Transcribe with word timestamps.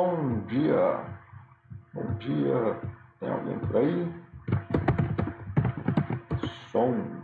Bom 0.00 0.40
dia. 0.46 1.04
Bom 1.92 2.14
dia. 2.14 2.80
Tem 3.20 3.28
alguém 3.28 3.58
por 3.58 3.76
aí? 3.76 4.10
Som. 6.72 7.20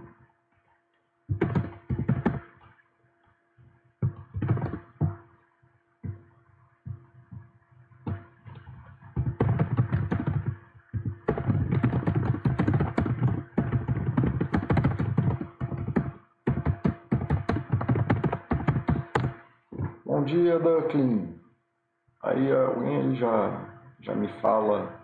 Bom 20.04 20.24
dia, 20.24 20.58
Duckling. 20.58 21.35
Já, 23.16 23.66
já 24.00 24.14
me 24.14 24.28
fala 24.40 25.00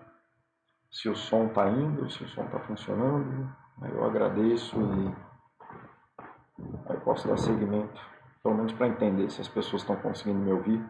se 0.91 1.09
o 1.09 1.17
som 1.17 1.47
está 1.47 1.69
indo, 1.69 2.11
se 2.11 2.23
o 2.23 2.29
som 2.29 2.45
está 2.45 2.61
funcionando. 2.61 3.51
Aí 3.81 3.91
eu 3.91 4.05
agradeço 4.05 4.77
e 4.79 5.15
aí 6.87 7.01
posso 7.01 7.27
dar 7.27 7.39
seguimento, 7.39 8.01
pelo 8.43 8.55
menos 8.55 8.73
para 8.75 8.89
entender 8.89 9.31
se 9.31 9.41
as 9.41 9.49
pessoas 9.49 9.83
estão 9.83 9.97
conseguindo 9.97 10.41
me 10.41 10.53
ouvir. 10.53 10.85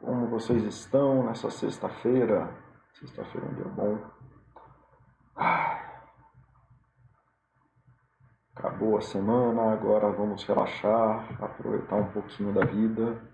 Como 0.00 0.28
vocês 0.28 0.62
estão 0.62 1.24
nessa 1.24 1.50
sexta-feira? 1.50 2.48
Sexta-feira 2.92 3.46
é 3.46 3.50
um 3.50 3.54
dia 3.54 3.64
bom. 3.64 3.98
Acabou 8.54 8.98
a 8.98 9.00
semana, 9.00 9.72
agora 9.72 10.12
vamos 10.12 10.44
relaxar, 10.44 11.42
aproveitar 11.42 11.96
um 11.96 12.12
pouquinho 12.12 12.54
da 12.54 12.64
vida. 12.64 13.33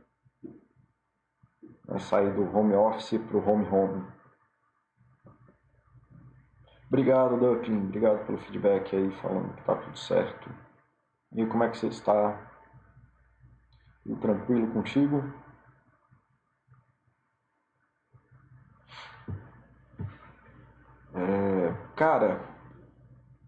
É 1.90 1.98
sair 1.98 2.32
do 2.34 2.56
home 2.56 2.74
office 2.74 3.18
para 3.18 3.36
o 3.36 3.48
home 3.48 3.66
home. 3.68 4.06
Obrigado, 6.88 7.36
Ducklin. 7.36 7.84
Obrigado 7.84 8.26
pelo 8.26 8.38
feedback 8.38 8.96
aí, 8.96 9.10
falando 9.22 9.54
que 9.54 9.62
tá 9.62 9.76
tudo 9.76 9.98
certo. 9.98 10.50
E 11.32 11.46
como 11.46 11.64
é 11.64 11.68
que 11.68 11.78
você 11.78 11.88
está? 11.88 12.50
Tudo 14.02 14.20
tranquilo 14.20 14.72
contigo? 14.72 15.22
É, 21.14 21.72
cara, 21.96 22.40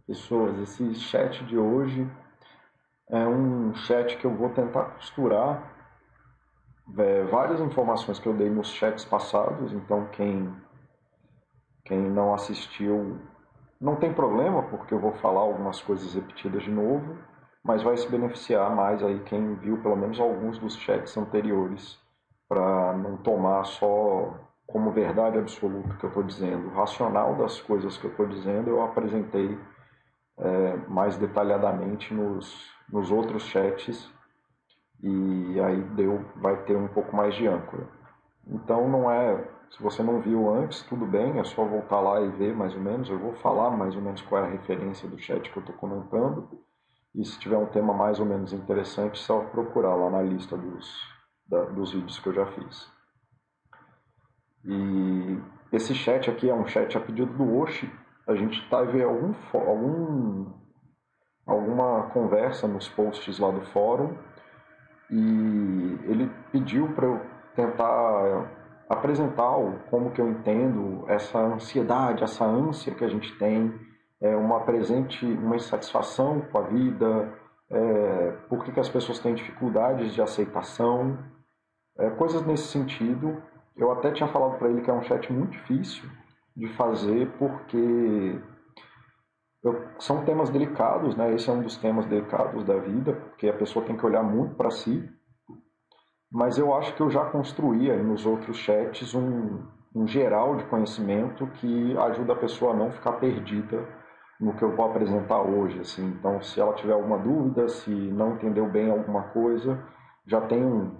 pessoas, 0.06 0.58
esse 0.58 0.94
chat 0.94 1.44
de 1.44 1.56
hoje 1.56 2.08
é 3.08 3.26
um 3.26 3.74
chat 3.74 4.16
que 4.16 4.24
eu 4.24 4.36
vou 4.36 4.50
tentar 4.50 4.84
costurar 4.96 5.71
é, 6.98 7.24
várias 7.24 7.60
informações 7.60 8.18
que 8.18 8.26
eu 8.26 8.34
dei 8.34 8.50
nos 8.50 8.68
chats 8.68 9.04
passados, 9.04 9.72
então 9.72 10.06
quem, 10.12 10.52
quem 11.84 11.98
não 11.98 12.34
assistiu 12.34 13.18
não 13.80 13.96
tem 13.96 14.12
problema, 14.12 14.62
porque 14.64 14.94
eu 14.94 15.00
vou 15.00 15.12
falar 15.14 15.40
algumas 15.40 15.80
coisas 15.80 16.14
repetidas 16.14 16.62
de 16.62 16.70
novo, 16.70 17.18
mas 17.64 17.82
vai 17.82 17.96
se 17.96 18.08
beneficiar 18.08 18.74
mais 18.74 19.02
aí 19.02 19.20
quem 19.20 19.54
viu 19.56 19.78
pelo 19.78 19.96
menos 19.96 20.20
alguns 20.20 20.58
dos 20.58 20.76
chats 20.76 21.16
anteriores, 21.16 22.00
para 22.48 22.92
não 22.94 23.16
tomar 23.16 23.64
só 23.64 24.34
como 24.66 24.90
verdade 24.90 25.38
absoluta 25.38 25.94
que 25.96 26.04
eu 26.04 26.08
estou 26.08 26.22
dizendo. 26.22 26.68
O 26.68 26.74
racional 26.74 27.34
das 27.36 27.60
coisas 27.60 27.96
que 27.96 28.04
eu 28.06 28.10
estou 28.10 28.26
dizendo 28.26 28.70
eu 28.70 28.82
apresentei 28.82 29.58
é, 30.38 30.76
mais 30.88 31.16
detalhadamente 31.16 32.12
nos, 32.12 32.70
nos 32.90 33.10
outros 33.10 33.44
chats 33.44 34.10
e 35.02 35.60
aí 35.60 35.80
deu, 35.96 36.24
vai 36.36 36.62
ter 36.64 36.76
um 36.76 36.86
pouco 36.86 37.14
mais 37.14 37.34
de 37.34 37.46
âncora. 37.46 37.88
Então 38.46 38.88
não 38.88 39.10
é, 39.10 39.48
se 39.70 39.82
você 39.82 40.02
não 40.02 40.20
viu 40.20 40.48
antes, 40.54 40.82
tudo 40.82 41.04
bem, 41.04 41.40
é 41.40 41.44
só 41.44 41.64
voltar 41.64 42.00
lá 42.00 42.20
e 42.20 42.28
ver 42.30 42.54
mais 42.54 42.74
ou 42.74 42.80
menos. 42.80 43.10
Eu 43.10 43.18
vou 43.18 43.34
falar 43.34 43.70
mais 43.70 43.96
ou 43.96 44.02
menos 44.02 44.22
qual 44.22 44.44
é 44.44 44.46
a 44.46 44.50
referência 44.50 45.08
do 45.08 45.18
chat 45.18 45.50
que 45.50 45.56
eu 45.56 45.60
estou 45.60 45.74
comentando. 45.76 46.48
E 47.14 47.24
se 47.24 47.38
tiver 47.38 47.58
um 47.58 47.66
tema 47.66 47.92
mais 47.92 48.20
ou 48.20 48.26
menos 48.26 48.52
interessante, 48.52 49.18
só 49.18 49.40
procurar 49.40 49.94
lá 49.96 50.08
na 50.08 50.22
lista 50.22 50.56
dos, 50.56 50.88
da, 51.46 51.64
dos 51.64 51.92
vídeos 51.92 52.18
que 52.20 52.28
eu 52.28 52.34
já 52.34 52.46
fiz. 52.46 52.90
E 54.64 55.38
esse 55.72 55.94
chat 55.94 56.30
aqui 56.30 56.48
é 56.48 56.54
um 56.54 56.66
chat 56.66 56.96
a 56.96 57.00
pedido 57.00 57.32
do 57.32 57.58
Oshi. 57.58 57.90
A 58.26 58.36
gente 58.36 58.66
teve 58.70 59.02
algum, 59.02 59.34
algum, 59.52 60.52
alguma 61.44 62.10
conversa 62.10 62.68
nos 62.68 62.88
posts 62.88 63.40
lá 63.40 63.50
do 63.50 63.62
fórum 63.72 64.16
e 65.12 65.98
ele 66.04 66.30
pediu 66.50 66.88
para 66.94 67.06
eu 67.06 67.20
tentar 67.54 68.50
apresentar 68.88 69.54
como 69.90 70.10
que 70.10 70.20
eu 70.20 70.28
entendo 70.28 71.04
essa 71.06 71.38
ansiedade, 71.38 72.24
essa 72.24 72.44
ânsia 72.44 72.94
que 72.94 73.04
a 73.04 73.08
gente 73.08 73.36
tem, 73.38 73.72
é 74.20 74.34
uma 74.34 74.60
presente, 74.60 75.26
uma 75.26 75.56
insatisfação 75.56 76.40
com 76.50 76.58
a 76.58 76.62
vida, 76.62 77.32
é, 77.70 78.32
por 78.48 78.64
que, 78.64 78.72
que 78.72 78.80
as 78.80 78.88
pessoas 78.88 79.18
têm 79.18 79.34
dificuldades 79.34 80.14
de 80.14 80.22
aceitação, 80.22 81.18
é, 81.98 82.08
coisas 82.10 82.44
nesse 82.46 82.68
sentido. 82.68 83.42
Eu 83.76 83.92
até 83.92 84.12
tinha 84.12 84.28
falado 84.28 84.58
para 84.58 84.68
ele 84.68 84.80
que 84.80 84.90
é 84.90 84.94
um 84.94 85.02
chat 85.02 85.30
muito 85.32 85.52
difícil 85.52 86.08
de 86.56 86.68
fazer 86.74 87.30
porque 87.38 88.38
eu, 89.62 89.80
são 89.98 90.24
temas 90.24 90.50
delicados, 90.50 91.16
né? 91.16 91.32
Esse 91.34 91.48
é 91.48 91.52
um 91.52 91.62
dos 91.62 91.76
temas 91.76 92.04
delicados 92.06 92.64
da 92.64 92.76
vida, 92.78 93.12
porque 93.12 93.48
a 93.48 93.52
pessoa 93.52 93.84
tem 93.84 93.96
que 93.96 94.04
olhar 94.04 94.22
muito 94.22 94.56
para 94.56 94.70
si. 94.70 95.08
Mas 96.30 96.58
eu 96.58 96.74
acho 96.74 96.94
que 96.94 97.00
eu 97.00 97.10
já 97.10 97.24
construí 97.26 97.90
aí 97.90 98.02
nos 98.02 98.26
outros 98.26 98.56
chats 98.56 99.14
um, 99.14 99.64
um 99.94 100.06
geral 100.06 100.56
de 100.56 100.64
conhecimento 100.64 101.46
que 101.46 101.96
ajuda 101.96 102.32
a 102.32 102.36
pessoa 102.36 102.72
a 102.72 102.76
não 102.76 102.90
ficar 102.90 103.12
perdida 103.12 103.86
no 104.40 104.54
que 104.54 104.64
eu 104.64 104.74
vou 104.74 104.86
apresentar 104.86 105.40
hoje. 105.42 105.78
Assim. 105.78 106.06
Então, 106.06 106.42
se 106.42 106.58
ela 106.60 106.72
tiver 106.72 106.94
alguma 106.94 107.18
dúvida, 107.18 107.68
se 107.68 107.90
não 107.90 108.32
entendeu 108.32 108.66
bem 108.66 108.90
alguma 108.90 109.24
coisa, 109.24 109.78
já 110.26 110.40
tem 110.40 110.64
um, 110.64 110.96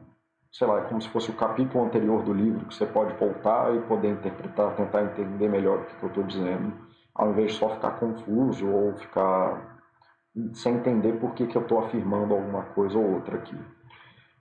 sei 0.52 0.68
lá, 0.68 0.80
é 0.80 0.84
como 0.84 1.00
se 1.00 1.08
fosse 1.08 1.30
o 1.30 1.34
capítulo 1.34 1.84
anterior 1.84 2.22
do 2.22 2.32
livro 2.32 2.66
que 2.66 2.74
você 2.74 2.86
pode 2.86 3.12
voltar 3.14 3.74
e 3.74 3.80
poder 3.82 4.10
interpretar, 4.10 4.76
tentar 4.76 5.02
entender 5.02 5.48
melhor 5.48 5.80
o 5.80 5.84
que 5.84 6.02
eu 6.04 6.08
estou 6.08 6.24
dizendo 6.24 6.91
ao 7.14 7.30
invés 7.30 7.52
de 7.52 7.58
só 7.58 7.68
ficar 7.70 7.92
confuso 7.92 8.66
ou 8.66 8.94
ficar 8.96 9.80
sem 10.54 10.76
entender 10.76 11.12
por 11.20 11.34
que, 11.34 11.46
que 11.46 11.56
eu 11.56 11.62
estou 11.62 11.84
afirmando 11.84 12.34
alguma 12.34 12.62
coisa 12.62 12.98
ou 12.98 13.14
outra 13.14 13.36
aqui. 13.36 13.56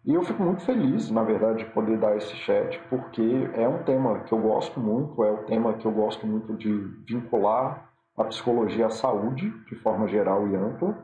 E 0.06 0.16
eu 0.16 0.24
fico 0.24 0.42
muito 0.42 0.62
feliz, 0.64 1.12
na 1.12 1.24
verdade, 1.24 1.64
de 1.64 1.70
poder 1.72 1.98
dar 1.98 2.16
esse 2.18 2.36
chat, 2.38 2.80
porque 2.90 3.50
é 3.54 3.68
um 3.68 3.84
tema 3.84 4.22
que 4.22 4.34
eu 4.34 4.40
gosto 4.40 4.80
muito, 4.80 5.24
é 5.24 5.32
um 5.32 5.44
tema 5.44 5.74
que 5.74 5.86
eu 5.86 5.92
gosto 5.92 6.26
muito 6.26 6.54
de 6.54 6.72
vincular 7.06 7.92
a 8.18 8.24
psicologia 8.24 8.88
à 8.88 8.90
saúde, 8.90 9.52
de 9.68 9.76
forma 9.76 10.08
geral 10.08 10.48
e 10.48 10.56
ampla, 10.56 10.98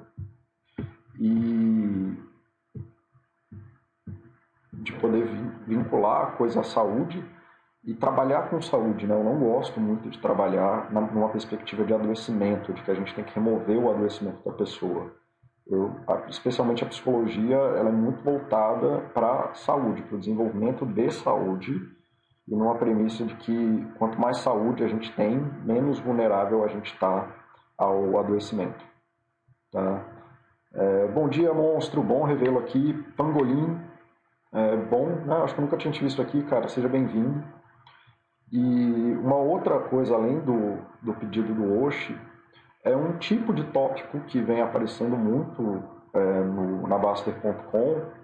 e 1.19 2.17
de 4.73 4.94
poder 4.94 5.27
vincular 5.67 6.23
a 6.23 6.31
coisa 6.31 6.61
à 6.61 6.63
saúde 6.63 7.23
e 7.87 7.93
trabalhar 7.93 8.49
com 8.49 8.61
saúde, 8.61 9.07
né? 9.07 9.15
Eu 9.15 9.23
não 9.23 9.39
gosto 9.39 9.79
muito 9.79 10.09
de 10.09 10.19
trabalhar 10.19 10.91
numa 10.91 11.29
perspectiva 11.29 11.85
de 11.85 11.93
adoecimento, 11.93 12.73
de 12.73 12.83
que 12.83 12.91
a 12.91 12.93
gente 12.93 13.15
tem 13.15 13.23
que 13.23 13.33
remover 13.33 13.77
o 13.77 13.89
adoecimento 13.89 14.43
da 14.43 14.51
pessoa. 14.51 15.09
Eu, 15.65 15.95
especialmente 16.27 16.83
a 16.83 16.87
psicologia, 16.87 17.55
ela 17.55 17.87
é 17.87 17.91
muito 17.91 18.21
voltada 18.21 18.99
para 19.13 19.53
saúde, 19.53 20.01
para 20.01 20.17
o 20.17 20.19
desenvolvimento 20.19 20.85
de 20.85 21.09
saúde 21.11 21.81
e 22.45 22.53
numa 22.53 22.75
premissa 22.75 23.23
de 23.23 23.35
que 23.35 23.87
quanto 23.97 24.19
mais 24.19 24.39
saúde 24.39 24.83
a 24.83 24.88
gente 24.89 25.09
tem, 25.15 25.39
menos 25.63 25.97
vulnerável 26.00 26.65
a 26.65 26.67
gente 26.67 26.91
está 26.91 27.33
ao 27.77 28.19
adoecimento. 28.19 28.83
Tá? 29.71 30.06
É, 30.73 31.07
bom 31.07 31.29
dia, 31.29 31.53
monstro, 31.53 32.03
bom 32.03 32.23
revê-lo 32.23 32.59
aqui. 32.59 32.94
Pangolim, 33.15 33.79
é, 34.53 34.75
bom, 34.75 35.07
né? 35.25 35.38
acho 35.38 35.56
que 35.56 35.62
nunca 35.62 35.77
tinha 35.77 35.91
te 35.94 36.03
visto 36.03 36.21
aqui, 36.21 36.44
cara, 36.44 36.67
seja 36.67 36.89
bem-vindo. 36.89 37.56
E 38.51 39.17
uma 39.21 39.35
outra 39.35 39.79
coisa, 39.79 40.15
além 40.15 40.39
do, 40.39 40.77
do 41.01 41.13
pedido 41.13 41.53
do 41.53 41.83
Oshi, 41.83 42.17
é 42.83 42.95
um 42.95 43.17
tipo 43.17 43.53
de 43.53 43.63
tópico 43.65 44.19
que 44.21 44.41
vem 44.41 44.61
aparecendo 44.61 45.17
muito 45.17 45.83
é, 46.13 46.44
no, 46.44 46.88
na 46.88 46.97
Baster.com 46.97 48.17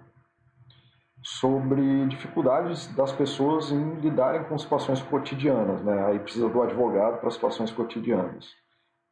sobre 1.21 2.05
dificuldades 2.07 2.87
das 2.95 3.11
pessoas 3.11 3.71
em 3.71 3.95
lidarem 3.95 4.43
com 4.43 4.57
situações 4.57 5.01
cotidianas. 5.01 5.81
Né? 5.81 6.05
Aí 6.05 6.19
precisa 6.19 6.49
do 6.49 6.61
advogado 6.61 7.19
para 7.19 7.31
situações 7.31 7.71
cotidianas. 7.71 8.47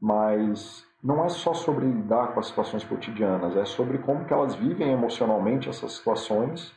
Mas 0.02 0.86
não 1.04 1.24
é 1.26 1.30
só 1.30 1.54
sobre 1.54 1.86
lidar 1.86 2.34
com 2.34 2.40
as 2.40 2.48
situações 2.48 2.84
cotidianas, 2.84 3.56
é 3.56 3.66
sobre 3.66 3.98
como 4.00 4.26
que 4.26 4.34
elas 4.34 4.56
vivem 4.56 4.92
emocionalmente 4.92 5.70
essas 5.70 5.94
situações 5.94 6.74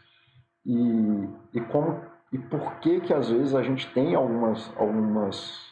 e, 0.65 1.29
e 1.53 1.61
como 1.61 2.01
e 2.35 2.39
por 2.39 2.75
que 2.81 3.01
que 3.01 3.15
às 3.15 3.31
vezes 3.31 3.55
a 3.55 3.63
gente 3.63 3.91
tem 3.95 4.15
algumas 4.15 4.71
algumas 4.77 5.65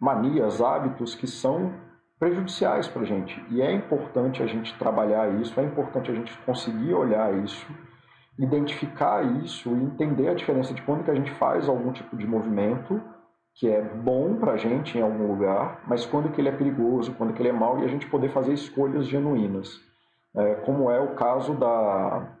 manias, 0.00 0.60
hábitos 0.60 1.14
que 1.14 1.26
são 1.26 1.72
prejudiciais 2.18 2.88
para 2.88 3.02
a 3.02 3.04
gente. 3.04 3.44
E 3.50 3.60
é 3.60 3.72
importante 3.72 4.42
a 4.42 4.46
gente 4.46 4.76
trabalhar 4.78 5.28
isso, 5.40 5.58
é 5.58 5.64
importante 5.64 6.10
a 6.10 6.14
gente 6.14 6.36
conseguir 6.38 6.94
olhar 6.94 7.34
isso 7.44 7.66
identificar 8.38 9.22
isso 9.44 9.70
e 9.70 9.84
entender 9.84 10.28
a 10.28 10.34
diferença 10.34 10.74
de 10.74 10.82
quando 10.82 11.04
que 11.04 11.10
a 11.10 11.14
gente 11.14 11.30
faz 11.32 11.68
algum 11.68 11.92
tipo 11.92 12.16
de 12.16 12.26
movimento 12.26 13.00
que 13.54 13.68
é 13.70 13.80
bom 13.80 14.34
para 14.34 14.52
a 14.52 14.56
gente 14.56 14.98
em 14.98 15.00
algum 15.00 15.28
lugar, 15.28 15.80
mas 15.86 16.04
quando 16.04 16.30
que 16.32 16.40
ele 16.40 16.48
é 16.48 16.56
perigoso, 16.56 17.14
quando 17.14 17.32
que 17.32 17.40
ele 17.40 17.50
é 17.50 17.52
mau 17.52 17.78
e 17.78 17.84
a 17.84 17.88
gente 17.88 18.08
poder 18.08 18.30
fazer 18.30 18.52
escolhas 18.52 19.06
genuínas. 19.06 19.80
É, 20.34 20.54
como 20.56 20.90
é 20.90 20.98
o 20.98 21.14
caso 21.14 21.54
da, 21.54 22.36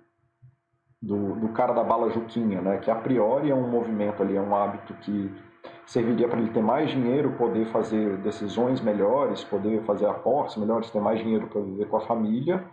do, 1.04 1.34
do, 1.34 1.48
cara 1.50 1.72
da 1.72 1.84
bala 1.84 2.10
Juquinha, 2.10 2.60
né? 2.62 2.78
que 2.78 2.90
a 2.90 2.94
priori 2.94 3.50
é 3.50 3.54
um 3.54 3.68
movimento 3.68 4.22
ali, 4.22 4.36
é 4.36 4.40
um 4.40 4.54
hábito 4.54 4.94
que 4.94 5.30
serviria 5.86 6.28
para 6.28 6.38
ele 6.38 6.50
ter 6.50 6.62
mais 6.62 6.90
dinheiro, 6.90 7.32
poder 7.32 7.66
fazer 7.66 8.16
decisões 8.18 8.80
melhores, 8.80 9.44
poder 9.44 9.82
fazer 9.84 10.06
aportes 10.06 10.56
melhores, 10.56 10.90
ter 10.90 11.00
mais 11.00 11.18
dinheiro 11.20 11.46
para 11.46 11.60
viver 11.60 11.86
com 11.88 11.98
a 11.98 12.00
família, 12.00 12.64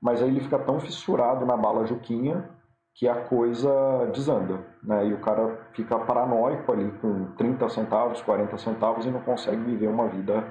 mas 0.00 0.22
aí 0.22 0.28
ele 0.28 0.40
fica 0.40 0.58
tão 0.58 0.78
fissurado 0.78 1.44
na 1.44 1.56
bala 1.56 1.84
Juquinha 1.84 2.48
que 2.94 3.08
a 3.08 3.14
coisa 3.14 3.70
desanda, 4.12 4.60
né? 4.82 5.06
E 5.06 5.12
o 5.12 5.18
cara 5.20 5.58
fica 5.72 5.98
paranoico 5.98 6.72
ali 6.72 6.90
com 7.00 7.32
30 7.36 7.68
centavos, 7.68 8.20
40 8.22 8.58
centavos 8.58 9.06
e 9.06 9.10
não 9.10 9.20
consegue 9.20 9.62
viver 9.62 9.88
uma 9.88 10.08
vida 10.08 10.44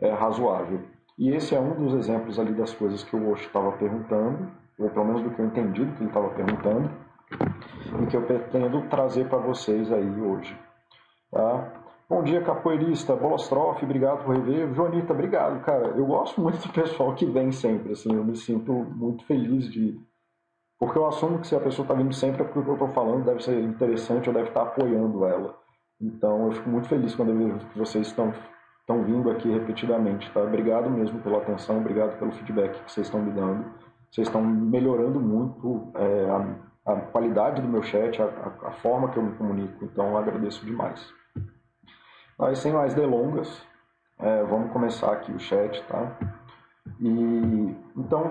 é, 0.00 0.12
razoável. 0.12 0.80
E 1.18 1.30
esse 1.30 1.54
é 1.54 1.60
um 1.60 1.74
dos 1.74 1.94
exemplos 1.94 2.38
ali 2.38 2.52
das 2.52 2.72
coisas 2.74 3.02
que 3.02 3.14
o 3.14 3.30
Osho 3.30 3.46
estava 3.46 3.72
perguntando, 3.72 4.50
ou 4.78 4.90
pelo 4.90 5.06
menos 5.06 5.22
do 5.22 5.30
que 5.30 5.40
eu 5.40 5.46
entendi 5.46 5.84
do 5.84 5.92
que 5.92 6.02
ele 6.02 6.10
estava 6.10 6.28
perguntando, 6.30 6.90
e 8.02 8.06
que 8.06 8.16
eu 8.16 8.22
pretendo 8.22 8.82
trazer 8.88 9.28
para 9.28 9.38
vocês 9.38 9.90
aí 9.92 10.20
hoje. 10.20 10.56
Tá? 11.30 11.72
Bom 12.08 12.22
dia, 12.22 12.42
capoeirista. 12.42 13.16
Bolostrofe, 13.16 13.84
obrigado 13.84 14.24
por 14.24 14.36
rever. 14.36 14.72
Jonita, 14.74 15.12
obrigado, 15.12 15.60
cara. 15.62 15.88
Eu 15.96 16.06
gosto 16.06 16.40
muito 16.40 16.58
do 16.58 16.72
pessoal 16.72 17.14
que 17.14 17.24
vem 17.24 17.50
sempre, 17.50 17.92
assim, 17.92 18.14
eu 18.14 18.24
me 18.24 18.36
sinto 18.36 18.72
muito 18.72 19.24
feliz 19.24 19.70
de... 19.70 19.98
Porque 20.78 20.98
eu 20.98 21.06
assumo 21.06 21.38
que 21.38 21.46
se 21.46 21.56
a 21.56 21.60
pessoa 21.60 21.84
está 21.84 21.94
vindo 21.94 22.12
sempre 22.12 22.42
é 22.42 22.44
porque 22.44 22.58
o 22.58 22.62
que 22.62 22.68
eu 22.68 22.74
estou 22.74 22.88
falando 22.88 23.24
deve 23.24 23.42
ser 23.42 23.58
interessante 23.62 24.28
ou 24.28 24.34
deve 24.34 24.48
estar 24.48 24.64
tá 24.64 24.66
apoiando 24.66 25.24
ela. 25.24 25.56
Então, 26.00 26.46
eu 26.46 26.52
fico 26.52 26.68
muito 26.68 26.88
feliz 26.88 27.14
quando 27.14 27.30
eu 27.30 27.38
vejo 27.38 27.66
que 27.66 27.78
vocês 27.78 28.08
estão, 28.08 28.34
estão 28.80 29.02
vindo 29.04 29.30
aqui 29.30 29.50
repetidamente, 29.50 30.30
tá? 30.32 30.40
Obrigado 30.40 30.90
mesmo 30.90 31.20
pela 31.20 31.38
atenção, 31.38 31.78
obrigado 31.78 32.18
pelo 32.18 32.32
feedback 32.32 32.82
que 32.84 32.92
vocês 32.92 33.06
estão 33.06 33.22
me 33.22 33.30
dando. 33.30 33.64
Vocês 34.14 34.28
estão 34.28 34.40
melhorando 34.44 35.18
muito 35.18 35.90
é, 35.96 36.30
a, 36.30 36.92
a, 36.92 37.00
qualidade 37.00 37.60
do 37.60 37.66
meu 37.66 37.82
chat, 37.82 38.22
a, 38.22 38.26
a, 38.62 38.70
forma 38.70 39.08
que 39.08 39.16
eu 39.16 39.24
me 39.24 39.34
comunico. 39.34 39.84
Então, 39.84 40.10
eu 40.10 40.16
agradeço 40.16 40.64
demais. 40.64 41.04
Mas 42.38 42.60
sem 42.60 42.72
mais 42.72 42.94
delongas, 42.94 43.60
é, 44.20 44.44
vamos 44.44 44.70
começar 44.72 45.12
aqui 45.12 45.32
o 45.32 45.40
chat, 45.40 45.82
tá? 45.88 46.16
E 47.00 47.76
então 47.96 48.30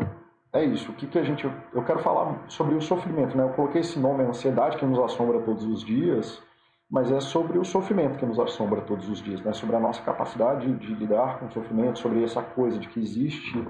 é 0.54 0.64
isso. 0.64 0.90
O 0.90 0.96
que, 0.96 1.06
que 1.06 1.20
a 1.20 1.24
gente. 1.24 1.52
Eu 1.74 1.84
quero 1.84 2.00
falar 2.00 2.46
sobre 2.48 2.76
o 2.76 2.82
sofrimento, 2.82 3.36
né? 3.36 3.44
Eu 3.44 3.50
coloquei 3.50 3.82
esse 3.82 4.00
nome, 4.00 4.24
a 4.24 4.30
ansiedade 4.30 4.78
que 4.78 4.86
nos 4.86 5.00
assombra 5.00 5.42
todos 5.42 5.66
os 5.66 5.84
dias, 5.84 6.42
mas 6.90 7.12
é 7.12 7.20
sobre 7.20 7.60
o 7.60 7.66
sofrimento 7.66 8.18
que 8.18 8.26
nos 8.26 8.40
assombra 8.40 8.80
todos 8.80 9.10
os 9.10 9.22
dias, 9.22 9.42
né? 9.42 9.52
Sobre 9.52 9.76
a 9.76 9.82
nossa 9.82 10.02
capacidade 10.02 10.72
de 10.76 10.96
lidar 10.96 11.40
com 11.40 11.48
o 11.48 11.52
sofrimento, 11.52 12.00
sobre 12.00 12.24
essa 12.24 12.42
coisa 12.42 12.80
de 12.80 12.88
que 12.88 13.02
existe 13.02 13.62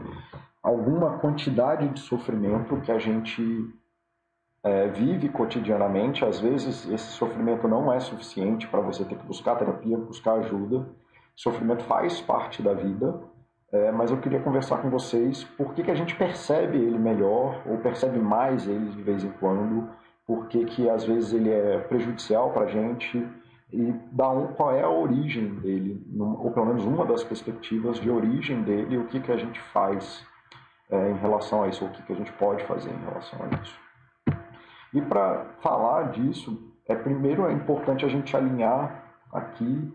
alguma 0.63 1.19
quantidade 1.19 1.89
de 1.89 1.99
sofrimento 1.99 2.79
que 2.81 2.91
a 2.91 2.97
gente 2.97 3.69
é, 4.63 4.87
vive 4.87 5.27
cotidianamente, 5.27 6.23
às 6.23 6.39
vezes 6.39 6.89
esse 6.89 7.07
sofrimento 7.11 7.67
não 7.67 7.91
é 7.91 7.99
suficiente 7.99 8.65
para 8.67 8.79
você 8.79 9.03
ter 9.03 9.17
que 9.17 9.25
buscar 9.25 9.57
terapia, 9.57 9.97
buscar 9.97 10.35
ajuda. 10.35 10.87
Sofrimento 11.35 11.83
faz 11.83 12.21
parte 12.21 12.61
da 12.61 12.73
vida, 12.73 13.19
é, 13.73 13.91
mas 13.91 14.09
eu 14.09 14.17
queria 14.17 14.39
conversar 14.39 14.77
com 14.77 14.89
vocês 14.89 15.43
por 15.43 15.73
que, 15.73 15.83
que 15.83 15.91
a 15.91 15.95
gente 15.95 16.15
percebe 16.15 16.77
ele 16.77 16.97
melhor 16.97 17.61
ou 17.67 17.77
percebe 17.79 18.19
mais 18.19 18.65
ele 18.67 18.91
de 18.91 19.01
vez 19.01 19.23
em 19.23 19.31
quando, 19.31 19.89
por 20.25 20.47
que, 20.47 20.63
que 20.63 20.89
às 20.89 21.03
vezes 21.03 21.33
ele 21.33 21.49
é 21.49 21.79
prejudicial 21.79 22.51
para 22.51 22.63
a 22.63 22.67
gente 22.67 23.27
e 23.73 23.91
da 24.11 24.29
um, 24.29 24.47
qual 24.53 24.71
é 24.71 24.83
a 24.83 24.89
origem 24.89 25.55
dele, 25.55 26.05
ou 26.17 26.51
pelo 26.51 26.67
menos 26.67 26.85
uma 26.85 27.03
das 27.05 27.23
perspectivas 27.23 27.99
de 27.99 28.09
origem 28.09 28.61
dele, 28.61 28.93
e 28.93 28.97
o 28.99 29.07
que, 29.07 29.19
que 29.19 29.31
a 29.31 29.37
gente 29.37 29.59
faz 29.59 30.23
é, 30.89 31.11
em 31.11 31.17
relação 31.17 31.63
a 31.63 31.67
isso, 31.67 31.85
o 31.85 31.89
que, 31.89 32.03
que 32.03 32.13
a 32.13 32.15
gente 32.15 32.31
pode 32.33 32.63
fazer 32.65 32.91
em 32.91 33.05
relação 33.05 33.39
a 33.43 33.61
isso. 33.61 33.79
E 34.93 35.01
para 35.01 35.45
falar 35.61 36.11
disso, 36.11 36.73
é 36.87 36.95
primeiro 36.95 37.47
é 37.47 37.53
importante 37.53 38.05
a 38.05 38.09
gente 38.09 38.35
alinhar 38.35 39.03
aqui 39.31 39.93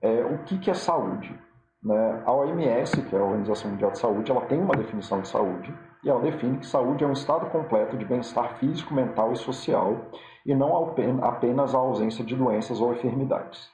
é, 0.00 0.24
o 0.24 0.38
que, 0.38 0.58
que 0.58 0.70
é 0.70 0.74
saúde. 0.74 1.38
Né? 1.82 2.22
A 2.24 2.32
OMS, 2.32 3.02
que 3.02 3.14
é 3.14 3.18
a 3.18 3.22
Organização 3.22 3.70
Mundial 3.70 3.90
de 3.92 3.98
Saúde, 3.98 4.30
ela 4.30 4.42
tem 4.42 4.60
uma 4.60 4.74
definição 4.74 5.20
de 5.20 5.28
saúde 5.28 5.72
e 6.02 6.10
ela 6.10 6.20
define 6.20 6.58
que 6.58 6.66
saúde 6.66 7.04
é 7.04 7.06
um 7.06 7.12
estado 7.12 7.46
completo 7.50 7.96
de 7.96 8.04
bem-estar 8.04 8.56
físico, 8.58 8.94
mental 8.94 9.32
e 9.32 9.36
social 9.36 9.96
e 10.44 10.54
não 10.54 10.92
apenas 11.22 11.74
a 11.74 11.78
ausência 11.78 12.24
de 12.24 12.34
doenças 12.34 12.80
ou 12.80 12.92
enfermidades. 12.92 13.70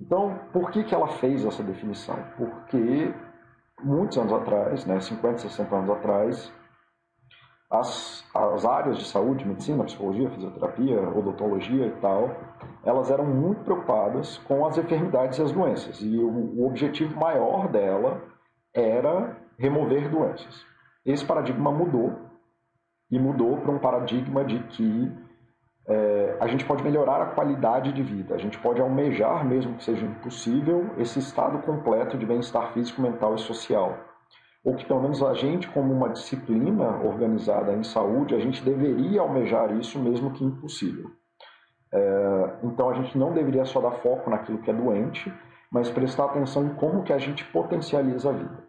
Então, 0.00 0.38
por 0.52 0.70
que, 0.70 0.84
que 0.84 0.94
ela 0.94 1.08
fez 1.08 1.44
essa 1.44 1.62
definição? 1.62 2.16
Porque 2.36 3.12
muitos 3.80 4.18
anos 4.18 4.32
atrás, 4.32 4.84
né, 4.84 5.00
50, 5.00 5.38
60 5.38 5.76
anos 5.76 5.90
atrás, 5.90 6.52
as, 7.70 8.24
as 8.34 8.64
áreas 8.64 8.98
de 8.98 9.04
saúde, 9.04 9.46
medicina, 9.46 9.84
psicologia, 9.84 10.30
fisioterapia, 10.30 11.00
odontologia 11.10 11.86
e 11.86 11.92
tal, 12.00 12.30
elas 12.82 13.10
eram 13.10 13.26
muito 13.26 13.62
preocupadas 13.62 14.38
com 14.38 14.66
as 14.66 14.78
enfermidades 14.78 15.38
e 15.38 15.42
as 15.42 15.52
doenças. 15.52 16.00
E 16.00 16.16
o, 16.16 16.28
o 16.28 16.66
objetivo 16.66 17.18
maior 17.18 17.68
dela 17.68 18.22
era 18.74 19.36
remover 19.58 20.08
doenças. 20.08 20.64
Esse 21.04 21.24
paradigma 21.24 21.70
mudou 21.70 22.16
e 23.10 23.18
mudou 23.18 23.58
para 23.58 23.70
um 23.70 23.78
paradigma 23.78 24.44
de 24.44 24.58
que 24.60 25.27
é, 25.88 26.36
a 26.40 26.46
gente 26.46 26.64
pode 26.64 26.82
melhorar 26.82 27.22
a 27.22 27.26
qualidade 27.26 27.92
de 27.92 28.02
vida, 28.02 28.34
a 28.34 28.38
gente 28.38 28.58
pode 28.58 28.80
almejar, 28.80 29.44
mesmo 29.44 29.74
que 29.76 29.84
seja 29.84 30.04
impossível, 30.04 30.90
esse 30.98 31.18
estado 31.18 31.58
completo 31.62 32.18
de 32.18 32.26
bem-estar 32.26 32.72
físico, 32.72 33.00
mental 33.00 33.34
e 33.34 33.38
social 33.38 34.08
ou 34.64 34.74
que 34.74 34.84
pelo 34.84 35.00
menos 35.00 35.22
a 35.22 35.34
gente, 35.34 35.68
como 35.68 35.92
uma 35.92 36.10
disciplina 36.10 37.02
organizada 37.02 37.72
em 37.72 37.82
saúde, 37.82 38.34
a 38.34 38.38
gente 38.38 38.62
deveria 38.62 39.20
almejar 39.20 39.72
isso 39.72 39.98
mesmo 39.98 40.32
que 40.32 40.44
impossível. 40.44 41.10
É, 41.92 42.50
então 42.64 42.90
a 42.90 42.94
gente 42.94 43.16
não 43.16 43.32
deveria 43.32 43.64
só 43.64 43.80
dar 43.80 43.92
foco 43.92 44.28
naquilo 44.28 44.58
que 44.58 44.70
é 44.70 44.74
doente, 44.74 45.32
mas 45.72 45.90
prestar 45.90 46.26
atenção 46.26 46.66
em 46.66 46.74
como 46.74 47.02
que 47.02 47.12
a 47.12 47.18
gente 47.18 47.44
potencializa 47.46 48.28
a 48.28 48.32
vida. 48.32 48.64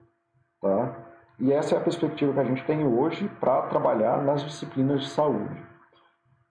Tá? 0.61 0.95
E 1.39 1.51
essa 1.51 1.75
é 1.75 1.77
a 1.77 1.81
perspectiva 1.81 2.33
que 2.33 2.39
a 2.39 2.45
gente 2.45 2.63
tem 2.65 2.85
hoje 2.85 3.29
para 3.39 3.63
trabalhar 3.63 4.23
nas 4.23 4.43
disciplinas 4.43 5.01
de 5.01 5.09
saúde. 5.09 5.68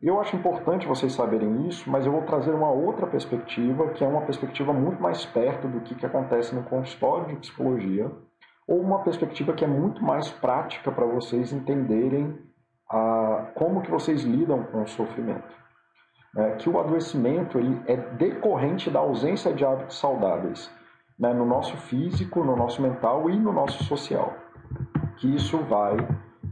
Eu 0.00 0.21
acho 0.21 0.37
importante 0.37 0.87
vocês 0.87 1.12
saberem 1.12 1.67
isso, 1.67 1.90
mas 1.90 2.07
eu 2.07 2.12
vou 2.12 2.23
trazer 2.23 2.52
uma 2.52 2.71
outra 2.71 3.05
perspectiva, 3.05 3.88
que 3.88 4.05
é 4.05 4.07
uma 4.07 4.21
perspectiva 4.23 4.73
muito 4.73 5.02
mais 5.02 5.26
perto 5.26 5.67
do 5.67 5.81
que, 5.81 5.97
que 5.97 6.07
acontece 6.07 6.55
no 6.55 6.62
consultório 6.62 7.26
de 7.26 7.37
psicologia, 7.37 8.09
ou 8.69 8.81
uma 8.81 9.02
perspectiva 9.02 9.52
que 9.52 9.64
é 9.64 9.69
muito 9.69 10.05
mais 10.05 10.31
prática 10.31 10.93
para 10.93 11.05
vocês 11.05 11.52
entenderem 11.52 12.38
a, 12.88 13.50
como 13.55 13.83
que 13.83 13.90
vocês 13.90 14.23
lidam 14.23 14.62
com 14.64 14.83
o 14.83 14.87
sofrimento. 14.87 15.59
É, 16.37 16.50
que 16.52 16.71
o 16.71 16.78
adoecimento 16.78 17.59
ele 17.59 17.83
é 17.87 17.97
decorrente 17.97 18.90
da 18.90 19.00
ausência 19.00 19.52
de 19.52 19.64
hábitos 19.64 19.99
saudáveis 19.99 20.71
né, 21.19 21.33
no 21.33 21.45
nosso 21.45 21.76
físico, 21.76 22.45
no 22.45 22.55
nosso 22.55 22.81
mental 22.81 23.28
e 23.28 23.37
no 23.37 23.52
nosso 23.52 23.83
social. 23.85 24.33
Que 25.17 25.35
isso 25.35 25.59
vai 25.64 25.97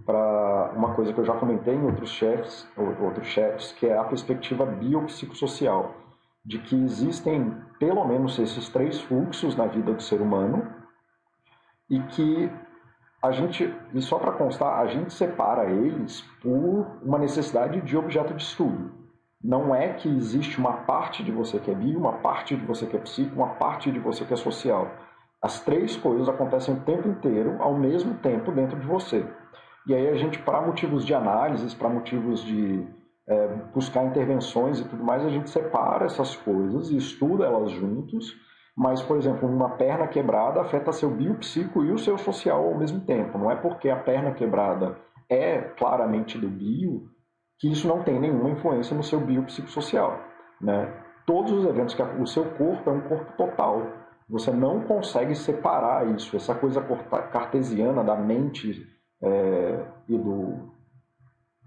para 0.06 0.72
uma 0.76 0.94
coisa 0.94 1.12
que 1.12 1.18
eu 1.18 1.24
já 1.24 1.34
comentei 1.34 1.74
em 1.74 1.84
outros 1.84 2.10
chefs, 2.10 2.66
outros 3.00 3.26
chefs, 3.26 3.72
que 3.72 3.86
é 3.86 3.98
a 3.98 4.04
perspectiva 4.04 4.64
biopsicossocial, 4.64 5.94
de 6.44 6.60
que 6.60 6.76
existem 6.76 7.52
pelo 7.80 8.04
menos 8.06 8.38
esses 8.38 8.68
três 8.68 9.00
fluxos 9.00 9.56
na 9.56 9.66
vida 9.66 9.92
do 9.92 10.00
ser 10.00 10.22
humano, 10.22 10.64
e 11.90 12.00
que 12.00 12.50
a 13.22 13.32
gente, 13.32 13.74
e 13.92 14.00
só 14.00 14.18
para 14.18 14.32
constar, 14.32 14.78
a 14.78 14.86
gente 14.86 15.12
separa 15.12 15.68
eles 15.68 16.22
por 16.40 16.86
uma 17.02 17.18
necessidade 17.18 17.80
de 17.80 17.96
objeto 17.96 18.32
de 18.32 18.42
estudo. 18.42 18.92
Não 19.42 19.74
é 19.74 19.92
que 19.92 20.08
existe 20.08 20.58
uma 20.58 20.72
parte 20.72 21.24
de 21.24 21.32
você 21.32 21.58
que 21.58 21.70
é 21.70 21.74
bio, 21.74 21.98
uma 21.98 22.14
parte 22.14 22.56
de 22.56 22.64
você 22.64 22.86
que 22.86 22.96
é 22.96 23.00
psico, 23.00 23.34
uma 23.34 23.54
parte 23.54 23.90
de 23.90 23.98
você 23.98 24.24
que 24.24 24.32
é 24.32 24.36
social. 24.36 24.88
As 25.42 25.60
três 25.60 25.96
coisas 25.96 26.28
acontecem 26.28 26.74
o 26.74 26.80
tempo 26.80 27.08
inteiro, 27.08 27.56
ao 27.60 27.74
mesmo 27.74 28.14
tempo, 28.14 28.52
dentro 28.52 28.78
de 28.78 28.86
você. 28.86 29.26
E 29.86 29.94
aí 29.94 30.08
a 30.08 30.14
gente, 30.16 30.38
para 30.38 30.60
motivos 30.60 31.04
de 31.04 31.14
análises, 31.14 31.74
para 31.74 31.88
motivos 31.88 32.44
de 32.44 32.86
é, 33.28 33.48
buscar 33.74 34.04
intervenções 34.04 34.80
e 34.80 34.84
tudo 34.84 35.04
mais, 35.04 35.24
a 35.24 35.30
gente 35.30 35.50
separa 35.50 36.06
essas 36.06 36.34
coisas 36.36 36.90
e 36.90 36.96
estuda 36.96 37.44
elas 37.44 37.70
juntos 37.70 38.34
mas, 38.76 39.00
por 39.00 39.16
exemplo, 39.16 39.48
uma 39.48 39.70
perna 39.70 40.06
quebrada 40.06 40.60
afeta 40.60 40.92
seu 40.92 41.10
biopsico 41.10 41.82
e 41.82 41.90
o 41.90 41.98
seu 41.98 42.18
social 42.18 42.62
ao 42.62 42.76
mesmo 42.76 43.00
tempo. 43.00 43.38
Não 43.38 43.50
é 43.50 43.56
porque 43.56 43.88
a 43.88 43.96
perna 43.96 44.32
quebrada 44.32 44.98
é 45.30 45.58
claramente 45.62 46.36
do 46.36 46.48
bio 46.48 47.08
que 47.58 47.72
isso 47.72 47.88
não 47.88 48.02
tem 48.02 48.20
nenhuma 48.20 48.50
influência 48.50 48.94
no 48.94 49.02
seu 49.02 49.18
biopsicossocial. 49.18 50.20
Né? 50.60 50.92
Todos 51.24 51.52
os 51.52 51.64
eventos 51.64 51.94
que 51.94 52.02
o 52.02 52.26
seu 52.26 52.44
corpo 52.50 52.90
é 52.90 52.92
um 52.92 53.00
corpo 53.00 53.32
total. 53.38 53.82
Você 54.28 54.50
não 54.50 54.82
consegue 54.82 55.34
separar 55.34 56.06
isso, 56.14 56.36
essa 56.36 56.54
coisa 56.54 56.82
cartesiana 57.32 58.04
da 58.04 58.14
mente 58.14 58.86
é, 59.22 59.84
e 60.08 60.16
do 60.16 60.74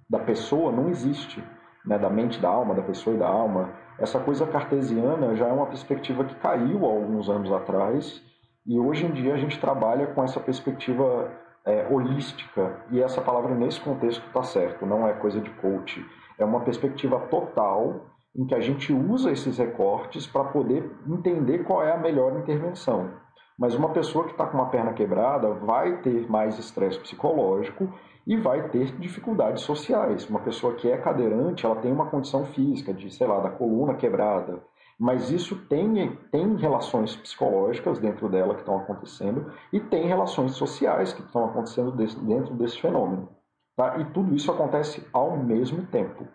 da 0.09 0.19
pessoa 0.19 0.71
não 0.71 0.89
existe, 0.89 1.43
né? 1.85 1.97
da 1.99 2.09
mente 2.09 2.39
da 2.39 2.49
alma, 2.49 2.73
da 2.73 2.81
pessoa 2.81 3.15
e 3.15 3.19
da 3.19 3.27
alma. 3.27 3.69
Essa 3.99 4.19
coisa 4.19 4.47
cartesiana 4.47 5.35
já 5.35 5.47
é 5.47 5.51
uma 5.51 5.67
perspectiva 5.67 6.23
que 6.23 6.33
caiu 6.35 6.85
há 6.85 6.89
alguns 6.89 7.29
anos 7.29 7.51
atrás 7.51 8.21
e 8.65 8.79
hoje 8.79 9.05
em 9.05 9.11
dia 9.11 9.33
a 9.33 9.37
gente 9.37 9.59
trabalha 9.59 10.07
com 10.07 10.23
essa 10.23 10.39
perspectiva 10.39 11.31
é, 11.65 11.87
holística 11.89 12.77
e 12.89 13.01
essa 13.01 13.21
palavra 13.21 13.53
nesse 13.53 13.79
contexto 13.81 14.25
está 14.25 14.41
certo, 14.41 14.85
não 14.85 15.07
é 15.07 15.13
coisa 15.13 15.39
de 15.39 15.49
coach, 15.51 16.03
é 16.37 16.45
uma 16.45 16.61
perspectiva 16.61 17.19
total 17.27 18.05
em 18.35 18.45
que 18.45 18.55
a 18.55 18.59
gente 18.59 18.93
usa 18.93 19.31
esses 19.31 19.57
recortes 19.57 20.25
para 20.25 20.45
poder 20.45 20.89
entender 21.07 21.59
qual 21.59 21.83
é 21.83 21.91
a 21.91 21.97
melhor 21.97 22.37
intervenção. 22.37 23.11
Mas 23.59 23.75
uma 23.75 23.89
pessoa 23.89 24.23
que 24.23 24.31
está 24.31 24.47
com 24.47 24.57
uma 24.57 24.69
perna 24.69 24.93
quebrada 24.93 25.51
vai 25.51 25.97
ter 25.97 26.31
mais 26.31 26.57
estresse 26.57 26.97
psicológico 26.97 27.93
e 28.25 28.37
vai 28.37 28.69
ter 28.69 28.97
dificuldades 28.97 29.63
sociais. 29.63 30.29
Uma 30.29 30.39
pessoa 30.39 30.75
que 30.75 30.89
é 30.89 30.97
cadeirante, 30.97 31.65
ela 31.65 31.75
tem 31.75 31.91
uma 31.91 32.05
condição 32.05 32.45
física 32.45 32.93
de, 32.93 33.11
sei 33.13 33.27
lá, 33.27 33.41
da 33.41 33.49
coluna 33.49 33.95
quebrada. 33.95 34.63
Mas 34.97 35.29
isso 35.29 35.57
tem, 35.67 36.15
tem 36.31 36.55
relações 36.55 37.17
psicológicas 37.17 37.99
dentro 37.99 38.29
dela 38.29 38.53
que 38.53 38.61
estão 38.61 38.77
acontecendo 38.77 39.51
e 39.73 39.79
tem 39.81 40.07
relações 40.07 40.53
sociais 40.53 41.11
que 41.11 41.21
estão 41.21 41.43
acontecendo 41.43 41.91
dentro 41.91 42.53
desse 42.55 42.79
fenômeno. 42.79 43.27
Tá? 43.75 43.97
E 43.97 44.05
tudo 44.05 44.33
isso 44.33 44.51
acontece 44.51 45.05
ao 45.11 45.35
mesmo 45.35 45.85
tempo. 45.87 46.25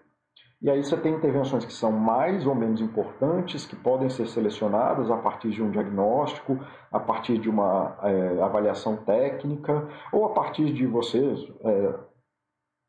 E 0.64 0.70
aí 0.70 0.82
você 0.82 0.96
tem 0.96 1.12
intervenções 1.12 1.62
que 1.62 1.72
são 1.74 1.92
mais 1.92 2.46
ou 2.46 2.54
menos 2.54 2.80
importantes, 2.80 3.66
que 3.66 3.76
podem 3.76 4.08
ser 4.08 4.26
selecionadas 4.26 5.10
a 5.10 5.16
partir 5.18 5.50
de 5.50 5.62
um 5.62 5.70
diagnóstico, 5.70 6.58
a 6.90 6.98
partir 6.98 7.36
de 7.36 7.50
uma 7.50 7.98
é, 8.02 8.40
avaliação 8.40 8.96
técnica, 8.96 9.86
ou 10.10 10.24
a 10.24 10.30
partir 10.30 10.72
de 10.72 10.86
vocês 10.86 11.38
é, 11.60 11.94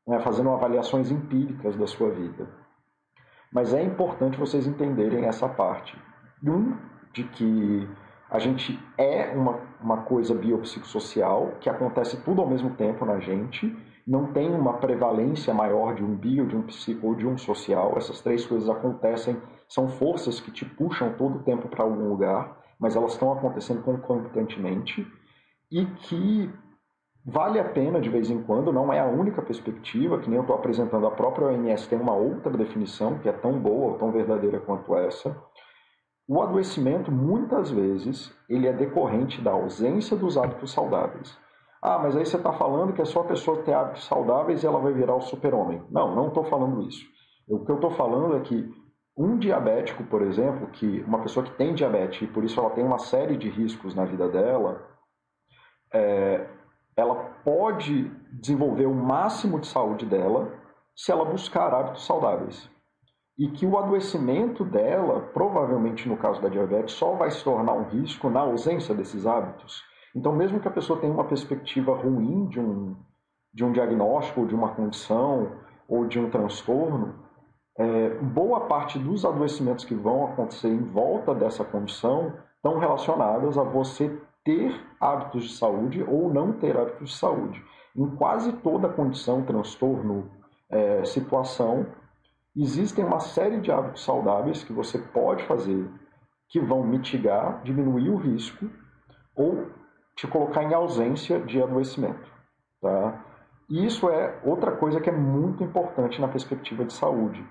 né, 0.07 0.19
fazendo 0.21 0.51
avaliações 0.51 1.11
empíricas 1.11 1.75
da 1.75 1.85
sua 1.85 2.11
vida. 2.11 2.47
Mas 3.51 3.73
é 3.73 3.83
importante 3.83 4.39
vocês 4.39 4.65
entenderem 4.65 5.25
essa 5.25 5.49
parte. 5.49 6.01
Um, 6.41 6.77
de 7.11 7.25
que 7.25 7.89
a 8.29 8.39
gente 8.39 8.79
é 8.97 9.33
uma, 9.35 9.59
uma 9.81 9.97
coisa 10.03 10.33
biopsicossocial, 10.33 11.57
que 11.59 11.69
acontece 11.69 12.23
tudo 12.23 12.41
ao 12.41 12.47
mesmo 12.47 12.69
tempo 12.69 13.03
na 13.03 13.19
gente, 13.19 13.75
não 14.05 14.31
tem 14.31 14.53
uma 14.53 14.73
prevalência 14.73 15.53
maior 15.53 15.95
de 15.95 16.03
um 16.03 16.15
bio, 16.15 16.45
de 16.45 16.55
um 16.55 16.61
psico 16.61 17.07
ou 17.07 17.15
de 17.15 17.25
um 17.25 17.37
social. 17.37 17.93
Essas 17.97 18.21
três 18.21 18.45
coisas 18.45 18.69
acontecem, 18.69 19.41
são 19.67 19.87
forças 19.87 20.39
que 20.39 20.51
te 20.51 20.63
puxam 20.63 21.13
todo 21.13 21.37
o 21.37 21.43
tempo 21.43 21.67
para 21.67 21.83
algum 21.83 22.07
lugar, 22.09 22.55
mas 22.79 22.95
elas 22.95 23.13
estão 23.13 23.31
acontecendo 23.31 23.81
concomitantemente 23.81 25.07
e 25.71 25.85
que 25.85 26.53
vale 27.25 27.59
a 27.59 27.67
pena 27.67 27.99
de 27.99 28.09
vez 28.09 28.29
em 28.29 28.43
quando, 28.43 28.71
não 28.71 28.93
é 28.93 28.99
a 28.99 29.07
única 29.07 29.41
perspectiva, 29.41 30.19
que 30.19 30.29
nem 30.29 30.37
eu 30.37 30.41
estou 30.41 30.55
apresentando, 30.55 31.07
a 31.07 31.11
própria 31.11 31.47
OMS 31.47 31.89
tem 31.89 31.99
uma 31.99 32.13
outra 32.13 32.55
definição 32.55 33.17
que 33.17 33.27
é 33.27 33.31
tão 33.31 33.59
boa 33.59 33.93
ou 33.93 33.97
tão 33.97 34.11
verdadeira 34.11 34.59
quanto 34.59 34.95
essa. 34.95 35.35
O 36.27 36.41
adoecimento, 36.41 37.11
muitas 37.11 37.71
vezes, 37.71 38.31
ele 38.47 38.67
é 38.67 38.73
decorrente 38.73 39.41
da 39.41 39.51
ausência 39.51 40.15
dos 40.15 40.37
hábitos 40.37 40.71
saudáveis. 40.71 41.35
Ah, 41.87 41.99
mas 41.99 42.17
aí 42.17 42.25
você 42.25 42.37
está 42.37 42.51
falando 42.51 42.93
que 42.93 43.01
é 43.03 43.05
só 43.05 43.19
a 43.19 43.25
pessoa 43.25 43.61
ter 43.61 43.71
hábitos 43.71 44.05
saudáveis 44.05 44.63
e 44.63 44.65
ela 44.65 44.79
vai 44.79 44.91
virar 44.91 45.13
o 45.13 45.21
super-homem. 45.21 45.83
Não, 45.91 46.15
não 46.15 46.29
estou 46.29 46.43
falando 46.45 46.81
isso. 46.81 47.05
O 47.47 47.63
que 47.63 47.71
eu 47.71 47.75
estou 47.75 47.91
falando 47.91 48.35
é 48.37 48.39
que 48.39 48.73
um 49.15 49.37
diabético, 49.37 50.03
por 50.05 50.23
exemplo, 50.23 50.65
que 50.71 51.01
uma 51.01 51.21
pessoa 51.21 51.45
que 51.45 51.51
tem 51.51 51.75
diabetes 51.75 52.23
e 52.23 52.27
por 52.27 52.43
isso 52.43 52.59
ela 52.59 52.71
tem 52.71 52.83
uma 52.83 52.97
série 52.97 53.37
de 53.37 53.51
riscos 53.51 53.93
na 53.93 54.03
vida 54.03 54.27
dela, 54.27 54.83
é, 55.93 56.47
ela 56.97 57.13
pode 57.43 58.09
desenvolver 58.31 58.87
o 58.87 58.95
máximo 58.95 59.59
de 59.59 59.67
saúde 59.67 60.07
dela 60.07 60.51
se 60.95 61.11
ela 61.11 61.23
buscar 61.23 61.71
hábitos 61.71 62.03
saudáveis. 62.03 62.67
E 63.37 63.47
que 63.49 63.63
o 63.63 63.77
adoecimento 63.77 64.65
dela, 64.65 65.19
provavelmente 65.35 66.09
no 66.09 66.17
caso 66.17 66.41
da 66.41 66.49
diabetes, 66.49 66.95
só 66.95 67.13
vai 67.13 67.29
se 67.29 67.43
tornar 67.43 67.73
um 67.73 67.89
risco 67.89 68.27
na 68.27 68.39
ausência 68.39 68.95
desses 68.95 69.27
hábitos. 69.27 69.83
Então, 70.15 70.33
mesmo 70.33 70.59
que 70.59 70.67
a 70.67 70.71
pessoa 70.71 70.99
tenha 70.99 71.13
uma 71.13 71.25
perspectiva 71.25 71.93
ruim 71.93 72.45
de 72.45 72.59
um, 72.59 72.95
de 73.53 73.65
um 73.65 73.71
diagnóstico, 73.71 74.45
de 74.45 74.55
uma 74.55 74.69
condição, 74.69 75.51
ou 75.87 76.05
de 76.05 76.19
um 76.19 76.29
transtorno, 76.29 77.15
é, 77.77 78.09
boa 78.09 78.61
parte 78.61 78.97
dos 78.97 79.25
adoecimentos 79.25 79.83
que 79.83 79.93
vão 79.93 80.25
acontecer 80.25 80.69
em 80.69 80.81
volta 80.81 81.35
dessa 81.35 81.63
condição 81.63 82.33
estão 82.55 82.79
relacionadas 82.79 83.57
a 83.57 83.63
você 83.63 84.17
ter 84.43 84.73
hábitos 84.99 85.43
de 85.43 85.57
saúde 85.57 86.03
ou 86.03 86.33
não 86.33 86.53
ter 86.53 86.77
hábitos 86.77 87.09
de 87.09 87.17
saúde. 87.17 87.63
Em 87.95 88.09
quase 88.15 88.53
toda 88.53 88.87
condição, 88.87 89.43
transtorno, 89.43 90.31
é, 90.69 91.03
situação, 91.03 91.85
existem 92.55 93.03
uma 93.03 93.19
série 93.19 93.59
de 93.59 93.71
hábitos 93.71 94.03
saudáveis 94.03 94.63
que 94.63 94.71
você 94.71 94.97
pode 94.97 95.43
fazer 95.43 95.89
que 96.47 96.59
vão 96.59 96.83
mitigar, 96.83 97.61
diminuir 97.63 98.09
o 98.09 98.17
risco 98.17 98.69
ou 99.35 99.67
te 100.15 100.27
colocar 100.27 100.63
em 100.63 100.73
ausência 100.73 101.39
de 101.39 101.61
adoecimento. 101.61 102.31
Tá? 102.81 103.23
E 103.69 103.85
isso 103.85 104.09
é 104.09 104.39
outra 104.43 104.71
coisa 104.71 105.01
que 105.01 105.09
é 105.09 105.13
muito 105.13 105.63
importante 105.63 106.21
na 106.21 106.27
perspectiva 106.27 106.85
de 106.85 106.93
saúde, 106.93 107.45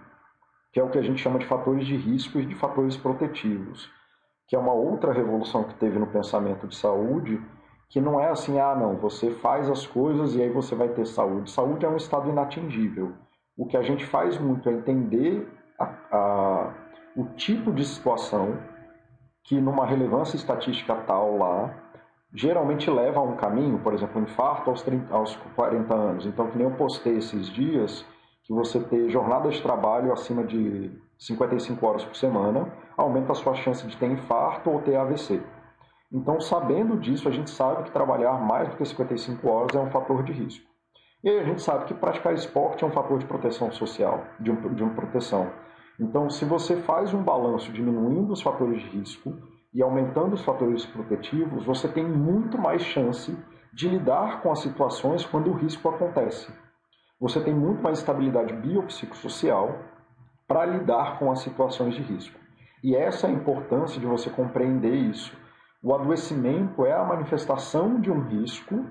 que 0.73 0.81
é 0.81 0.83
o 0.83 0.91
que 0.91 0.99
a 0.99 1.03
gente 1.03 1.21
chama 1.21 1.39
de 1.39 1.47
fatores 1.47 1.87
de 1.87 1.97
risco 1.97 2.39
e 2.39 2.47
de 2.47 2.55
fatores 2.55 2.97
protetivos, 2.97 3.91
que 4.49 4.57
é 4.57 4.59
uma 4.59 4.73
outra 4.73 5.13
revolução 5.13 5.65
que 5.65 5.75
teve 5.75 5.99
no 5.99 6.07
pensamento 6.07 6.67
de 6.67 6.77
saúde, 6.77 7.41
que 7.89 8.01
não 8.01 8.19
é 8.19 8.31
assim, 8.31 8.59
ah, 8.59 8.75
não, 8.75 8.97
você 8.97 9.31
faz 9.31 9.69
as 9.69 9.87
coisas 9.87 10.35
e 10.35 10.43
aí 10.43 10.51
você 10.51 10.75
vai 10.75 10.89
ter 10.89 11.07
saúde. 11.07 11.51
Saúde 11.51 11.85
é 11.85 11.89
um 11.89 11.97
estado 11.97 12.29
inatingível. 12.29 13.13
O 13.57 13.67
que 13.67 13.77
a 13.77 13.83
gente 13.83 14.05
faz 14.05 14.39
muito 14.39 14.69
é 14.69 14.73
entender 14.73 15.49
a, 15.79 15.85
a, 16.11 16.75
o 17.17 17.25
tipo 17.37 17.73
de 17.73 17.85
situação 17.85 18.59
que 19.45 19.61
numa 19.61 19.87
relevância 19.87 20.37
estatística 20.37 20.95
tal 21.07 21.37
lá, 21.37 21.84
geralmente 22.35 22.91
leva 22.91 23.21
a 23.21 23.23
um 23.23 23.37
caminho, 23.37 23.79
por 23.79 23.95
exemplo, 23.95 24.21
um 24.21 24.25
infarto 24.25 24.69
aos, 24.69 24.83
30, 24.83 25.15
aos 25.15 25.37
40 25.55 25.95
anos. 25.95 26.27
Então, 26.27 26.51
que 26.51 26.59
nem 26.59 26.67
eu 26.67 26.75
postei 26.75 27.17
esses 27.17 27.49
dias, 27.49 28.05
que 28.43 28.53
você 28.53 28.81
ter 28.81 29.09
jornada 29.09 29.49
de 29.49 29.63
trabalho 29.63 30.13
acima 30.13 30.43
de 30.43 30.91
55 31.17 31.87
horas 31.87 32.05
por 32.05 32.17
semana 32.17 32.73
aumenta 32.97 33.33
a 33.33 33.35
sua 33.35 33.55
chance 33.55 33.87
de 33.87 33.97
ter 33.97 34.11
infarto 34.11 34.69
ou 34.69 34.83
ter 34.83 34.97
AVC. 34.97 35.41
Então, 36.13 36.41
sabendo 36.41 36.99
disso, 36.99 37.29
a 37.29 37.33
gente 37.33 37.51
sabe 37.51 37.85
que 37.85 37.91
trabalhar 37.91 38.35
mais 38.41 38.69
do 38.69 38.77
que 38.77 38.85
55 38.85 39.49
horas 39.49 39.75
é 39.75 39.81
um 39.81 39.91
fator 39.91 40.23
de 40.23 40.33
risco. 40.33 40.65
E 41.23 41.31
a 41.31 41.43
gente 41.45 41.63
sabe 41.63 41.87
que 41.87 41.95
praticar 41.95 42.35
esporte 42.35 42.85
é 42.85 42.87
um 42.87 42.91
fator 42.91 43.19
de 43.19 43.25
proteção 43.25 43.73
social, 43.73 44.25
de, 44.39 44.51
um, 44.51 44.75
de 44.75 44.83
uma 44.83 44.95
proteção. 44.95 45.51
Então, 45.99 46.29
se 46.29 46.45
você 46.45 46.77
faz 46.77 47.15
um 47.15 47.23
balanço 47.23 47.73
diminuindo 47.73 48.33
os 48.33 48.43
fatores 48.43 48.83
de 48.83 48.89
risco, 48.89 49.35
e 49.75 49.83
aumentando 49.83 50.35
os 50.35 50.45
fatores 50.45 50.87
protetivos, 50.87 51.67
você 51.67 51.89
tem 51.89 52.05
muito 52.05 52.57
mais 52.57 52.83
chance 52.83 53.37
de 53.73 53.89
lidar 53.89 54.41
com 54.41 54.53
as 54.53 54.61
situações 54.61 55.27
quando 55.27 55.51
o 55.51 55.55
risco 55.55 55.89
acontece. 55.89 56.53
Você 57.21 57.41
tem 57.41 57.53
muito 57.53 57.83
mais 57.83 57.99
estabilidade 57.99 58.53
biopsicossocial 58.55 59.77
para 60.47 60.65
lidar 60.65 61.19
com 61.19 61.31
as 61.33 61.41
situações 61.41 61.95
de 61.95 62.03
risco. 62.03 62.39
E 62.83 62.95
essa 62.95 63.27
é 63.27 63.31
a 63.31 63.33
importância 63.33 64.01
de 64.01 64.07
você 64.07 64.31
compreender 64.31 64.95
isso. 64.95 65.37
O 65.83 65.93
adoecimento 65.95 66.85
é 66.87 66.93
a 66.93 67.05
manifestação 67.05 68.01
de 68.01 68.11
um 68.11 68.21
risco 68.21 68.85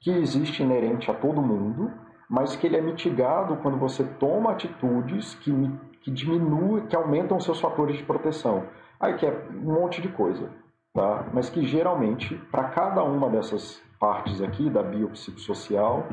que 0.00 0.10
existe 0.10 0.62
inerente 0.62 1.10
a 1.10 1.14
todo 1.14 1.42
mundo, 1.42 1.90
mas 2.28 2.54
que 2.54 2.66
ele 2.66 2.76
é 2.76 2.80
mitigado 2.80 3.56
quando 3.56 3.76
você 3.76 4.04
toma 4.04 4.52
atitudes 4.52 5.34
que, 5.36 5.52
que 6.00 6.10
diminuem, 6.10 6.86
que 6.86 6.94
aumentam 6.96 7.40
seus 7.40 7.60
fatores 7.60 7.96
de 7.96 8.04
proteção. 8.04 8.66
Aí 9.02 9.14
que 9.14 9.26
é 9.26 9.46
um 9.50 9.74
monte 9.74 10.00
de 10.00 10.08
coisa, 10.08 10.48
tá? 10.94 11.28
Mas 11.32 11.50
que 11.50 11.66
geralmente, 11.66 12.36
para 12.52 12.68
cada 12.68 13.02
uma 13.02 13.28
dessas 13.28 13.82
partes 13.98 14.40
aqui 14.40 14.70
da 14.70 14.80
biopsicossocial, 14.80 16.06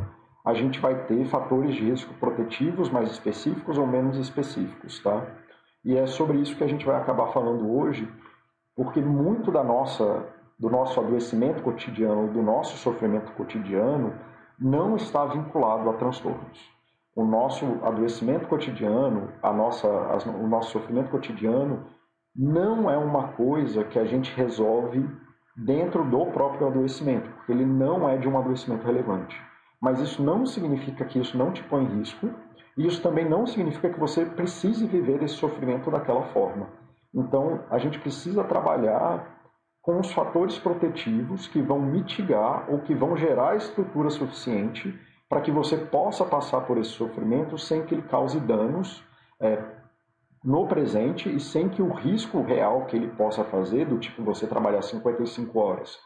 a 0.43 0.55
gente 0.55 0.79
vai 0.79 1.05
ter 1.05 1.24
fatores 1.25 1.75
de 1.75 1.88
risco 1.88 2.12
protetivos 2.15 2.89
mais 2.89 3.12
específicos 3.12 3.77
ou 3.77 3.86
menos 3.86 4.17
específicos, 4.17 5.00
tá? 5.03 5.24
E 5.86 5.96
é 5.96 6.08
sobre 6.08 6.39
isso 6.39 6.55
que 6.55 6.63
a 6.63 6.67
gente 6.67 6.84
vai 6.84 6.96
acabar 6.96 7.27
falando 7.27 7.72
hoje, 7.72 8.12
porque 8.75 9.00
muito 9.00 9.51
da 9.51 9.63
nossa 9.63 10.25
do 10.58 10.69
nosso 10.69 11.00
adoecimento 11.00 11.63
cotidiano, 11.63 12.34
do 12.34 12.41
nosso 12.41 12.75
sofrimento 12.77 13.31
cotidiano, 13.31 14.13
não 14.60 14.98
está 14.98 15.25
vinculado 15.25 15.89
a 15.89 15.93
transtornos. 15.93 16.69
O 17.15 17.24
nosso 17.24 17.65
adoecimento 17.81 18.46
cotidiano, 18.50 19.29
a 19.41 19.53
nossa, 19.53 19.88
o 19.88 20.48
nosso 20.48 20.72
sofrimento 20.72 21.10
cotidiano 21.10 21.86
não 22.41 22.89
é 22.89 22.98
uma 22.98 23.34
coisa 23.34 23.84
que 23.84 24.00
a 24.00 24.05
gente 24.05 24.34
resolve 24.34 25.05
dentro 25.58 26.05
do 26.05 26.25
próprio 26.27 26.67
adoecimento, 26.67 27.29
porque 27.31 27.51
ele 27.51 27.65
não 27.65 28.08
é 28.08 28.15
de 28.15 28.29
um 28.29 28.39
adoecimento 28.39 28.86
relevante. 28.86 29.36
Mas 29.81 30.00
isso 30.00 30.24
não 30.24 30.46
significa 30.46 31.03
que 31.03 31.19
isso 31.19 31.38
não 31.38 31.51
te 31.51 31.62
põe 31.65 31.84
em 31.84 31.98
risco, 31.98 32.29
e 32.77 32.88
isso 32.88 33.01
também 33.01 33.27
não 33.27 33.46
significa 33.46 33.89
que 33.89 34.00
você 34.00 34.25
precise 34.25 34.88
viver 34.88 35.22
esse 35.22 35.34
sofrimento 35.34 35.91
daquela 35.91 36.24
forma. 36.27 36.69
Então, 37.13 37.60
a 37.69 37.77
gente 37.77 38.00
precisa 38.00 38.41
trabalhar 38.46 39.38
com 39.81 40.00
os 40.00 40.10
fatores 40.13 40.58
protetivos 40.58 41.46
que 41.46 41.62
vão 41.62 41.81
mitigar 41.81 42.72
ou 42.72 42.79
que 42.79 42.96
vão 42.96 43.17
gerar 43.17 43.58
estrutura 43.58 44.10
suficiente 44.10 44.98
para 45.27 45.41
que 45.41 45.51
você 45.51 45.75
possa 45.75 46.24
passar 46.24 46.62
por 46.62 46.77
esse 46.77 46.91
sofrimento 46.91 47.58
sem 47.58 47.84
que 47.84 47.96
ele 47.96 48.03
cause 48.03 48.39
danos 48.39 49.03
é, 49.41 49.62
no 50.43 50.67
presente 50.67 51.34
e 51.34 51.39
sem 51.39 51.67
que 51.69 51.81
o 51.81 51.91
risco 51.91 52.41
real 52.41 52.86
que 52.86 52.96
ele 52.96 53.10
possa 53.10 53.43
fazer, 53.43 53.86
do 53.86 53.98
tipo 53.98 54.24
você 54.24 54.48
trabalhar 54.48 54.81
55 54.81 55.60
horas 55.60 56.00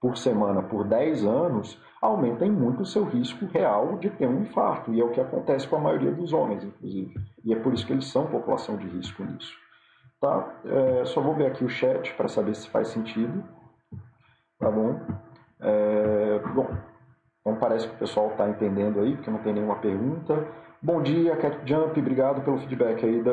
por 0.00 0.16
semana 0.16 0.62
por 0.62 0.84
10 0.84 1.26
anos, 1.26 1.78
aumentem 2.00 2.50
muito 2.50 2.82
o 2.82 2.86
seu 2.86 3.04
risco 3.04 3.44
real 3.46 3.98
de 3.98 4.08
ter 4.08 4.26
um 4.26 4.42
infarto. 4.42 4.94
E 4.94 5.00
é 5.00 5.04
o 5.04 5.10
que 5.10 5.20
acontece 5.20 5.68
com 5.68 5.76
a 5.76 5.80
maioria 5.80 6.10
dos 6.10 6.32
homens, 6.32 6.64
inclusive. 6.64 7.14
E 7.44 7.52
é 7.52 7.58
por 7.58 7.74
isso 7.74 7.86
que 7.86 7.92
eles 7.92 8.06
são 8.06 8.26
população 8.26 8.76
de 8.76 8.86
risco 8.88 9.22
nisso. 9.22 9.52
Tá? 10.18 10.54
É, 10.64 11.04
só 11.04 11.20
vou 11.20 11.34
ver 11.34 11.46
aqui 11.46 11.64
o 11.64 11.68
chat 11.68 12.14
para 12.14 12.28
saber 12.28 12.54
se 12.54 12.68
faz 12.68 12.88
sentido. 12.88 13.44
Tá 14.58 14.70
bom? 14.70 15.00
É, 15.60 16.38
bom, 16.54 16.68
então 17.40 17.56
parece 17.56 17.88
que 17.88 17.94
o 17.94 17.98
pessoal 17.98 18.28
está 18.28 18.48
entendendo 18.48 19.00
aí, 19.00 19.16
porque 19.16 19.30
não 19.30 19.38
tem 19.38 19.52
nenhuma 19.52 19.76
pergunta. 19.76 20.46
Bom 20.82 21.02
dia, 21.02 21.36
Cat 21.36 21.58
Jump, 21.66 22.00
obrigado 22.00 22.40
pelo 22.40 22.56
feedback 22.56 23.04
aí 23.04 23.22
da. 23.22 23.32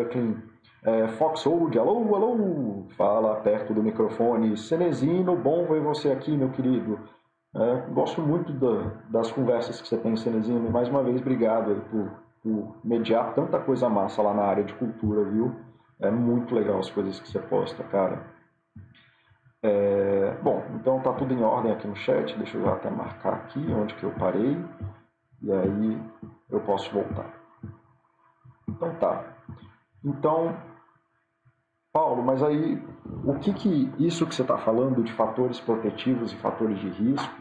É, 0.83 1.07
Foxhold, 1.07 1.79
alô, 1.79 2.13
alô, 2.13 2.85
fala 2.97 3.35
perto 3.35 3.73
do 3.73 3.81
microfone. 3.81 4.57
Cenezino, 4.57 5.33
bom 5.33 5.65
ver 5.65 5.79
você 5.79 6.11
aqui, 6.11 6.35
meu 6.35 6.49
querido. 6.49 6.99
É, 7.55 7.89
gosto 7.93 8.21
muito 8.21 8.51
da, 8.51 8.91
das 9.09 9.31
conversas 9.31 9.79
que 9.79 9.87
você 9.87 9.97
tem, 9.97 10.17
Cenezino. 10.17 10.69
Mais 10.69 10.89
uma 10.89 11.01
vez, 11.01 11.21
obrigado 11.21 11.85
por, 11.89 12.11
por 12.43 12.75
mediar 12.83 13.33
tanta 13.33 13.57
coisa 13.59 13.87
massa 13.87 14.21
lá 14.21 14.33
na 14.33 14.43
área 14.43 14.65
de 14.65 14.73
cultura, 14.73 15.23
viu? 15.23 15.55
É 16.01 16.11
muito 16.11 16.53
legal 16.53 16.79
as 16.79 16.89
coisas 16.89 17.17
que 17.17 17.29
você 17.29 17.39
posta, 17.39 17.81
cara. 17.85 18.25
É, 19.63 20.37
bom, 20.43 20.61
então 20.75 20.99
tá 20.99 21.13
tudo 21.13 21.33
em 21.33 21.41
ordem 21.41 21.71
aqui 21.71 21.87
no 21.87 21.95
chat. 21.95 22.37
Deixa 22.37 22.57
eu 22.57 22.67
até 22.69 22.89
marcar 22.89 23.35
aqui 23.35 23.65
onde 23.71 23.95
que 23.95 24.03
eu 24.03 24.11
parei. 24.11 24.57
E 25.41 25.49
aí 25.49 26.01
eu 26.49 26.59
posso 26.59 26.91
voltar. 26.91 27.36
Então 28.67 28.95
tá. 28.95 29.37
Então, 30.03 30.55
Paulo, 31.91 32.21
mas 32.21 32.43
aí 32.43 32.81
o 33.23 33.39
que, 33.39 33.53
que 33.53 33.91
isso 33.97 34.25
que 34.27 34.35
você 34.35 34.41
está 34.41 34.57
falando 34.57 35.03
de 35.03 35.11
fatores 35.13 35.59
protetivos 35.59 36.31
e 36.31 36.37
fatores 36.37 36.79
de 36.79 36.89
risco 36.89 37.35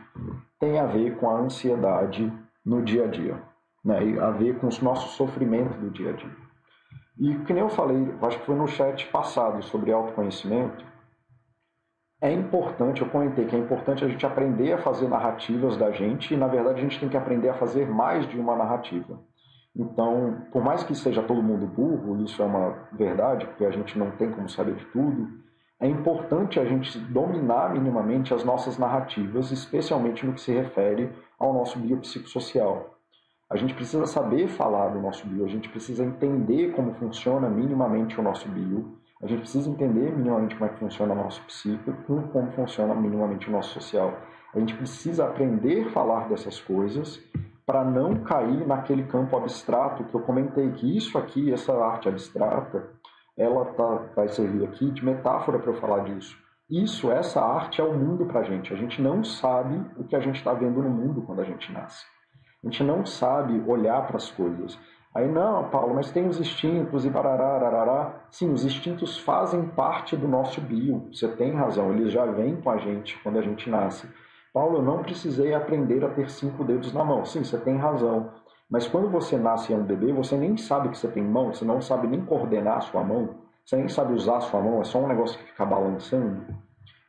tem 0.58 0.78
a 0.78 0.86
ver 0.86 1.16
com 1.16 1.28
a 1.28 1.38
ansiedade 1.38 2.32
no 2.64 2.82
dia 2.82 3.04
a 3.04 3.08
dia, 3.08 3.42
né? 3.84 4.04
E 4.04 4.18
a 4.18 4.30
ver 4.30 4.58
com 4.58 4.66
os 4.66 4.80
nossos 4.80 5.12
sofrimentos 5.12 5.76
do 5.76 5.90
dia 5.90 6.10
a 6.10 6.12
dia. 6.12 6.36
E 7.18 7.34
que 7.44 7.52
nem 7.52 7.62
eu 7.62 7.68
falei, 7.68 8.14
acho 8.22 8.38
que 8.38 8.46
foi 8.46 8.54
no 8.54 8.66
chat 8.66 9.06
passado 9.08 9.62
sobre 9.62 9.92
autoconhecimento, 9.92 10.84
é 12.20 12.32
importante, 12.32 13.02
eu 13.02 13.08
comentei 13.08 13.44
que 13.44 13.54
é 13.54 13.58
importante 13.58 14.04
a 14.04 14.08
gente 14.08 14.24
aprender 14.24 14.72
a 14.72 14.78
fazer 14.78 15.06
narrativas 15.06 15.76
da 15.76 15.90
gente 15.90 16.32
e, 16.32 16.36
na 16.36 16.46
verdade, 16.46 16.78
a 16.80 16.82
gente 16.82 16.98
tem 16.98 17.08
que 17.08 17.16
aprender 17.16 17.50
a 17.50 17.54
fazer 17.54 17.86
mais 17.86 18.26
de 18.26 18.38
uma 18.38 18.56
narrativa. 18.56 19.20
Então, 19.78 20.42
por 20.50 20.64
mais 20.64 20.82
que 20.82 20.94
seja 20.94 21.22
todo 21.22 21.42
mundo 21.42 21.66
burro, 21.66 22.22
isso 22.24 22.42
é 22.42 22.46
uma 22.46 22.88
verdade, 22.92 23.46
porque 23.46 23.66
a 23.66 23.70
gente 23.70 23.98
não 23.98 24.10
tem 24.12 24.30
como 24.30 24.48
saber 24.48 24.74
de 24.74 24.84
tudo, 24.86 25.28
é 25.78 25.86
importante 25.86 26.58
a 26.58 26.64
gente 26.64 26.98
dominar 26.98 27.74
minimamente 27.74 28.32
as 28.32 28.42
nossas 28.42 28.78
narrativas, 28.78 29.52
especialmente 29.52 30.24
no 30.24 30.32
que 30.32 30.40
se 30.40 30.50
refere 30.50 31.12
ao 31.38 31.52
nosso 31.52 31.78
biopsicossocial. 31.78 32.96
A 33.50 33.56
gente 33.56 33.74
precisa 33.74 34.06
saber 34.06 34.48
falar 34.48 34.88
do 34.88 35.00
nosso 35.00 35.26
bio, 35.26 35.44
a 35.44 35.48
gente 35.48 35.68
precisa 35.68 36.02
entender 36.02 36.72
como 36.72 36.94
funciona 36.94 37.48
minimamente 37.48 38.18
o 38.18 38.22
nosso 38.22 38.48
bio, 38.48 38.96
a 39.22 39.26
gente 39.26 39.40
precisa 39.40 39.68
entender 39.68 40.16
minimamente 40.16 40.56
como 40.56 40.70
é 40.70 40.72
que 40.72 40.80
funciona 40.80 41.12
o 41.12 41.16
nosso 41.16 41.42
psíquico, 41.42 41.92
como 42.32 42.50
funciona 42.52 42.94
minimamente 42.94 43.48
o 43.48 43.52
nosso 43.52 43.74
social. 43.74 44.14
A 44.54 44.58
gente 44.58 44.74
precisa 44.74 45.26
aprender 45.26 45.86
a 45.86 45.90
falar 45.90 46.28
dessas 46.28 46.58
coisas 46.58 47.22
para 47.66 47.84
não 47.84 48.22
cair 48.22 48.64
naquele 48.64 49.02
campo 49.02 49.36
abstrato 49.36 50.04
que 50.04 50.14
eu 50.14 50.20
comentei, 50.20 50.70
que 50.70 50.96
isso 50.96 51.18
aqui, 51.18 51.52
essa 51.52 51.76
arte 51.76 52.08
abstrata, 52.08 52.88
ela 53.36 53.64
tá, 53.64 54.02
vai 54.14 54.28
servir 54.28 54.64
aqui 54.64 54.90
de 54.92 55.04
metáfora 55.04 55.58
para 55.58 55.72
eu 55.72 55.80
falar 55.80 56.04
disso. 56.04 56.38
Isso, 56.70 57.10
essa 57.10 57.40
arte 57.40 57.80
é 57.80 57.84
o 57.84 57.92
mundo 57.92 58.24
para 58.26 58.40
a 58.40 58.44
gente. 58.44 58.72
A 58.72 58.76
gente 58.76 59.02
não 59.02 59.22
sabe 59.22 59.80
o 59.96 60.04
que 60.04 60.16
a 60.16 60.20
gente 60.20 60.36
está 60.36 60.52
vendo 60.52 60.80
no 60.80 60.90
mundo 60.90 61.22
quando 61.22 61.40
a 61.40 61.44
gente 61.44 61.70
nasce. 61.72 62.04
A 62.62 62.68
gente 62.68 62.82
não 62.82 63.04
sabe 63.04 63.62
olhar 63.66 64.06
para 64.06 64.16
as 64.16 64.30
coisas. 64.30 64.78
Aí, 65.14 65.28
não, 65.28 65.68
Paulo, 65.70 65.94
mas 65.94 66.10
tem 66.10 66.28
os 66.28 66.38
instintos 66.40 67.04
e 67.04 67.10
barará, 67.10 67.56
arará. 67.56 68.26
Sim, 68.30 68.52
os 68.52 68.64
instintos 68.64 69.18
fazem 69.18 69.66
parte 69.68 70.16
do 70.16 70.28
nosso 70.28 70.60
bio. 70.60 71.08
Você 71.12 71.28
tem 71.28 71.52
razão, 71.52 71.92
eles 71.92 72.12
já 72.12 72.26
vêm 72.26 72.56
com 72.56 72.70
a 72.70 72.76
gente 72.78 73.18
quando 73.22 73.38
a 73.38 73.42
gente 73.42 73.70
nasce. 73.70 74.08
Paulo, 74.56 74.78
eu 74.78 74.82
não 74.82 75.02
precisei 75.02 75.52
aprender 75.52 76.02
a 76.02 76.08
ter 76.08 76.30
cinco 76.30 76.64
dedos 76.64 76.90
na 76.90 77.04
mão. 77.04 77.26
Sim, 77.26 77.44
você 77.44 77.58
tem 77.58 77.76
razão. 77.76 78.32
Mas 78.70 78.88
quando 78.88 79.10
você 79.10 79.36
nasce 79.36 79.70
e 79.70 79.74
é 79.74 79.78
um 79.78 79.82
bebê, 79.82 80.14
você 80.14 80.34
nem 80.34 80.56
sabe 80.56 80.88
que 80.88 80.96
você 80.96 81.08
tem 81.08 81.22
mão, 81.22 81.52
você 81.52 81.62
não 81.62 81.82
sabe 81.82 82.06
nem 82.06 82.24
coordenar 82.24 82.78
a 82.78 82.80
sua 82.80 83.04
mão, 83.04 83.34
você 83.62 83.76
nem 83.76 83.86
sabe 83.86 84.14
usar 84.14 84.38
a 84.38 84.40
sua 84.40 84.62
mão, 84.62 84.80
é 84.80 84.84
só 84.84 84.98
um 84.98 85.08
negócio 85.08 85.38
que 85.38 85.44
fica 85.44 85.66
balançando. 85.66 86.40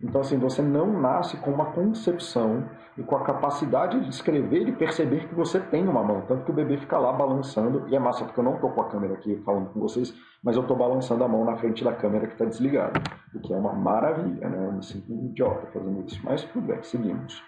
Então, 0.01 0.21
assim, 0.21 0.38
você 0.38 0.62
não 0.62 0.99
nasce 1.01 1.38
com 1.38 1.51
uma 1.51 1.71
concepção 1.71 2.69
e 2.95 3.03
com 3.03 3.15
a 3.15 3.23
capacidade 3.23 3.99
de 3.99 4.10
escrever 4.10 4.67
e 4.67 4.71
perceber 4.71 5.27
que 5.27 5.33
você 5.33 5.60
tem 5.60 5.88
uma 5.88 6.03
mão. 6.03 6.21
Tanto 6.21 6.45
que 6.45 6.51
o 6.51 6.53
bebê 6.53 6.77
fica 6.77 6.99
lá 6.99 7.12
balançando, 7.12 7.88
e 7.89 7.95
é 7.95 7.99
massa 7.99 8.23
porque 8.23 8.39
eu 8.39 8.43
não 8.43 8.55
estou 8.55 8.71
com 8.71 8.81
a 8.81 8.89
câmera 8.89 9.15
aqui 9.15 9.36
falando 9.43 9.69
com 9.69 9.79
vocês, 9.79 10.13
mas 10.43 10.55
eu 10.55 10.62
estou 10.62 10.77
balançando 10.77 11.23
a 11.23 11.27
mão 11.27 11.43
na 11.43 11.57
frente 11.57 11.83
da 11.83 11.93
câmera 11.93 12.27
que 12.27 12.33
está 12.33 12.45
desligada. 12.45 13.01
O 13.33 13.39
que 13.39 13.51
é 13.51 13.57
uma 13.57 13.73
maravilha, 13.73 14.47
né? 14.47 14.67
Eu 14.67 14.71
me 14.71 14.83
sinto 14.83 15.12
um 15.12 15.25
idiota 15.25 15.67
fazendo 15.73 16.05
isso. 16.05 16.21
Mas 16.23 16.43
tudo 16.43 16.67
bem, 16.67 16.81
seguimos. 16.83 17.43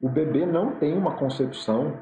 O 0.00 0.08
bebê 0.08 0.46
não 0.46 0.76
tem 0.76 0.96
uma 0.96 1.12
concepção 1.12 1.94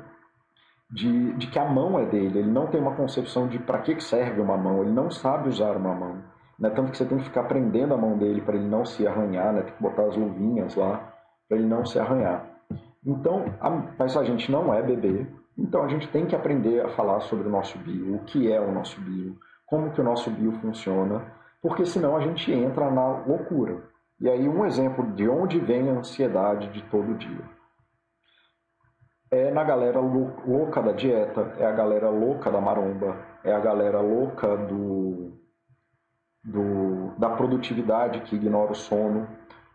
de, 0.91 1.33
de 1.33 1.49
que 1.49 1.59
a 1.59 1.65
mão 1.69 1.99
é 1.99 2.07
dele, 2.07 2.39
ele 2.39 2.51
não 2.51 2.69
tem 2.69 2.81
uma 2.81 2.95
concepção 2.95 3.49
de 3.49 3.59
para 3.59 3.81
que 3.81 4.01
serve 4.01 4.41
uma 4.41 4.57
mão, 4.57 4.83
ele 4.83 4.93
não 4.93 5.11
sabe 5.11 5.49
usar 5.49 5.77
uma 5.77 5.95
mão. 5.95 6.34
Né? 6.59 6.71
Tanto 6.71 6.91
que 6.91 6.97
você 6.97 7.05
tem 7.05 7.19
que 7.19 7.25
ficar 7.25 7.45
prendendo 7.45 7.95
a 7.95 7.97
mão 7.97 8.17
dele 8.17 8.41
para 8.41 8.57
ele 8.57 8.69
não 8.69 8.85
se 8.85 9.07
arranhar, 9.07 9.53
né? 9.53 9.63
tem 9.63 9.75
que 9.75 9.83
botar 9.83 10.03
as 10.03 10.17
luvinhas 10.17 10.75
lá 10.75 11.13
para 11.49 11.59
ele 11.59 11.67
não 11.67 11.85
se 11.85 11.99
arranhar. 11.99 12.47
Então, 13.05 13.45
a, 13.61 13.71
mas 13.99 14.17
a 14.17 14.25
gente 14.25 14.51
não 14.51 14.73
é 14.73 14.83
bebê, 14.83 15.27
então 15.59 15.83
a 15.83 15.89
gente 15.89 16.09
tem 16.09 16.27
que 16.27 16.35
aprender 16.35 16.81
a 16.85 16.89
falar 16.91 17.21
sobre 17.21 17.47
o 17.47 17.51
nosso 17.51 17.79
bio, 17.79 18.17
o 18.17 18.25
que 18.25 18.51
é 18.51 18.61
o 18.61 18.73
nosso 18.73 19.01
bio, 19.01 19.37
como 19.67 19.91
que 19.91 20.01
o 20.01 20.05
nosso 20.05 20.31
bio 20.31 20.53
funciona, 20.53 21.23
porque 21.61 21.85
senão 21.85 22.17
a 22.17 22.21
gente 22.21 22.51
entra 22.53 22.91
na 22.91 23.19
loucura. 23.27 23.83
E 24.21 24.29
aí 24.29 24.49
um 24.49 24.65
exemplo 24.65 25.07
de 25.13 25.29
onde 25.29 25.59
vem 25.59 25.91
a 25.91 25.95
ansiedade 25.95 26.69
de 26.69 26.83
todo 26.85 27.15
dia. 27.15 27.45
É 29.31 29.51
na 29.51 29.65
galera 29.65 29.99
louca 30.01 30.81
da 30.81 30.93
dieta, 30.93 31.55
é 31.59 31.67
a 31.67 31.73
galera 31.73 32.09
louca 32.09 32.51
da 32.51 32.61
maromba, 32.61 33.17
é 33.43 33.53
a 33.53 33.59
galera 33.59 34.01
louca 34.01 34.57
do 34.57 35.44
do, 36.45 37.13
da 37.19 37.31
produtividade 37.31 38.21
que 38.21 38.37
ignora 38.37 38.73
o 38.73 38.75
sono. 38.75 39.27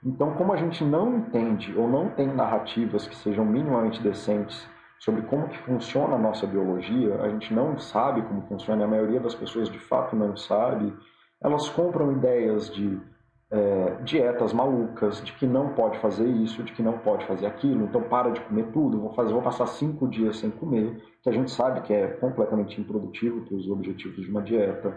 Então, 0.05 0.33
como 0.35 0.53
a 0.53 0.57
gente 0.57 0.83
não 0.83 1.17
entende 1.17 1.75
ou 1.75 1.87
não 1.89 2.09
tem 2.09 2.27
narrativas 2.27 3.07
que 3.07 3.15
sejam 3.15 3.43
minimamente 3.43 4.01
decentes 4.01 4.67
sobre 4.99 5.21
como 5.23 5.47
que 5.47 5.57
funciona 5.59 6.15
a 6.15 6.19
nossa 6.19 6.45
biologia, 6.45 7.21
a 7.21 7.29
gente 7.29 7.53
não 7.53 7.77
sabe 7.77 8.21
como 8.21 8.41
funciona, 8.43 8.83
a 8.83 8.87
maioria 8.87 9.19
das 9.19 9.33
pessoas 9.33 9.69
de 9.69 9.79
fato 9.79 10.15
não 10.15 10.35
sabe, 10.35 10.93
elas 11.41 11.69
compram 11.69 12.11
ideias 12.11 12.69
de 12.69 12.99
é, 13.51 13.97
dietas 14.03 14.53
malucas, 14.53 15.23
de 15.23 15.33
que 15.33 15.47
não 15.47 15.69
pode 15.69 15.97
fazer 15.99 16.27
isso, 16.27 16.63
de 16.63 16.71
que 16.73 16.83
não 16.83 16.97
pode 16.99 17.25
fazer 17.25 17.47
aquilo, 17.47 17.85
então 17.85 18.01
para 18.03 18.29
de 18.29 18.41
comer 18.41 18.67
tudo, 18.71 18.99
vou, 18.99 19.13
fazer, 19.13 19.33
vou 19.33 19.41
passar 19.41 19.67
cinco 19.67 20.07
dias 20.07 20.37
sem 20.37 20.51
comer, 20.51 21.01
que 21.23 21.29
a 21.29 21.31
gente 21.31 21.49
sabe 21.49 21.81
que 21.81 21.93
é 21.93 22.07
completamente 22.07 22.79
improdutivo 22.79 23.41
para 23.41 23.55
os 23.55 23.69
objetivos 23.69 24.23
de 24.23 24.29
uma 24.29 24.41
dieta. 24.41 24.93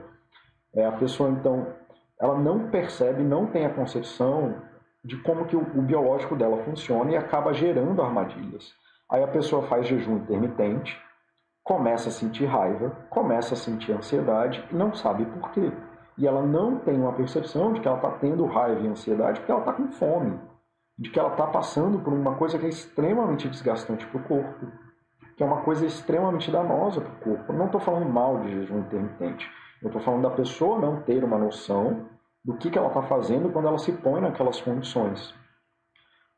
É, 0.74 0.86
a 0.86 0.92
pessoa, 0.92 1.30
então, 1.30 1.66
ela 2.20 2.38
não 2.38 2.70
percebe, 2.70 3.22
não 3.22 3.46
tem 3.46 3.66
a 3.66 3.74
concepção 3.74 4.56
de 5.04 5.16
como 5.18 5.44
que 5.44 5.56
o, 5.56 5.60
o 5.60 5.82
biológico 5.82 6.36
dela 6.36 6.62
funciona 6.64 7.10
e 7.10 7.16
acaba 7.16 7.52
gerando 7.52 8.00
armadilhas. 8.00 8.72
Aí 9.10 9.22
a 9.22 9.28
pessoa 9.28 9.66
faz 9.66 9.86
jejum 9.86 10.16
intermitente, 10.16 10.98
começa 11.62 12.08
a 12.08 12.12
sentir 12.12 12.46
raiva, 12.46 12.90
começa 13.10 13.54
a 13.54 13.56
sentir 13.56 13.92
ansiedade 13.92 14.64
e 14.70 14.74
não 14.74 14.94
sabe 14.94 15.26
por 15.26 15.50
quê. 15.50 15.72
E 16.16 16.26
ela 16.26 16.42
não 16.42 16.78
tem 16.78 16.98
uma 17.00 17.12
percepção 17.12 17.72
de 17.72 17.80
que 17.80 17.88
ela 17.88 17.96
está 17.96 18.10
tendo 18.12 18.46
raiva 18.46 18.80
e 18.80 18.88
ansiedade 18.88 19.40
porque 19.40 19.52
ela 19.52 19.60
está 19.60 19.72
com 19.72 19.88
fome, 19.88 20.38
de 20.98 21.10
que 21.10 21.18
ela 21.18 21.30
está 21.30 21.46
passando 21.46 21.98
por 21.98 22.12
uma 22.12 22.36
coisa 22.36 22.58
que 22.58 22.66
é 22.66 22.68
extremamente 22.68 23.48
desgastante 23.48 24.06
para 24.06 24.20
o 24.20 24.24
corpo, 24.24 24.66
que 25.36 25.42
é 25.42 25.46
uma 25.46 25.62
coisa 25.62 25.84
extremamente 25.84 26.50
danosa 26.50 27.00
para 27.00 27.12
o 27.12 27.16
corpo. 27.16 27.52
Eu 27.52 27.58
não 27.58 27.66
estou 27.66 27.80
falando 27.80 28.08
mal 28.08 28.38
de 28.40 28.50
jejum 28.50 28.80
intermitente. 28.80 29.50
Eu 29.82 29.88
estou 29.88 30.00
falando 30.00 30.22
da 30.22 30.30
pessoa 30.30 30.78
não 30.78 31.02
ter 31.02 31.24
uma 31.24 31.36
noção 31.36 32.06
do 32.44 32.56
que, 32.56 32.70
que 32.70 32.78
ela 32.78 32.88
está 32.88 33.02
fazendo 33.02 33.50
quando 33.50 33.68
ela 33.68 33.78
se 33.78 33.92
põe 33.92 34.20
naquelas 34.20 34.60
condições. 34.60 35.34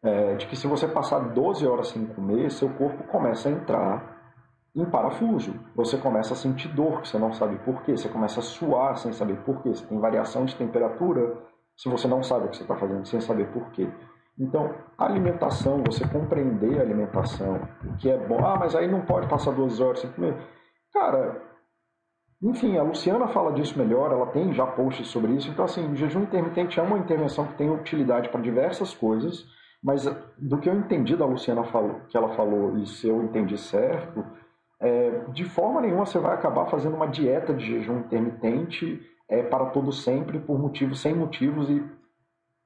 É, 0.02 0.34
de 0.36 0.46
que 0.46 0.56
se 0.56 0.66
você 0.66 0.88
passar 0.88 1.18
12 1.18 1.66
horas 1.66 1.88
sem 1.88 2.06
comer, 2.06 2.50
seu 2.50 2.68
corpo 2.70 3.04
começa 3.04 3.48
a 3.48 3.52
entrar 3.52 4.14
em 4.74 4.84
parafuso. 4.84 5.54
Você 5.74 5.96
começa 5.96 6.34
a 6.34 6.36
sentir 6.36 6.68
dor, 6.68 7.02
que 7.02 7.08
você 7.08 7.18
não 7.18 7.32
sabe 7.32 7.56
por 7.58 7.82
quê. 7.82 7.96
Você 7.96 8.08
começa 8.08 8.40
a 8.40 8.42
suar 8.42 8.96
sem 8.96 9.12
saber 9.12 9.36
por 9.44 9.62
quê. 9.62 9.70
Você 9.70 9.86
tem 9.86 9.98
variação 9.98 10.44
de 10.44 10.56
temperatura 10.56 11.38
se 11.76 11.88
você 11.88 12.08
não 12.08 12.22
sabe 12.22 12.46
o 12.46 12.48
que 12.48 12.56
você 12.56 12.62
está 12.62 12.76
fazendo, 12.76 13.06
sem 13.06 13.20
saber 13.20 13.46
por 13.52 13.70
quê. 13.70 13.88
Então, 14.38 14.74
alimentação, 14.98 15.82
você 15.84 16.06
compreender 16.08 16.78
a 16.78 16.82
alimentação, 16.82 17.60
o 17.84 17.96
que 17.96 18.10
é 18.10 18.18
bom. 18.18 18.44
Ah, 18.44 18.56
mas 18.58 18.74
aí 18.74 18.90
não 18.90 19.02
pode 19.02 19.28
passar 19.28 19.52
duas 19.52 19.80
horas 19.80 20.00
sem 20.00 20.10
comer. 20.10 20.36
Cara, 20.92 21.40
enfim, 22.42 22.76
a 22.76 22.82
Luciana 22.82 23.28
fala 23.28 23.52
disso 23.52 23.78
melhor, 23.78 24.12
ela 24.12 24.26
tem 24.26 24.52
já 24.52 24.66
posts 24.66 25.08
sobre 25.08 25.32
isso. 25.32 25.50
Então, 25.50 25.64
assim, 25.64 25.90
o 25.90 25.96
jejum 25.96 26.22
intermitente 26.22 26.78
é 26.78 26.82
uma 26.82 26.98
intervenção 26.98 27.46
que 27.46 27.54
tem 27.54 27.70
utilidade 27.70 28.28
para 28.28 28.40
diversas 28.40 28.94
coisas, 28.94 29.46
mas 29.82 30.04
do 30.38 30.58
que 30.58 30.68
eu 30.68 30.74
entendi 30.74 31.16
da 31.16 31.26
Luciana 31.26 31.64
falou, 31.64 32.00
que 32.08 32.16
ela 32.16 32.30
falou, 32.30 32.76
e 32.78 32.86
se 32.86 33.08
eu 33.08 33.22
entendi 33.22 33.56
certo, 33.56 34.24
é, 34.80 35.20
de 35.32 35.44
forma 35.44 35.80
nenhuma 35.80 36.06
você 36.06 36.18
vai 36.18 36.34
acabar 36.34 36.66
fazendo 36.66 36.96
uma 36.96 37.06
dieta 37.06 37.54
de 37.54 37.64
jejum 37.64 37.98
intermitente 37.98 39.00
é, 39.28 39.42
para 39.42 39.66
todo 39.66 39.92
sempre, 39.92 40.38
por 40.38 40.58
motivos, 40.58 41.00
sem 41.00 41.14
motivos 41.14 41.70
e 41.70 41.82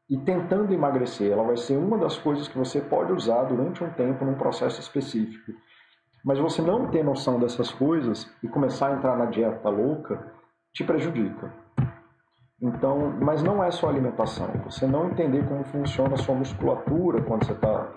e 0.09 0.17
tentando 0.17 0.73
emagrecer. 0.73 1.31
Ela 1.31 1.43
vai 1.43 1.57
ser 1.57 1.77
uma 1.77 1.99
das 1.99 2.17
coisas 2.17 2.49
que 2.49 2.57
você 2.57 2.81
pode 2.81 3.13
usar 3.13 3.45
durante 3.45 3.85
um 3.85 3.91
tempo 3.91 4.25
num 4.25 4.35
processo 4.35 4.81
específico. 4.81 5.53
Mas 6.25 6.39
você 6.39 6.61
não 6.61 6.89
ter 6.89 7.05
noção 7.05 7.39
dessas 7.39 7.71
coisas 7.71 8.31
e 8.43 8.49
começar 8.49 8.89
a 8.89 8.93
entrar 8.93 9.17
na 9.17 9.27
dieta 9.27 9.69
louca 9.69 10.33
te 10.73 10.85
prejudica. 10.85 11.53
Então, 12.61 13.15
mas 13.21 13.43
não 13.43 13.63
é 13.63 13.71
só 13.71 13.89
alimentação. 13.89 14.49
Você 14.65 14.87
não 14.87 15.07
entender 15.07 15.47
como 15.47 15.65
funciona 15.65 16.15
a 16.15 16.19
sua 16.19 16.35
musculatura 16.35 17.23
quando 17.23 17.45
você 17.45 17.53
está 17.53 17.89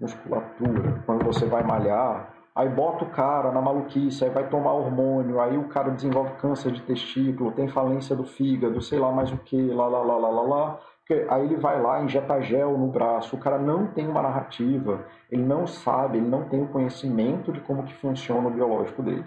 musculatura, 0.00 1.02
quando 1.04 1.24
você 1.24 1.44
vai 1.44 1.62
malhar, 1.62 2.32
aí 2.54 2.68
bota 2.68 3.04
o 3.04 3.10
cara 3.10 3.52
na 3.52 3.60
maluquice, 3.60 4.24
aí 4.24 4.30
vai 4.30 4.48
tomar 4.48 4.72
hormônio, 4.72 5.40
aí 5.40 5.58
o 5.58 5.68
cara 5.68 5.90
desenvolve 5.90 6.32
câncer 6.36 6.72
de 6.72 6.82
testículo, 6.82 7.52
tem 7.52 7.68
falência 7.68 8.16
do 8.16 8.24
fígado, 8.24 8.80
sei 8.80 8.98
lá 8.98 9.12
mais 9.12 9.30
o 9.30 9.36
que, 9.36 9.60
lá, 9.68 9.86
lá, 9.86 10.02
lá, 10.02 10.16
lá, 10.16 10.28
lá, 10.28 10.42
lá. 10.42 10.80
Aí 11.28 11.44
ele 11.44 11.56
vai 11.56 11.80
lá, 11.80 12.02
injeta 12.02 12.40
gel 12.40 12.76
no 12.76 12.88
braço, 12.88 13.36
o 13.36 13.38
cara 13.38 13.58
não 13.58 13.86
tem 13.86 14.06
uma 14.08 14.22
narrativa, 14.22 15.04
ele 15.30 15.42
não 15.42 15.66
sabe, 15.66 16.18
ele 16.18 16.28
não 16.28 16.48
tem 16.48 16.62
o 16.62 16.68
conhecimento 16.68 17.52
de 17.52 17.60
como 17.60 17.84
que 17.84 17.94
funciona 17.94 18.48
o 18.48 18.50
biológico 18.50 19.02
dele, 19.02 19.24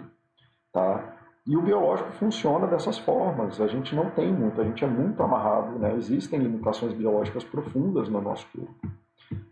tá? 0.72 1.16
E 1.46 1.56
o 1.56 1.62
biológico 1.62 2.10
funciona 2.12 2.66
dessas 2.66 2.98
formas, 2.98 3.60
a 3.60 3.66
gente 3.66 3.94
não 3.94 4.10
tem 4.10 4.32
muito, 4.32 4.60
a 4.60 4.64
gente 4.64 4.82
é 4.82 4.88
muito 4.88 5.22
amarrado, 5.22 5.78
né? 5.78 5.94
Existem 5.94 6.38
limitações 6.38 6.92
biológicas 6.94 7.44
profundas 7.44 8.08
no 8.08 8.20
nosso 8.20 8.46
corpo 8.50 8.94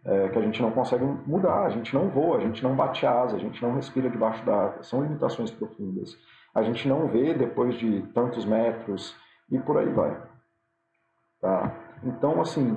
é, 0.04 0.28
que 0.28 0.38
a 0.38 0.42
gente 0.42 0.60
não 0.60 0.70
consegue 0.70 1.04
mudar, 1.04 1.64
a 1.64 1.70
gente 1.70 1.94
não 1.94 2.08
voa, 2.08 2.36
a 2.36 2.40
gente 2.40 2.62
não 2.62 2.74
bate 2.74 3.06
asa, 3.06 3.36
a 3.36 3.38
gente 3.38 3.62
não 3.62 3.74
respira 3.74 4.10
debaixo 4.10 4.44
d'água, 4.44 4.82
são 4.82 5.02
limitações 5.02 5.50
profundas. 5.50 6.16
A 6.54 6.62
gente 6.62 6.88
não 6.88 7.06
vê 7.08 7.32
depois 7.32 7.74
de 7.76 8.02
tantos 8.14 8.44
metros 8.44 9.16
e 9.50 9.58
por 9.58 9.78
aí 9.78 9.88
vai. 9.88 10.16
Então, 12.04 12.40
assim, 12.40 12.76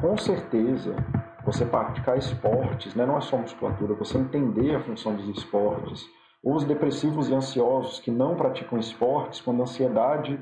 com 0.00 0.16
certeza, 0.16 0.94
você 1.44 1.64
praticar 1.64 2.16
esportes, 2.16 2.94
né, 2.94 3.04
não 3.04 3.18
é 3.18 3.20
só 3.20 3.36
musculatura, 3.36 3.94
você 3.94 4.18
entender 4.18 4.74
a 4.74 4.80
função 4.80 5.14
dos 5.14 5.28
esportes. 5.28 6.04
Os 6.42 6.64
depressivos 6.64 7.28
e 7.28 7.34
ansiosos 7.34 8.00
que 8.00 8.10
não 8.10 8.36
praticam 8.36 8.78
esportes, 8.78 9.40
quando 9.40 9.60
a 9.60 9.62
ansiedade, 9.64 10.38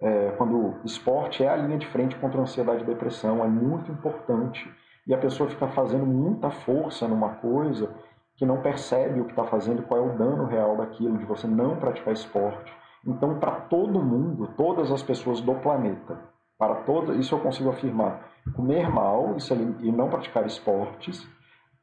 é, 0.00 0.30
quando 0.32 0.76
esporte 0.84 1.42
é 1.42 1.48
a 1.48 1.56
linha 1.56 1.78
de 1.78 1.86
frente 1.86 2.16
contra 2.16 2.38
a 2.38 2.42
ansiedade 2.42 2.82
e 2.82 2.86
depressão, 2.86 3.44
é 3.44 3.48
muito 3.48 3.90
importante 3.90 4.68
e 5.06 5.14
a 5.14 5.18
pessoa 5.18 5.48
fica 5.48 5.68
fazendo 5.68 6.04
muita 6.04 6.50
força 6.50 7.06
numa 7.06 7.36
coisa 7.36 7.94
que 8.36 8.44
não 8.44 8.60
percebe 8.60 9.20
o 9.20 9.24
que 9.24 9.30
está 9.30 9.44
fazendo, 9.44 9.82
qual 9.82 10.00
é 10.00 10.12
o 10.12 10.18
dano 10.18 10.46
real 10.46 10.76
daquilo, 10.76 11.16
de 11.16 11.24
você 11.24 11.46
não 11.46 11.76
praticar 11.76 12.12
esporte. 12.12 12.72
Então, 13.06 13.38
para 13.38 13.52
todo 13.52 14.02
mundo, 14.02 14.52
todas 14.56 14.90
as 14.90 15.02
pessoas 15.02 15.40
do 15.40 15.54
planeta, 15.54 16.18
para 16.58 16.76
todo, 16.76 17.14
isso 17.14 17.34
eu 17.34 17.40
consigo 17.40 17.70
afirmar, 17.70 18.30
comer 18.54 18.88
mal 18.88 19.36
isso, 19.36 19.52
e 19.54 19.92
não 19.92 20.08
praticar 20.08 20.46
esportes 20.46 21.26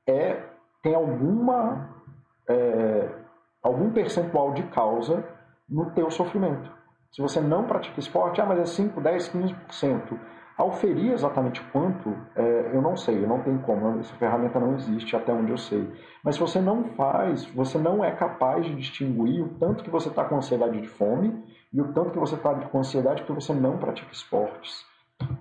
é 0.08 0.42
tem 0.82 0.96
alguma 0.96 1.90
é, 2.50 3.10
algum 3.62 3.92
percentual 3.92 4.54
de 4.54 4.64
causa 4.64 5.24
no 5.70 5.92
teu 5.92 6.12
sofrimento. 6.12 6.70
Se 7.12 7.22
você 7.22 7.40
não 7.40 7.66
pratica 7.66 8.00
esporte, 8.00 8.42
ah, 8.42 8.46
mas 8.46 8.60
é 8.60 8.66
5, 8.66 9.00
10, 9.00 9.30
15%. 9.30 10.20
Auferir 10.58 11.12
exatamente 11.12 11.62
quanto, 11.72 12.16
é, 12.36 12.72
eu 12.74 12.82
não 12.82 12.96
sei, 12.96 13.24
eu 13.24 13.28
não 13.28 13.40
tenho 13.42 13.60
como, 13.60 14.00
essa 14.00 14.14
ferramenta 14.16 14.60
não 14.60 14.76
existe 14.76 15.16
até 15.16 15.34
onde 15.34 15.52
eu 15.52 15.58
sei. 15.58 15.92
Mas 16.24 16.36
se 16.36 16.42
você 16.42 16.62
não 16.62 16.84
faz, 16.84 17.46
você 17.46 17.78
não 17.78 18.04
é 18.04 18.12
capaz 18.12 18.66
de 18.66 18.76
distinguir 18.76 19.44
o 19.44 19.50
tanto 19.60 19.84
que 19.84 19.90
você 19.90 20.10
está 20.10 20.24
com 20.24 20.36
ansiedade 20.36 20.80
de 20.80 20.88
fome 20.88 21.44
e 21.74 21.82
o 21.82 21.92
tanto 21.92 22.12
que 22.12 22.20
você 22.20 22.36
está 22.36 22.54
com 22.54 22.80
ansiedade 22.80 23.24
porque 23.24 23.42
você 23.42 23.54
não 23.54 23.78
pratica 23.78 24.12
esportes. 24.12 24.86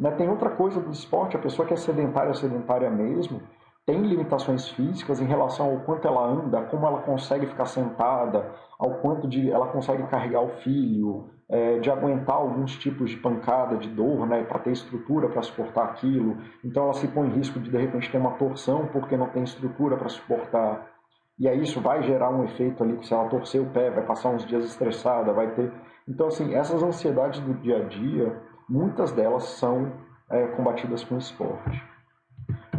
Né? 0.00 0.10
Tem 0.12 0.28
outra 0.28 0.50
coisa 0.50 0.80
do 0.80 0.90
esporte, 0.90 1.36
a 1.36 1.40
pessoa 1.40 1.66
que 1.66 1.74
é 1.74 1.76
sedentária, 1.76 2.32
sedentária 2.32 2.90
mesmo, 2.90 3.42
tem 3.84 4.00
limitações 4.00 4.68
físicas 4.68 5.20
em 5.20 5.26
relação 5.26 5.72
ao 5.72 5.80
quanto 5.80 6.06
ela 6.06 6.24
anda, 6.24 6.62
como 6.62 6.86
ela 6.86 7.02
consegue 7.02 7.46
ficar 7.46 7.66
sentada, 7.66 8.50
ao 8.78 8.94
quanto 9.00 9.28
de 9.28 9.50
ela 9.50 9.66
consegue 9.66 10.04
carregar 10.04 10.40
o 10.40 10.48
filho, 10.48 11.30
é, 11.52 11.78
de 11.80 11.90
aguentar 11.90 12.36
alguns 12.36 12.78
tipos 12.78 13.10
de 13.10 13.18
pancada, 13.18 13.76
de 13.76 13.86
dor, 13.90 14.26
né, 14.26 14.42
para 14.42 14.58
ter 14.58 14.72
estrutura 14.72 15.28
para 15.28 15.42
suportar 15.42 15.84
aquilo. 15.84 16.38
Então 16.64 16.84
ela 16.84 16.94
se 16.94 17.06
põe 17.06 17.28
em 17.28 17.32
risco 17.32 17.60
de 17.60 17.70
de 17.70 17.76
repente 17.76 18.10
ter 18.10 18.16
uma 18.16 18.30
torção 18.32 18.86
porque 18.86 19.18
não 19.18 19.28
tem 19.28 19.44
estrutura 19.44 19.94
para 19.98 20.08
suportar. 20.08 20.90
E 21.38 21.46
aí 21.46 21.60
isso 21.60 21.78
vai 21.78 22.02
gerar 22.04 22.30
um 22.30 22.42
efeito 22.42 22.82
ali 22.82 22.96
que 22.96 23.06
se 23.06 23.12
ela 23.12 23.28
torcer 23.28 23.60
o 23.60 23.66
pé, 23.66 23.90
vai 23.90 24.02
passar 24.02 24.30
uns 24.30 24.46
dias 24.46 24.64
estressada, 24.64 25.30
vai 25.34 25.50
ter. 25.50 25.70
Então 26.08 26.28
assim, 26.28 26.54
essas 26.54 26.82
ansiedades 26.82 27.40
do 27.40 27.52
dia 27.52 27.84
a 27.84 27.84
dia, 27.84 28.34
muitas 28.66 29.12
delas 29.12 29.44
são 29.44 29.92
é, 30.30 30.46
combatidas 30.46 31.04
com 31.04 31.18
esporte. 31.18 31.84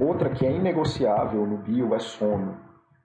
Outra 0.01 0.31
que 0.31 0.47
é 0.47 0.51
inegociável 0.51 1.45
no 1.45 1.57
bio 1.57 1.93
é 1.93 1.99
sono. 1.99 2.57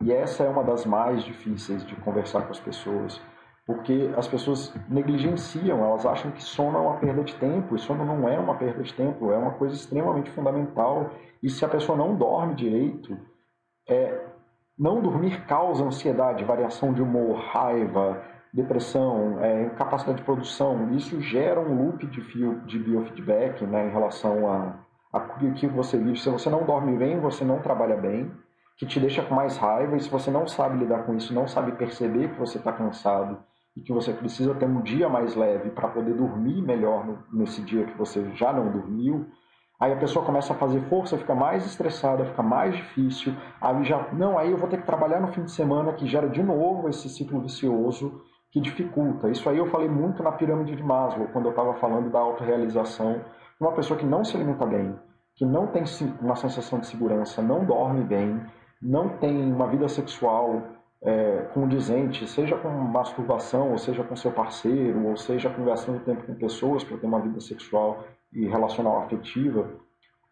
E 0.02 0.12
essa 0.12 0.44
é 0.44 0.48
uma 0.48 0.64
das 0.64 0.86
mais 0.86 1.22
difíceis 1.22 1.84
de 1.84 1.94
conversar 1.96 2.42
com 2.42 2.52
as 2.52 2.60
pessoas 2.60 3.20
porque 3.68 4.10
as 4.16 4.26
pessoas 4.26 4.74
negligenciam, 4.88 5.84
elas 5.84 6.06
acham 6.06 6.30
que 6.30 6.42
sono 6.42 6.78
é 6.78 6.80
uma 6.80 6.94
perda 6.94 7.22
de 7.22 7.34
tempo, 7.34 7.76
e 7.76 7.78
sono 7.78 8.02
não 8.02 8.26
é 8.26 8.38
uma 8.38 8.54
perda 8.54 8.82
de 8.82 8.94
tempo, 8.94 9.30
é 9.30 9.36
uma 9.36 9.50
coisa 9.50 9.74
extremamente 9.74 10.30
fundamental. 10.30 11.10
E 11.42 11.50
se 11.50 11.66
a 11.66 11.68
pessoa 11.68 11.96
não 11.98 12.16
dorme 12.16 12.54
direito, 12.54 13.14
é, 13.86 14.24
não 14.78 15.02
dormir 15.02 15.44
causa 15.44 15.84
ansiedade, 15.84 16.46
variação 16.46 16.94
de 16.94 17.02
humor, 17.02 17.40
raiva, 17.40 18.22
depressão, 18.54 19.38
é, 19.44 19.64
incapacidade 19.64 20.16
de 20.16 20.24
produção. 20.24 20.90
Isso 20.92 21.20
gera 21.20 21.60
um 21.60 21.74
loop 21.74 22.06
de, 22.06 22.22
fio, 22.22 22.62
de 22.64 22.78
biofeedback 22.78 23.66
né, 23.66 23.86
em 23.86 23.90
relação 23.90 24.50
a, 24.50 24.76
a 25.12 25.20
que 25.20 25.66
você 25.66 25.98
vive. 25.98 26.18
Se 26.18 26.30
você 26.30 26.48
não 26.48 26.64
dorme 26.64 26.96
bem, 26.96 27.20
você 27.20 27.44
não 27.44 27.58
trabalha 27.58 27.98
bem, 27.98 28.32
que 28.78 28.86
te 28.86 28.98
deixa 28.98 29.22
com 29.22 29.34
mais 29.34 29.58
raiva. 29.58 29.94
E 29.94 30.00
se 30.00 30.08
você 30.08 30.30
não 30.30 30.46
sabe 30.46 30.78
lidar 30.78 31.02
com 31.02 31.14
isso, 31.14 31.34
não 31.34 31.46
sabe 31.46 31.72
perceber 31.72 32.30
que 32.30 32.38
você 32.38 32.56
está 32.56 32.72
cansado, 32.72 33.46
e 33.78 33.80
que 33.80 33.92
você 33.92 34.12
precisa 34.12 34.54
ter 34.56 34.66
um 34.66 34.82
dia 34.82 35.08
mais 35.08 35.36
leve 35.36 35.70
para 35.70 35.88
poder 35.88 36.12
dormir 36.12 36.60
melhor 36.60 37.06
no, 37.06 37.18
nesse 37.32 37.62
dia 37.62 37.84
que 37.84 37.96
você 37.96 38.28
já 38.34 38.52
não 38.52 38.72
dormiu, 38.72 39.26
aí 39.80 39.92
a 39.92 39.96
pessoa 39.96 40.24
começa 40.24 40.52
a 40.52 40.56
fazer 40.56 40.80
força, 40.88 41.16
fica 41.16 41.34
mais 41.34 41.64
estressada, 41.64 42.24
fica 42.24 42.42
mais 42.42 42.76
difícil, 42.76 43.32
aí 43.60 43.84
já, 43.84 44.08
não, 44.12 44.36
aí 44.36 44.50
eu 44.50 44.58
vou 44.58 44.68
ter 44.68 44.78
que 44.78 44.86
trabalhar 44.86 45.20
no 45.20 45.28
fim 45.28 45.44
de 45.44 45.52
semana, 45.52 45.92
que 45.92 46.08
gera 46.08 46.28
de 46.28 46.42
novo 46.42 46.88
esse 46.88 47.08
ciclo 47.08 47.40
vicioso 47.40 48.20
que 48.50 48.60
dificulta. 48.60 49.30
Isso 49.30 49.48
aí 49.48 49.58
eu 49.58 49.66
falei 49.66 49.88
muito 49.88 50.24
na 50.24 50.32
pirâmide 50.32 50.74
de 50.74 50.82
Maslow, 50.82 51.28
quando 51.28 51.44
eu 51.44 51.50
estava 51.50 51.74
falando 51.74 52.10
da 52.10 52.18
autorrealização. 52.18 53.20
Uma 53.60 53.72
pessoa 53.72 53.98
que 53.98 54.06
não 54.06 54.24
se 54.24 54.36
alimenta 54.36 54.66
bem, 54.66 54.98
que 55.36 55.46
não 55.46 55.68
tem 55.68 55.84
uma 56.20 56.34
sensação 56.34 56.80
de 56.80 56.86
segurança, 56.86 57.40
não 57.40 57.64
dorme 57.64 58.02
bem, 58.02 58.40
não 58.82 59.08
tem 59.08 59.52
uma 59.52 59.68
vida 59.68 59.88
sexual 59.88 60.77
é, 61.02 61.42
condizente, 61.54 62.26
seja 62.26 62.56
com 62.56 62.68
masturbação, 62.68 63.70
ou 63.70 63.78
seja 63.78 64.02
com 64.02 64.16
seu 64.16 64.32
parceiro, 64.32 65.06
ou 65.06 65.16
seja 65.16 65.48
com 65.48 65.64
gastando 65.64 66.04
tempo 66.04 66.26
com 66.26 66.34
pessoas 66.34 66.82
para 66.82 66.96
ter 66.96 67.06
uma 67.06 67.20
vida 67.20 67.40
sexual 67.40 68.04
e 68.32 68.46
relacional 68.46 68.98
afetiva, 69.02 69.70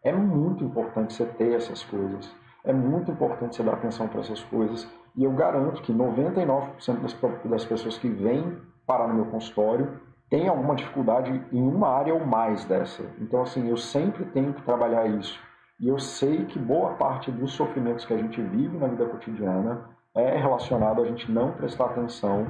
é 0.03 0.11
muito 0.11 0.63
importante 0.63 1.13
você 1.13 1.25
ter 1.25 1.53
essas 1.53 1.83
coisas. 1.83 2.29
É 2.63 2.73
muito 2.73 3.11
importante 3.11 3.55
você 3.55 3.63
dar 3.63 3.73
atenção 3.73 4.07
para 4.07 4.19
essas 4.19 4.43
coisas. 4.43 4.87
E 5.15 5.23
eu 5.23 5.31
garanto 5.31 5.81
que 5.81 5.93
99% 5.93 7.01
das, 7.01 7.13
das 7.45 7.65
pessoas 7.65 7.97
que 7.97 8.09
vêm 8.09 8.57
parar 8.85 9.07
no 9.07 9.15
meu 9.15 9.25
consultório 9.25 9.99
têm 10.29 10.47
alguma 10.47 10.75
dificuldade 10.75 11.43
em 11.51 11.61
uma 11.61 11.89
área 11.89 12.13
ou 12.13 12.25
mais 12.25 12.65
dessa. 12.65 13.03
Então, 13.19 13.41
assim, 13.41 13.69
eu 13.69 13.77
sempre 13.77 14.25
tenho 14.25 14.53
que 14.53 14.61
trabalhar 14.63 15.07
isso. 15.07 15.39
E 15.79 15.87
eu 15.87 15.97
sei 15.97 16.45
que 16.45 16.59
boa 16.59 16.95
parte 16.95 17.31
dos 17.31 17.53
sofrimentos 17.53 18.05
que 18.05 18.13
a 18.13 18.17
gente 18.17 18.41
vive 18.41 18.77
na 18.77 18.87
vida 18.87 19.05
cotidiana 19.05 19.96
é 20.17 20.37
relacionado 20.37 21.01
a 21.01 21.05
gente 21.05 21.31
não 21.31 21.51
prestar 21.51 21.85
atenção 21.85 22.47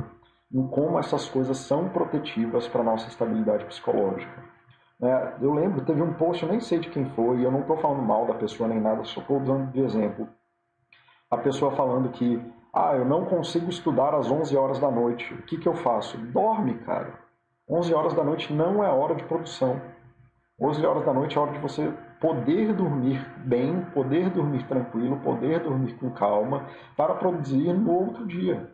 em 0.51 0.65
como 0.67 0.97
essas 0.97 1.27
coisas 1.27 1.57
são 1.57 1.89
protetivas 1.89 2.67
para 2.67 2.83
nossa 2.83 3.07
estabilidade 3.07 3.65
psicológica. 3.65 4.43
É, 5.01 5.33
eu 5.41 5.53
lembro, 5.53 5.85
teve 5.85 6.01
um 6.01 6.13
post, 6.13 6.43
eu 6.43 6.49
nem 6.49 6.59
sei 6.59 6.79
de 6.79 6.89
quem 6.89 7.05
foi, 7.09 7.45
eu 7.45 7.51
não 7.51 7.61
estou 7.61 7.77
falando 7.77 8.01
mal 8.01 8.25
da 8.25 8.33
pessoa 8.33 8.69
nem 8.69 8.79
nada, 8.79 9.03
só 9.03 9.21
estou 9.21 9.41
usando 9.41 9.71
de 9.71 9.81
exemplo. 9.81 10.27
A 11.29 11.37
pessoa 11.37 11.71
falando 11.71 12.09
que, 12.09 12.41
ah, 12.73 12.95
eu 12.95 13.05
não 13.05 13.25
consigo 13.25 13.69
estudar 13.69 14.15
às 14.15 14.31
11 14.31 14.55
horas 14.55 14.79
da 14.79 14.89
noite, 14.89 15.33
o 15.33 15.41
que, 15.43 15.57
que 15.57 15.67
eu 15.67 15.75
faço? 15.75 16.17
Dorme, 16.17 16.75
cara. 16.79 17.13
11 17.69 17.93
horas 17.93 18.13
da 18.13 18.23
noite 18.23 18.53
não 18.53 18.83
é 18.83 18.89
hora 18.89 19.13
de 19.13 19.25
produção. 19.25 19.79
11 20.59 20.85
horas 20.85 21.05
da 21.05 21.13
noite 21.13 21.37
é 21.37 21.41
hora 21.41 21.51
de 21.51 21.59
você 21.59 21.93
poder 22.19 22.73
dormir 22.73 23.25
bem, 23.45 23.81
poder 23.93 24.29
dormir 24.29 24.65
tranquilo, 24.67 25.17
poder 25.17 25.61
dormir 25.61 25.93
com 25.95 26.09
calma, 26.11 26.65
para 26.95 27.13
produzir 27.15 27.73
no 27.73 27.91
outro 27.91 28.25
dia. 28.25 28.71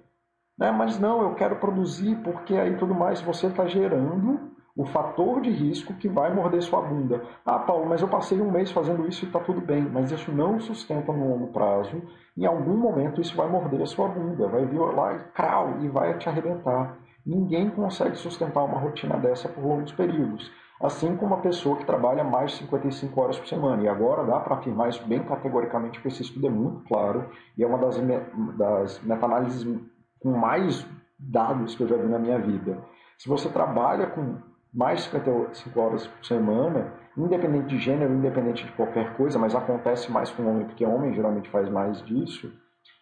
Né? 0.57 0.71
Mas 0.71 0.99
não, 0.99 1.21
eu 1.21 1.35
quero 1.35 1.57
produzir 1.57 2.15
porque 2.23 2.55
aí 2.55 2.75
tudo 2.77 2.93
mais 2.93 3.21
você 3.21 3.47
está 3.47 3.65
gerando 3.65 4.53
o 4.75 4.85
fator 4.85 5.39
de 5.41 5.51
risco 5.51 5.93
que 5.93 6.09
vai 6.09 6.33
morder 6.33 6.61
sua 6.63 6.81
bunda. 6.81 7.21
Ah, 7.45 7.59
Paulo, 7.59 7.85
mas 7.85 8.01
eu 8.01 8.07
passei 8.07 8.41
um 8.41 8.51
mês 8.51 8.71
fazendo 8.71 9.07
isso 9.07 9.23
e 9.23 9.27
está 9.27 9.39
tudo 9.39 9.61
bem, 9.61 9.83
mas 9.83 10.11
isso 10.11 10.31
não 10.31 10.59
sustenta 10.59 11.11
no 11.11 11.29
longo 11.29 11.47
prazo. 11.47 12.01
Em 12.35 12.45
algum 12.45 12.75
momento 12.75 13.21
isso 13.21 13.35
vai 13.35 13.47
morder 13.47 13.81
a 13.83 13.85
sua 13.85 14.07
bunda, 14.07 14.47
vai 14.47 14.65
vir 14.65 14.79
lá 14.79 15.13
e 15.13 15.19
crau, 15.31 15.79
e 15.81 15.87
vai 15.89 16.17
te 16.17 16.27
arrebentar. 16.27 16.97
Ninguém 17.23 17.69
consegue 17.69 18.15
sustentar 18.15 18.63
uma 18.63 18.79
rotina 18.79 19.15
dessa 19.17 19.47
por 19.47 19.63
longos 19.63 19.91
períodos. 19.91 20.51
Assim 20.83 21.15
como 21.15 21.33
uma 21.33 21.41
pessoa 21.41 21.77
que 21.77 21.85
trabalha 21.85 22.25
mais 22.25 22.51
de 22.51 22.57
55 22.57 23.21
horas 23.21 23.39
por 23.39 23.47
semana. 23.47 23.81
E 23.83 23.87
agora 23.87 24.25
dá 24.25 24.37
para 24.41 24.55
afirmar 24.55 24.89
isso 24.89 25.07
bem 25.07 25.23
categoricamente, 25.23 25.97
porque 25.97 26.09
esse 26.09 26.23
estudo 26.23 26.47
é 26.47 26.49
muito 26.49 26.83
claro 26.83 27.29
e 27.57 27.63
é 27.63 27.65
uma 27.65 27.77
das, 27.77 27.97
das 28.57 29.01
meta-análises 29.01 29.65
com 30.19 30.33
mais 30.33 30.85
dados 31.17 31.73
que 31.73 31.83
eu 31.83 31.87
já 31.87 31.95
vi 31.95 32.09
na 32.09 32.19
minha 32.19 32.37
vida. 32.37 32.77
Se 33.17 33.29
você 33.29 33.47
trabalha 33.47 34.07
com 34.07 34.39
mais 34.73 34.99
de 34.99 35.05
55 35.05 35.79
horas 35.79 36.05
por 36.05 36.25
semana, 36.25 36.91
independente 37.17 37.67
de 37.67 37.77
gênero, 37.77 38.13
independente 38.13 38.65
de 38.65 38.71
qualquer 38.73 39.15
coisa, 39.15 39.39
mas 39.39 39.55
acontece 39.55 40.11
mais 40.11 40.31
com 40.31 40.45
homem, 40.45 40.65
porque 40.65 40.85
homem 40.85 41.13
geralmente 41.13 41.49
faz 41.49 41.69
mais 41.69 42.03
disso, 42.03 42.51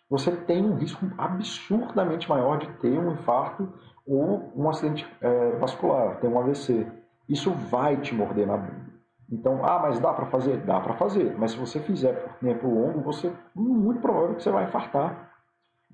você 0.08 0.30
tem 0.30 0.64
um 0.64 0.76
risco 0.76 1.04
absurdamente 1.18 2.30
maior 2.30 2.60
de 2.60 2.68
ter 2.74 3.00
um 3.00 3.14
infarto 3.14 3.74
ou 4.06 4.52
um 4.56 4.70
acidente 4.70 5.08
é, 5.20 5.52
vascular, 5.56 6.20
ter 6.20 6.28
um 6.28 6.38
AVC. 6.38 7.01
Isso 7.32 7.50
vai 7.54 7.96
te 7.96 8.14
morder 8.14 8.46
na 8.46 8.58
bunda. 8.58 8.92
Então, 9.32 9.64
ah, 9.64 9.80
mas 9.80 9.98
dá 10.00 10.12
para 10.12 10.26
fazer? 10.26 10.58
Dá 10.58 10.82
para 10.82 10.96
fazer, 10.96 11.34
mas 11.40 11.52
se 11.52 11.58
você 11.58 11.80
fizer 11.80 12.12
por 12.12 12.34
tempo 12.46 12.68
longo, 12.68 13.00
você 13.00 13.32
muito 13.56 14.02
provável 14.02 14.36
que 14.36 14.44
você 14.44 14.52
vai 14.52 14.66
infartar. 14.66 15.32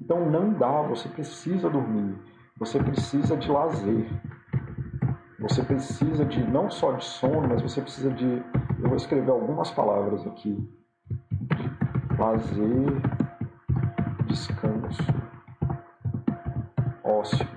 Então 0.02 0.28
não 0.28 0.52
dá, 0.54 0.82
você 0.82 1.08
precisa 1.08 1.69
dormir, 1.69 2.17
você 2.58 2.80
precisa 2.80 3.38
de 3.38 3.52
lazer. 3.52 4.08
Você 5.39 5.62
precisa 5.62 6.26
de 6.26 6.43
não 6.43 6.71
só 6.71 6.93
de 6.93 7.06
sono, 7.06 7.47
mas 7.47 7.62
você 7.62 7.80
precisa 7.82 8.10
de. 8.10 8.43
Eu 8.80 8.88
vou 8.88 8.95
escrever 8.95 9.30
algumas 9.30 9.69
palavras 9.69 10.26
aqui. 10.26 10.58
Lazer, 12.17 13.02
descanso, 14.26 15.04
ócio. 17.04 17.57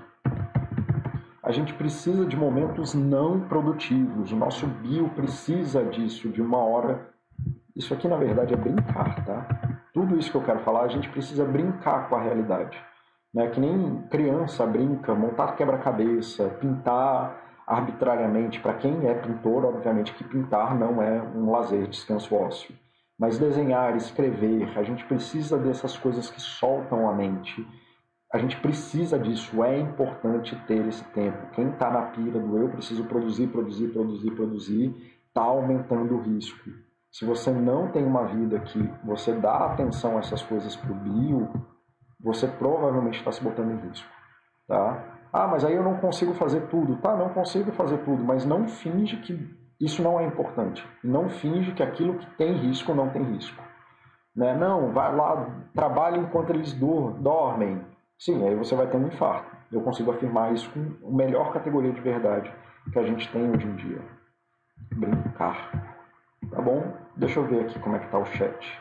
A 1.51 1.53
gente 1.53 1.73
precisa 1.73 2.25
de 2.25 2.37
momentos 2.37 2.93
não 2.93 3.41
produtivos. 3.41 4.31
O 4.31 4.37
nosso 4.37 4.65
bio 4.65 5.09
precisa 5.09 5.83
disso, 5.83 6.29
de 6.29 6.41
uma 6.41 6.59
hora. 6.59 7.09
Isso 7.75 7.93
aqui, 7.93 8.07
na 8.07 8.15
verdade, 8.15 8.53
é 8.53 8.55
brincar, 8.55 9.25
tá? 9.25 9.45
Tudo 9.93 10.17
isso 10.17 10.31
que 10.31 10.37
eu 10.37 10.43
quero 10.45 10.61
falar, 10.61 10.83
a 10.83 10.87
gente 10.87 11.09
precisa 11.09 11.43
brincar 11.43 12.07
com 12.07 12.15
a 12.15 12.21
realidade. 12.21 12.81
Né? 13.33 13.49
Que 13.49 13.59
nem 13.59 14.01
criança 14.03 14.65
brinca, 14.65 15.13
montar 15.13 15.57
quebra-cabeça, 15.57 16.47
pintar 16.61 17.43
arbitrariamente. 17.67 18.61
Para 18.61 18.75
quem 18.75 19.05
é 19.09 19.13
pintor, 19.13 19.65
obviamente 19.65 20.13
que 20.13 20.23
pintar 20.23 20.73
não 20.73 21.01
é 21.01 21.21
um 21.21 21.51
lazer, 21.51 21.85
descanso 21.85 22.33
ósseo. 22.33 22.73
Mas 23.19 23.37
desenhar, 23.37 23.97
escrever, 23.97 24.71
a 24.79 24.83
gente 24.83 25.03
precisa 25.03 25.57
dessas 25.57 25.97
coisas 25.97 26.29
que 26.29 26.41
soltam 26.41 27.09
a 27.09 27.13
mente. 27.13 27.67
A 28.33 28.37
gente 28.37 28.55
precisa 28.57 29.19
disso, 29.19 29.61
é 29.63 29.77
importante 29.77 30.55
ter 30.65 30.87
esse 30.87 31.03
tempo. 31.11 31.47
Quem 31.53 31.69
está 31.69 31.91
na 31.91 32.03
pira 32.03 32.39
do 32.39 32.57
eu 32.57 32.69
preciso 32.69 33.03
produzir, 33.03 33.47
produzir, 33.47 33.89
produzir, 33.89 34.31
produzir, 34.31 35.19
está 35.27 35.41
aumentando 35.41 36.15
o 36.15 36.21
risco. 36.21 36.69
Se 37.11 37.25
você 37.25 37.51
não 37.51 37.89
tem 37.89 38.05
uma 38.05 38.25
vida 38.25 38.57
que 38.59 38.89
você 39.03 39.33
dá 39.33 39.65
atenção 39.65 40.15
a 40.15 40.19
essas 40.19 40.41
coisas 40.41 40.77
para 40.77 40.91
o 40.91 40.95
bio, 40.95 41.49
você 42.21 42.47
provavelmente 42.47 43.19
está 43.19 43.33
se 43.33 43.43
botando 43.43 43.71
em 43.71 43.87
risco. 43.87 44.07
Tá? 44.65 45.19
Ah, 45.33 45.47
mas 45.47 45.65
aí 45.65 45.75
eu 45.75 45.83
não 45.83 45.97
consigo 45.97 46.33
fazer 46.33 46.67
tudo. 46.67 46.97
Tá, 46.97 47.17
não 47.17 47.29
consigo 47.29 47.71
fazer 47.73 47.97
tudo, 47.99 48.23
mas 48.23 48.45
não 48.45 48.65
finge 48.65 49.17
que 49.17 49.37
isso 49.79 50.01
não 50.01 50.19
é 50.19 50.25
importante. 50.25 50.87
Não 51.03 51.27
finge 51.27 51.73
que 51.73 51.83
aquilo 51.83 52.17
que 52.17 52.25
tem 52.37 52.53
risco 52.53 52.93
não 52.93 53.09
tem 53.09 53.23
risco. 53.23 53.61
Né? 54.33 54.55
Não, 54.55 54.93
vai 54.93 55.13
lá, 55.13 55.49
trabalhe 55.73 56.19
enquanto 56.19 56.51
eles 56.51 56.71
dormem. 56.73 57.81
Sim, 58.21 58.47
aí 58.47 58.53
você 58.53 58.75
vai 58.75 58.85
ter 58.85 58.97
um 58.97 59.07
infarto. 59.07 59.49
Eu 59.71 59.81
consigo 59.81 60.11
afirmar 60.11 60.53
isso 60.53 60.69
com 60.69 61.07
a 61.07 61.11
melhor 61.11 61.51
categoria 61.51 61.91
de 61.91 62.01
verdade 62.01 62.53
que 62.93 62.99
a 62.99 63.03
gente 63.03 63.27
tem 63.31 63.49
hoje 63.49 63.65
em 63.65 63.75
dia. 63.75 63.99
Brincar. 64.95 65.97
Tá 66.51 66.61
bom? 66.61 66.93
Deixa 67.15 67.39
eu 67.39 67.47
ver 67.47 67.61
aqui 67.61 67.79
como 67.79 67.95
é 67.95 67.99
que 67.99 68.09
tá 68.09 68.19
o 68.19 68.25
chat. 68.25 68.79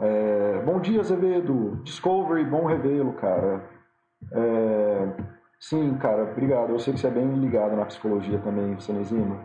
É, 0.00 0.62
bom 0.64 0.80
dia, 0.80 1.00
Azevedo. 1.00 1.76
Discovery, 1.82 2.46
bom 2.46 2.64
revê-lo, 2.64 3.12
cara. 3.12 3.62
É, 4.32 5.12
sim, 5.60 5.98
cara, 5.98 6.22
obrigado. 6.22 6.70
Eu 6.70 6.78
sei 6.78 6.94
que 6.94 7.00
você 7.00 7.08
é 7.08 7.10
bem 7.10 7.30
ligado 7.34 7.76
na 7.76 7.84
psicologia 7.84 8.38
também, 8.38 8.80
Cenezino. 8.80 9.38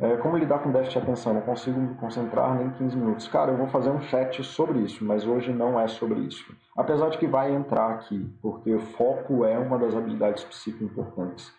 É, 0.00 0.16
como 0.16 0.36
lidar 0.36 0.58
com 0.58 0.72
déficit 0.72 0.98
de 0.98 1.04
atenção? 1.04 1.34
Não 1.34 1.42
consigo 1.42 1.78
me 1.80 1.94
concentrar 1.94 2.54
nem 2.56 2.70
15 2.70 2.96
minutos. 2.96 3.28
Cara, 3.28 3.52
eu 3.52 3.56
vou 3.56 3.68
fazer 3.68 3.90
um 3.90 4.00
chat 4.00 4.42
sobre 4.42 4.80
isso, 4.80 5.04
mas 5.04 5.26
hoje 5.26 5.52
não 5.52 5.78
é 5.78 5.86
sobre 5.86 6.20
isso. 6.20 6.44
Apesar 6.76 7.10
de 7.10 7.18
que 7.18 7.26
vai 7.26 7.54
entrar 7.54 7.90
aqui, 7.90 8.28
porque 8.42 8.76
foco 8.78 9.44
é 9.44 9.56
uma 9.56 9.78
das 9.78 9.94
habilidades 9.94 10.42
psico 10.44 10.82
importantes. 10.82 11.52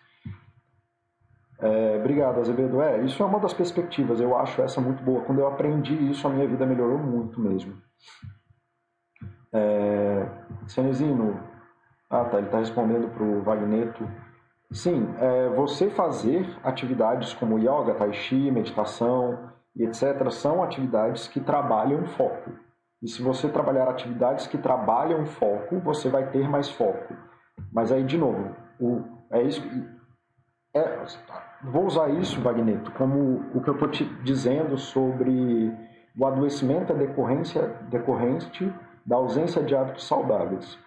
É, 1.58 1.96
obrigado, 1.98 2.38
Azevedo. 2.40 2.82
É, 2.82 3.00
isso 3.02 3.22
é 3.22 3.26
uma 3.26 3.40
das 3.40 3.54
perspectivas. 3.54 4.20
Eu 4.20 4.36
acho 4.36 4.60
essa 4.60 4.80
muito 4.80 5.02
boa. 5.02 5.22
Quando 5.22 5.38
eu 5.38 5.46
aprendi 5.46 5.94
isso, 6.10 6.26
a 6.26 6.30
minha 6.30 6.46
vida 6.46 6.66
melhorou 6.66 6.98
muito 6.98 7.40
mesmo. 7.40 7.74
É, 9.52 10.28
ah, 12.10 12.24
tá. 12.24 12.38
Ele 12.38 12.46
está 12.46 12.58
respondendo 12.58 13.08
para 13.08 13.24
o 13.24 13.42
Wagneto. 13.42 14.06
Sim, 14.72 15.14
é, 15.18 15.48
você 15.50 15.88
fazer 15.90 16.46
atividades 16.62 17.32
como 17.32 17.58
yoga, 17.58 17.94
tai 17.94 18.12
chi, 18.12 18.50
meditação 18.50 19.50
e 19.74 19.84
etc. 19.84 20.30
são 20.30 20.62
atividades 20.62 21.28
que 21.28 21.40
trabalham 21.40 22.04
foco. 22.06 22.50
E 23.02 23.08
se 23.08 23.22
você 23.22 23.48
trabalhar 23.48 23.88
atividades 23.88 24.46
que 24.46 24.58
trabalham 24.58 25.24
foco, 25.26 25.78
você 25.78 26.08
vai 26.08 26.30
ter 26.30 26.48
mais 26.48 26.68
foco. 26.70 27.14
Mas 27.72 27.92
aí, 27.92 28.02
de 28.02 28.18
novo, 28.18 28.56
o, 28.80 29.02
é 29.30 29.42
isso. 29.42 29.62
É, 30.74 31.04
vou 31.62 31.86
usar 31.86 32.08
isso, 32.10 32.40
Wagneto, 32.40 32.90
como 32.92 33.44
o 33.54 33.62
que 33.62 33.68
eu 33.68 33.74
estou 33.74 33.88
te 33.88 34.04
dizendo 34.22 34.76
sobre 34.76 35.72
o 36.18 36.26
adoecimento 36.26 36.92
é 36.92 36.96
decorrência, 36.96 37.62
decorrente 37.90 38.72
da 39.04 39.16
ausência 39.16 39.62
de 39.62 39.76
hábitos 39.76 40.06
saudáveis. 40.06 40.78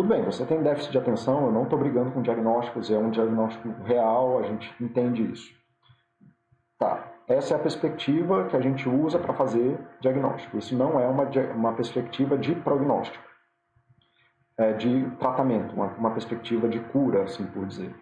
Tudo 0.00 0.08
bem, 0.08 0.24
você 0.24 0.46
tem 0.46 0.62
déficit 0.62 0.92
de 0.92 0.96
atenção, 0.96 1.44
eu 1.44 1.52
não 1.52 1.64
estou 1.64 1.78
brigando 1.78 2.10
com 2.10 2.22
diagnósticos, 2.22 2.90
é 2.90 2.96
um 2.96 3.10
diagnóstico 3.10 3.68
real, 3.82 4.38
a 4.38 4.44
gente 4.44 4.74
entende 4.82 5.30
isso. 5.30 5.54
Tá, 6.78 7.12
essa 7.28 7.52
é 7.52 7.56
a 7.58 7.60
perspectiva 7.60 8.46
que 8.46 8.56
a 8.56 8.62
gente 8.62 8.88
usa 8.88 9.18
para 9.18 9.34
fazer 9.34 9.78
diagnóstico. 10.00 10.56
Isso 10.56 10.74
não 10.74 10.98
é 10.98 11.06
uma, 11.06 11.24
uma 11.54 11.74
perspectiva 11.74 12.38
de 12.38 12.54
prognóstico, 12.54 13.22
é 14.56 14.72
de 14.72 15.10
tratamento, 15.18 15.74
uma, 15.74 15.88
uma 15.88 16.12
perspectiva 16.12 16.66
de 16.66 16.80
cura, 16.80 17.24
assim 17.24 17.44
por 17.44 17.66
dizer. 17.66 17.94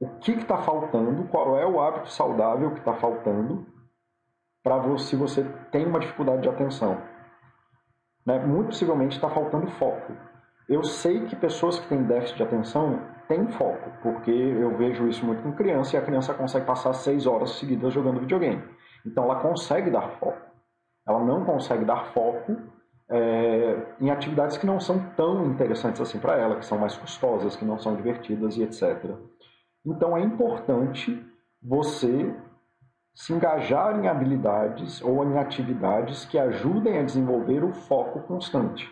O 0.00 0.08
que 0.18 0.32
está 0.32 0.58
faltando, 0.58 1.22
qual 1.28 1.56
é 1.56 1.64
o 1.64 1.80
hábito 1.80 2.10
saudável 2.10 2.72
que 2.72 2.80
está 2.80 2.94
faltando 2.94 3.64
para 4.60 4.76
você, 4.78 5.10
se 5.10 5.14
você 5.14 5.44
tem 5.70 5.86
uma 5.86 6.00
dificuldade 6.00 6.42
de 6.42 6.48
atenção. 6.48 7.00
Né? 8.26 8.40
Muito 8.40 8.70
possivelmente 8.70 9.14
está 9.14 9.30
faltando 9.30 9.70
foco. 9.70 10.29
Eu 10.70 10.84
sei 10.84 11.24
que 11.26 11.34
pessoas 11.34 11.80
que 11.80 11.88
têm 11.88 12.04
déficit 12.04 12.36
de 12.36 12.42
atenção 12.44 13.00
têm 13.26 13.48
foco, 13.48 13.90
porque 14.04 14.30
eu 14.30 14.76
vejo 14.76 15.08
isso 15.08 15.26
muito 15.26 15.42
com 15.42 15.50
criança 15.50 15.96
e 15.96 15.98
a 15.98 16.02
criança 16.02 16.32
consegue 16.32 16.64
passar 16.64 16.92
seis 16.92 17.26
horas 17.26 17.58
seguidas 17.58 17.92
jogando 17.92 18.20
videogame. 18.20 18.62
Então 19.04 19.24
ela 19.24 19.40
consegue 19.40 19.90
dar 19.90 20.08
foco. 20.20 20.40
Ela 21.08 21.24
não 21.24 21.44
consegue 21.44 21.84
dar 21.84 22.12
foco 22.12 22.56
é, 23.08 23.82
em 24.00 24.12
atividades 24.12 24.56
que 24.58 24.64
não 24.64 24.78
são 24.78 25.00
tão 25.16 25.44
interessantes 25.46 26.00
assim 26.00 26.20
para 26.20 26.36
ela, 26.36 26.54
que 26.54 26.64
são 26.64 26.78
mais 26.78 26.96
custosas, 26.96 27.56
que 27.56 27.64
não 27.64 27.76
são 27.76 27.96
divertidas 27.96 28.56
e 28.56 28.62
etc. 28.62 29.10
Então 29.84 30.16
é 30.16 30.20
importante 30.20 31.20
você 31.60 32.32
se 33.12 33.32
engajar 33.32 33.98
em 33.98 34.06
habilidades 34.06 35.02
ou 35.02 35.24
em 35.24 35.36
atividades 35.36 36.24
que 36.26 36.38
ajudem 36.38 36.96
a 36.96 37.02
desenvolver 37.02 37.64
o 37.64 37.72
foco 37.72 38.20
constante. 38.20 38.88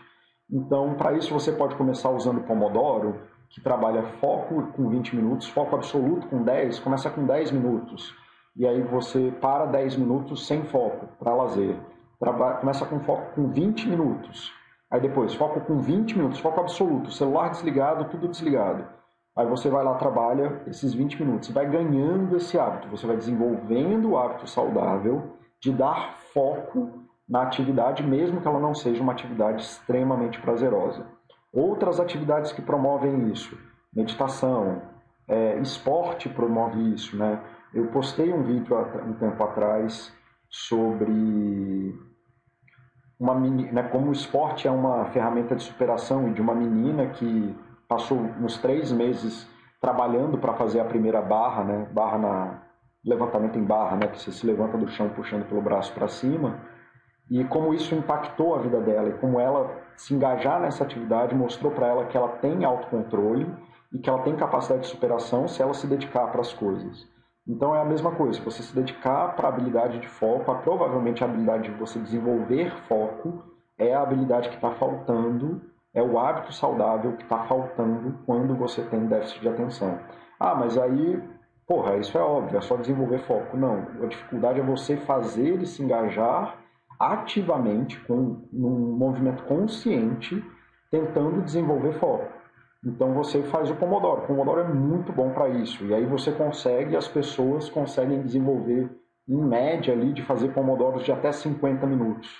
Então, 0.51 0.95
para 0.95 1.13
isso, 1.13 1.33
você 1.33 1.53
pode 1.53 1.75
começar 1.77 2.11
usando 2.11 2.39
o 2.39 2.43
Pomodoro, 2.45 3.21
que 3.51 3.61
trabalha 3.61 4.03
foco 4.03 4.69
com 4.73 4.89
20 4.89 5.17
minutos, 5.17 5.49
foco 5.49 5.77
absoluto 5.77 6.27
com 6.29 6.43
10, 6.43 6.81
começa 6.81 7.11
com 7.11 7.25
10 7.25 7.53
minutos. 7.53 8.15
E 8.57 8.67
aí 8.67 8.83
você 8.83 9.33
para 9.41 9.67
10 9.67 9.97
minutos 9.97 10.47
sem 10.47 10.65
foco, 10.65 11.07
para 11.19 11.35
lazer. 11.35 11.77
Começa 12.61 12.85
com 12.87 12.99
foco 13.01 13.35
com 13.35 13.49
20 13.49 13.89
minutos. 13.89 14.53
Aí 14.91 15.01
depois, 15.01 15.35
foco 15.35 15.61
com 15.61 15.79
20 15.79 16.17
minutos, 16.17 16.41
foco 16.41 16.61
absoluto, 16.61 17.13
celular 17.13 17.51
desligado, 17.51 18.07
tudo 18.07 18.27
desligado. 18.27 18.87
Aí 19.37 19.47
você 19.47 19.69
vai 19.69 19.85
lá, 19.85 19.95
trabalha 19.95 20.63
esses 20.67 20.93
20 20.95 21.23
minutos, 21.23 21.51
vai 21.51 21.69
ganhando 21.69 22.37
esse 22.37 22.59
hábito, 22.59 22.89
você 22.89 23.07
vai 23.07 23.17
desenvolvendo 23.17 24.11
o 24.11 24.19
hábito 24.19 24.49
saudável 24.49 25.37
de 25.61 25.71
dar 25.73 26.17
foco 26.35 26.98
na 27.29 27.43
atividade, 27.43 28.03
mesmo 28.03 28.41
que 28.41 28.49
ela 28.49 28.59
não 28.59 28.75
seja 28.75 29.03
uma 29.03 29.13
atividade 29.13 29.63
extremamente 29.63 30.41
prazerosa. 30.41 31.07
Outras 31.53 32.01
atividades 32.01 32.53
que 32.53 32.63
promovem 32.63 33.29
isso, 33.31 33.59
meditação, 33.95 34.83
é, 35.27 35.59
esporte 35.59 36.29
promove 36.29 36.95
isso, 36.95 37.17
né? 37.17 37.41
Eu 37.75 37.89
postei 37.89 38.33
um 38.33 38.43
vídeo 38.43 38.77
há 38.77 38.83
um 39.05 39.13
tempo 39.15 39.43
atrás 39.45 40.13
sobre 40.49 41.95
uma 43.21 43.35
menina, 43.35 43.73
né, 43.73 43.83
como 43.83 44.09
o 44.09 44.13
esporte 44.13 44.67
é 44.67 44.71
uma 44.71 45.05
ferramenta 45.07 45.55
de 45.55 45.63
superação 45.63 46.29
e 46.29 46.33
de 46.33 46.41
uma 46.41 46.55
menina 46.55 47.07
que 47.09 47.55
passou 47.87 48.19
uns 48.19 48.57
três 48.59 48.93
meses 48.93 49.49
trabalhando 49.81 50.39
para 50.39 50.55
fazer 50.55 50.81
a 50.81 50.85
primeira 50.85 51.21
barra, 51.21 51.65
né, 51.65 51.89
barra 51.93 52.19
na 52.19 52.63
levantamento 53.05 53.59
em 53.59 53.65
barra, 53.65 53.97
né, 53.97 54.07
que 54.09 54.21
você 54.21 54.31
se 54.33 54.47
levanta 54.47 54.77
do 54.79 54.89
chão 54.89 55.09
puxando 55.11 55.47
pelo 55.47 55.61
braço 55.63 55.93
para 55.93 56.09
cima, 56.09 56.61
e 57.31 57.45
como 57.45 57.75
isso 57.75 57.95
impactou 57.95 58.55
a 58.55 58.59
vida 58.59 58.81
dela 58.81 59.09
e 59.09 59.19
como 59.19 59.39
ela 59.39 59.71
se 59.97 60.15
engajar 60.15 60.61
nessa 60.61 60.85
atividade 60.85 61.35
mostrou 61.35 61.73
para 61.73 61.87
ela 61.87 62.07
que 62.07 62.17
ela 62.17 62.29
tem 62.29 62.65
autocontrole 62.65 63.47
e 63.93 63.99
que 63.99 64.09
ela 64.09 64.23
tem 64.23 64.37
capacidade 64.37 64.83
de 64.83 64.89
superação 64.89 65.47
se 65.47 65.63
ela 65.63 65.75
se 65.75 65.87
dedicar 65.87 66.27
para 66.29 66.41
as 66.41 66.53
coisas. 66.53 67.07
Então 67.47 67.75
é 67.75 67.81
a 67.81 67.85
mesma 67.85 68.13
coisa, 68.13 68.41
você 68.43 68.63
se 68.63 68.75
dedicar 68.75 69.35
para 69.35 69.49
a 69.49 69.51
habilidade 69.51 69.99
de 69.99 70.09
foco, 70.09 70.51
a, 70.51 70.57
provavelmente 70.57 71.23
a 71.23 71.27
habilidade 71.27 71.71
de 71.71 71.79
você 71.79 71.99
desenvolver 71.99 72.71
foco 72.87 73.43
é 73.79 73.95
a 73.95 74.03
habilidade 74.03 74.49
que 74.49 74.57
está 74.57 74.71
faltando 74.73 75.63
é 75.95 76.03
o 76.03 76.19
hábito 76.19 76.53
saudável 76.53 77.17
que 77.17 77.23
está 77.23 77.45
faltando 77.45 78.19
quando 78.27 78.55
você 78.55 78.83
tem 78.83 79.07
déficit 79.07 79.41
de 79.41 79.49
atenção. 79.49 79.99
Ah, 80.39 80.55
mas 80.55 80.77
aí, 80.77 81.23
porra, 81.67 81.97
isso 81.97 82.17
é 82.17 82.21
óbvio, 82.21 82.59
é 82.59 82.61
só 82.61 82.77
desenvolver 82.77 83.19
foco. 83.21 83.57
Não, 83.57 83.87
a 84.03 84.07
dificuldade 84.07 84.61
é 84.61 84.63
você 84.63 84.97
fazer 84.97 85.49
ele 85.49 85.67
se 85.67 85.83
engajar 85.83 86.57
ativamente, 86.99 87.99
com 88.01 88.43
um 88.53 88.97
movimento 88.97 89.45
consciente, 89.45 90.43
tentando 90.91 91.43
desenvolver 91.43 91.93
foco. 91.95 92.39
Então 92.85 93.13
você 93.13 93.43
faz 93.45 93.71
o 93.71 93.75
Pomodoro. 93.75 94.23
O 94.23 94.27
Pomodoro 94.27 94.61
é 94.61 94.69
muito 94.69 95.13
bom 95.13 95.31
para 95.31 95.49
isso. 95.49 95.85
E 95.85 95.95
aí 95.95 96.07
você 96.07 96.33
consegue, 96.33 96.97
as 96.97 97.09
pessoas 97.09 97.69
conseguem 97.69 98.23
desenvolver, 98.23 98.89
em 99.29 99.43
média, 99.43 99.93
ali, 99.93 100.13
de 100.13 100.23
fazer 100.23 100.49
Pomodoros 100.49 101.05
de 101.05 101.13
até 101.13 101.31
50 101.31 101.87
minutos. 101.87 102.31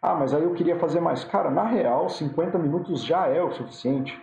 Ah, 0.00 0.14
mas 0.14 0.34
aí 0.34 0.42
eu 0.42 0.52
queria 0.54 0.76
fazer 0.76 1.00
mais. 1.00 1.22
Cara, 1.24 1.50
na 1.50 1.64
real, 1.64 2.08
50 2.08 2.58
minutos 2.58 3.04
já 3.04 3.28
é 3.28 3.40
o 3.40 3.52
suficiente. 3.52 4.20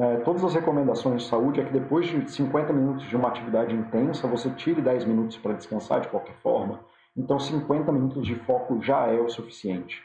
É, 0.00 0.16
todas 0.18 0.44
as 0.44 0.54
recomendações 0.54 1.22
de 1.22 1.28
saúde 1.28 1.60
é 1.60 1.64
que 1.64 1.72
depois 1.72 2.06
de 2.06 2.28
50 2.30 2.72
minutos 2.72 3.04
de 3.06 3.16
uma 3.16 3.28
atividade 3.28 3.74
intensa, 3.74 4.26
você 4.26 4.50
tire 4.50 4.80
10 4.80 5.04
minutos 5.04 5.36
para 5.36 5.52
descansar 5.52 6.00
de 6.00 6.08
qualquer 6.08 6.34
forma. 6.36 6.80
Então, 7.16 7.38
50 7.38 7.92
minutos 7.92 8.26
de 8.26 8.34
foco 8.34 8.80
já 8.82 9.06
é 9.06 9.20
o 9.20 9.28
suficiente. 9.28 10.02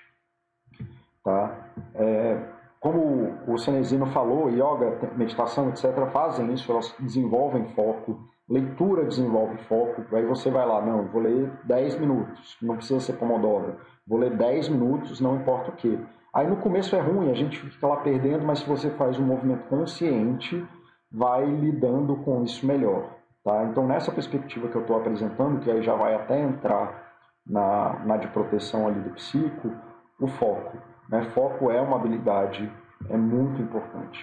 Tá? 1.23 1.71
É, 1.95 2.41
como 2.79 3.37
o 3.47 3.57
Cenezino 3.57 4.05
falou, 4.07 4.49
yoga, 4.49 5.11
meditação, 5.15 5.69
etc., 5.69 5.85
fazem 6.11 6.53
isso, 6.53 6.71
elas 6.71 6.93
desenvolvem 6.99 7.65
foco, 7.69 8.19
leitura 8.47 9.03
desenvolve 9.05 9.57
foco, 9.63 10.03
aí 10.15 10.25
você 10.25 10.49
vai 10.49 10.65
lá, 10.65 10.81
não, 10.85 11.07
vou 11.07 11.21
ler 11.21 11.51
10 11.63 11.99
minutos, 11.99 12.55
não 12.61 12.77
precisa 12.77 12.99
ser 12.99 13.13
Pomodoro 13.13 13.77
Vou 14.07 14.17
ler 14.17 14.37
10 14.37 14.69
minutos, 14.69 15.19
não 15.19 15.35
importa 15.35 15.69
o 15.69 15.75
que. 15.75 15.99
Aí 16.33 16.47
no 16.47 16.55
começo 16.57 16.95
é 16.95 16.99
ruim, 17.01 17.29
a 17.29 17.33
gente 17.33 17.59
fica 17.59 17.87
lá 17.87 17.97
perdendo, 17.97 18.45
mas 18.45 18.59
se 18.59 18.65
você 18.65 18.89
faz 18.91 19.19
um 19.19 19.25
movimento 19.25 19.67
consciente, 19.67 20.65
vai 21.11 21.45
lidando 21.45 22.15
com 22.17 22.41
isso 22.43 22.65
melhor. 22.65 23.16
Tá? 23.47 23.63
Então, 23.63 23.87
nessa 23.87 24.11
perspectiva 24.11 24.67
que 24.67 24.75
eu 24.75 24.81
estou 24.81 24.97
apresentando, 24.97 25.61
que 25.61 25.71
aí 25.71 25.81
já 25.81 25.95
vai 25.95 26.13
até 26.13 26.37
entrar 26.37 27.13
na, 27.49 27.97
na 28.03 28.17
de 28.17 28.27
proteção 28.27 28.85
ali 28.85 28.99
do 28.99 29.11
psico, 29.11 29.71
o 30.19 30.27
foco. 30.27 30.77
Né? 31.07 31.23
Foco 31.33 31.71
é 31.71 31.79
uma 31.79 31.95
habilidade, 31.95 32.69
é 33.09 33.15
muito 33.15 33.61
importante. 33.61 34.19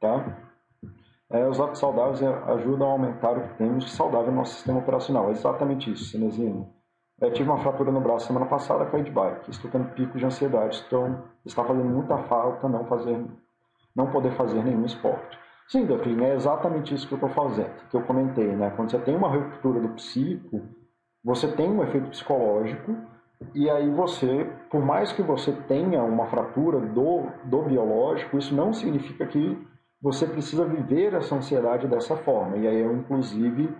Tá? 0.00 0.24
É, 1.30 1.44
os 1.48 1.60
hábitos 1.60 1.80
saudáveis 1.80 2.22
ajudam 2.22 2.86
a 2.86 2.92
aumentar 2.92 3.32
o 3.32 3.40
que 3.40 3.54
temos 3.54 3.86
de 3.86 3.90
saudável 3.90 4.30
no 4.30 4.36
nosso 4.36 4.54
sistema 4.54 4.78
operacional. 4.78 5.30
É 5.30 5.32
exatamente 5.32 5.90
isso, 5.90 6.04
Cenezino. 6.04 6.72
Eu 7.20 7.32
tive 7.32 7.50
uma 7.50 7.58
fratura 7.58 7.90
no 7.90 8.00
braço 8.00 8.28
semana 8.28 8.46
passada, 8.46 8.86
caí 8.86 9.02
de 9.02 9.10
bike. 9.10 9.50
Estou 9.50 9.68
tendo 9.68 9.92
picos 9.94 10.20
de 10.20 10.26
ansiedade, 10.26 10.80
então 10.86 11.24
está 11.44 11.64
fazendo 11.64 11.88
muita 11.88 12.16
falta 12.18 12.68
não 12.68 12.84
fazer, 12.84 13.20
não 13.96 14.12
poder 14.12 14.30
fazer 14.36 14.62
nenhum 14.62 14.84
esporte. 14.84 15.36
Sim, 15.70 15.86
Ducklin, 15.86 16.20
é 16.24 16.34
exatamente 16.34 16.92
isso 16.92 17.06
que 17.06 17.14
eu 17.14 17.16
estou 17.16 17.30
fazendo, 17.30 17.70
que 17.88 17.96
eu 17.96 18.02
comentei, 18.02 18.48
né? 18.56 18.72
Quando 18.74 18.90
você 18.90 18.98
tem 18.98 19.14
uma 19.14 19.28
ruptura 19.28 19.78
do 19.78 19.90
psico, 19.90 20.62
você 21.22 21.46
tem 21.46 21.70
um 21.70 21.80
efeito 21.84 22.10
psicológico 22.10 22.96
e 23.54 23.70
aí 23.70 23.88
você, 23.88 24.50
por 24.68 24.84
mais 24.84 25.12
que 25.12 25.22
você 25.22 25.52
tenha 25.52 26.02
uma 26.02 26.26
fratura 26.26 26.80
do, 26.80 27.22
do 27.44 27.62
biológico, 27.62 28.36
isso 28.36 28.52
não 28.52 28.72
significa 28.72 29.24
que 29.26 29.56
você 30.02 30.26
precisa 30.26 30.64
viver 30.64 31.14
essa 31.14 31.36
ansiedade 31.36 31.86
dessa 31.86 32.16
forma. 32.16 32.56
E 32.56 32.66
aí 32.66 32.80
eu, 32.80 32.92
inclusive, 32.92 33.72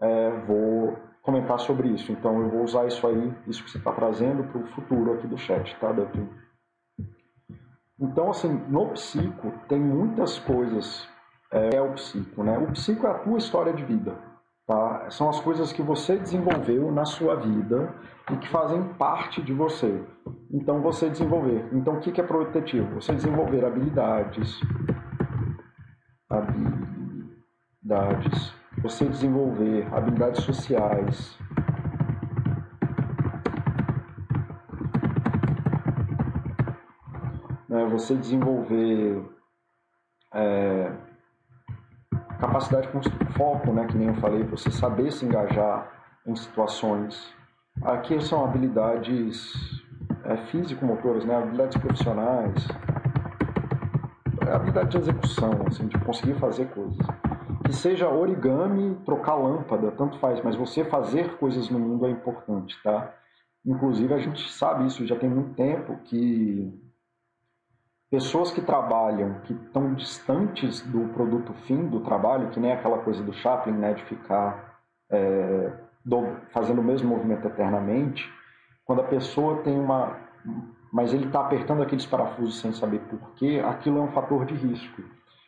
é, 0.00 0.30
vou 0.46 0.96
comentar 1.22 1.58
sobre 1.58 1.88
isso. 1.88 2.12
Então 2.12 2.40
eu 2.40 2.50
vou 2.50 2.62
usar 2.62 2.86
isso 2.86 3.04
aí, 3.04 3.34
isso 3.48 3.64
que 3.64 3.70
você 3.70 3.78
está 3.78 3.90
trazendo 3.90 4.44
para 4.44 4.60
o 4.60 4.66
futuro 4.68 5.14
aqui 5.14 5.26
do 5.26 5.36
chat, 5.36 5.76
tá, 5.80 5.90
Duffy? 5.90 6.24
Então, 7.98 8.30
assim, 8.30 8.52
no 8.68 8.90
psico 8.90 9.52
tem 9.66 9.80
muitas 9.80 10.38
coisas. 10.38 11.10
É, 11.52 11.76
é, 11.76 11.82
o 11.82 11.92
psico, 11.92 12.42
né? 12.42 12.58
O 12.58 12.72
psico 12.72 13.06
é 13.06 13.10
a 13.10 13.18
tua 13.18 13.38
história 13.38 13.72
de 13.72 13.84
vida, 13.84 14.16
tá? 14.66 15.10
São 15.10 15.28
as 15.28 15.38
coisas 15.40 15.72
que 15.72 15.82
você 15.82 16.16
desenvolveu 16.16 16.90
na 16.90 17.04
sua 17.04 17.36
vida 17.36 17.94
e 18.30 18.36
que 18.36 18.48
fazem 18.48 18.82
parte 18.94 19.42
de 19.42 19.52
você. 19.52 20.02
Então, 20.50 20.80
você 20.80 21.10
desenvolver. 21.10 21.68
Então, 21.72 21.94
o 21.94 22.00
que 22.00 22.20
é 22.20 22.24
protetivo? 22.24 22.94
Você 22.94 23.14
desenvolver 23.14 23.64
habilidades, 23.64 24.60
habilidades 26.30 26.92
você 28.82 29.08
desenvolver 29.08 29.86
habilidades 29.94 30.42
sociais, 30.42 31.38
né, 37.68 37.84
você 37.86 38.16
desenvolver 38.16 39.24
é, 40.34 40.92
capacidade 42.42 42.88
com 42.88 43.00
foco, 43.36 43.72
né, 43.72 43.86
que 43.86 43.96
nem 43.96 44.08
eu 44.08 44.14
falei, 44.14 44.42
você 44.42 44.68
saber 44.70 45.12
se 45.12 45.24
engajar 45.24 45.88
em 46.26 46.34
situações. 46.34 47.32
Aqui 47.82 48.20
são 48.20 48.44
habilidades 48.44 49.54
é, 50.24 50.36
físico-motoras, 50.48 51.24
né, 51.24 51.36
habilidades 51.36 51.76
profissionais, 51.80 52.66
habilidade 54.52 54.90
de 54.90 54.98
execução, 54.98 55.52
assim, 55.68 55.86
de 55.86 55.96
conseguir 56.00 56.34
fazer 56.34 56.66
coisas 56.66 56.98
que 57.64 57.72
seja 57.72 58.08
origami, 58.08 58.96
trocar 59.04 59.36
lâmpada, 59.36 59.92
tanto 59.92 60.18
faz, 60.18 60.42
mas 60.42 60.56
você 60.56 60.84
fazer 60.84 61.36
coisas 61.36 61.70
no 61.70 61.78
mundo 61.78 62.06
é 62.06 62.10
importante, 62.10 62.76
tá? 62.82 63.14
Inclusive, 63.64 64.12
a 64.12 64.18
gente 64.18 64.50
sabe 64.50 64.86
isso 64.86 65.06
já 65.06 65.16
tem 65.16 65.30
muito 65.30 65.54
tempo, 65.54 65.96
que 66.04 66.76
pessoas 68.12 68.52
que 68.52 68.60
trabalham, 68.60 69.40
que 69.44 69.54
estão 69.54 69.94
distantes 69.94 70.82
do 70.82 71.08
produto 71.14 71.54
fim 71.66 71.88
do 71.88 72.00
trabalho, 72.00 72.50
que 72.50 72.60
nem 72.60 72.70
aquela 72.70 72.98
coisa 72.98 73.22
do 73.22 73.32
Chaplin, 73.32 73.72
né, 73.72 73.94
de 73.94 74.04
ficar 74.04 74.78
é, 75.10 75.72
do, 76.04 76.36
fazendo 76.52 76.82
o 76.82 76.84
mesmo 76.84 77.08
movimento 77.08 77.46
eternamente, 77.46 78.30
quando 78.84 79.00
a 79.00 79.04
pessoa 79.04 79.62
tem 79.62 79.80
uma... 79.80 80.14
mas 80.92 81.14
ele 81.14 81.24
está 81.24 81.40
apertando 81.40 81.82
aqueles 81.82 82.04
parafusos 82.04 82.60
sem 82.60 82.70
saber 82.72 82.98
porquê, 83.08 83.62
aquilo 83.64 83.96
é 83.96 84.02
um 84.02 84.12
fator 84.12 84.44
de 84.44 84.56
risco 84.56 85.02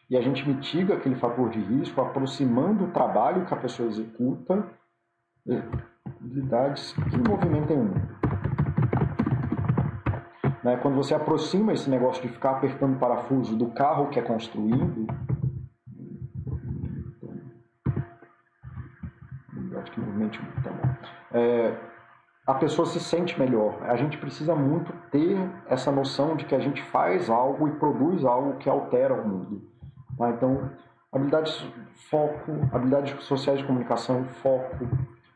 e 0.09 0.17
a 0.17 0.23
gente 0.23 0.49
mitiga 0.49 0.95
aquele 0.95 1.17
fator 1.17 1.51
de 1.51 1.61
risco 1.61 2.01
aproximando 2.01 2.85
o 2.85 2.91
trabalho 2.93 3.45
que 3.45 3.53
a 3.53 3.59
pessoa 3.59 3.91
executa 3.91 4.67
habilidades 6.07 6.95
que 6.95 7.29
movimentem 7.29 7.77
um. 7.77 8.34
Né? 10.65 10.79
Quando 10.79 10.97
você 10.97 11.15
aproxima 11.15 11.75
esse 11.75 11.91
negócio 11.91 12.23
de 12.23 12.29
ficar 12.29 12.53
apertando 12.53 12.99
parafuso 12.99 13.55
do 13.55 13.67
carro 13.67 14.09
que 14.09 14.19
é 14.19 14.23
construído, 14.23 15.07
acho 19.79 19.93
que 19.93 20.01
tá. 20.63 20.99
É, 21.33 21.77
a 22.47 22.55
pessoa 22.55 22.87
se 22.87 22.99
sente 22.99 23.39
melhor. 23.39 23.77
A 23.83 23.97
gente 23.97 24.17
precisa 24.17 24.55
muito 24.55 24.93
ter 25.11 25.37
essa 25.67 25.93
noção 25.93 26.35
de 26.35 26.47
que 26.47 26.55
a 26.55 26.61
gente 26.61 26.83
faz 26.83 27.29
algo 27.29 27.69
e 27.69 27.73
produz 27.73 28.25
algo 28.25 28.57
que 28.57 28.69
altera 28.69 29.15
o 29.15 29.29
mundo. 29.29 29.63
Tá? 30.17 30.31
Então, 30.31 30.71
habilidades 31.13 31.67
foco, 32.11 32.53
habilidades 32.73 33.23
sociais 33.25 33.59
de 33.59 33.67
comunicação, 33.67 34.25
foco, 34.43 34.89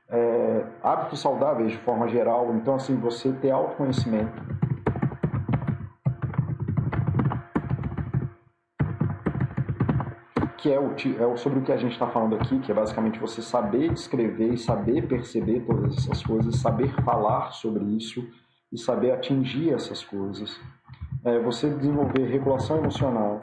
é, 0.08 0.64
hábitos 0.82 1.20
saudáveis 1.20 1.72
de 1.72 1.78
forma 1.78 2.08
geral. 2.08 2.54
Então, 2.54 2.76
assim, 2.76 2.96
você 2.96 3.30
ter 3.32 3.50
autoconhecimento. 3.50 4.67
Que 10.58 10.72
é, 10.72 10.78
o, 10.78 10.92
é 10.92 11.36
sobre 11.36 11.60
o 11.60 11.62
que 11.62 11.70
a 11.70 11.76
gente 11.76 11.92
está 11.92 12.08
falando 12.08 12.34
aqui, 12.34 12.58
que 12.58 12.72
é 12.72 12.74
basicamente 12.74 13.18
você 13.18 13.40
saber 13.40 13.92
escrever 13.92 14.52
e 14.52 14.58
saber 14.58 15.06
perceber 15.06 15.60
todas 15.60 15.96
essas 15.96 16.22
coisas, 16.22 16.56
saber 16.56 16.92
falar 17.04 17.52
sobre 17.52 17.84
isso 17.84 18.28
e 18.72 18.76
saber 18.76 19.12
atingir 19.12 19.72
essas 19.72 20.04
coisas. 20.04 20.60
É 21.24 21.38
você 21.38 21.70
desenvolver 21.70 22.26
regulação 22.26 22.78
emocional, 22.78 23.40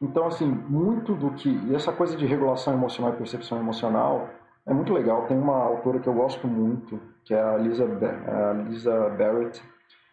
Então, 0.00 0.28
assim, 0.28 0.46
muito 0.46 1.14
do 1.14 1.30
que. 1.32 1.50
E 1.50 1.74
essa 1.74 1.92
coisa 1.92 2.16
de 2.16 2.24
regulação 2.24 2.72
emocional 2.72 3.12
e 3.12 3.16
percepção 3.16 3.58
emocional 3.58 4.30
é 4.66 4.74
muito 4.74 4.92
legal. 4.92 5.26
Tem 5.26 5.38
uma 5.38 5.56
autora 5.56 6.00
que 6.00 6.08
eu 6.08 6.14
gosto 6.14 6.46
muito, 6.46 7.00
que 7.24 7.32
é 7.32 7.40
a 7.40 7.56
Lisa, 7.56 7.84
a 7.84 8.52
Lisa 8.52 9.10
Barrett, 9.10 9.62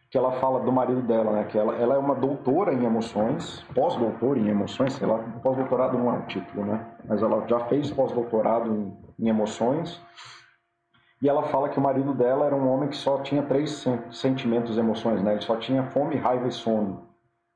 que 0.10 0.18
ela 0.18 0.34
fala 0.34 0.60
do 0.60 0.72
marido 0.72 1.01
dela, 1.01 1.32
né? 1.32 1.43
Que 1.45 1.58
ela, 1.58 1.76
ela 1.76 1.95
é 1.95 1.97
uma 1.97 2.14
doutora 2.14 2.74
em 2.74 2.86
emoções, 2.86 3.62
pós-doutora 3.74 4.39
em 4.39 4.47
emoções, 4.47 4.93
sei 4.93 5.08
lá, 5.08 5.18
pós-doutorado 5.41 5.97
não 5.97 6.10
é 6.10 6.14
um 6.14 6.22
título, 6.28 6.66
né? 6.66 6.86
Mas 7.06 7.22
ela 7.24 7.47
já 7.47 7.60
fez 7.62 7.89
pós-doutorado 7.91 8.72
em, 8.72 9.26
em 9.26 9.30
emoções. 9.30 9.99
E 11.22 11.28
ela 11.28 11.43
fala 11.43 11.70
que 11.70 11.80
o 11.80 11.82
marido 11.82 12.14
dela 12.14 12.45
era 12.45 12.56
um 12.56 12.70
homem 12.70 12.89
que 12.89 12.97
só 12.97 13.20
tinha 13.22 13.41
três 13.41 13.84
sentimentos, 14.12 14.78
emoções, 14.78 15.24
né? 15.24 15.32
Ele 15.32 15.41
só 15.41 15.56
tinha 15.56 15.84
fome, 15.86 16.16
raiva 16.16 16.47
e 16.47 16.51
sono 16.51 17.14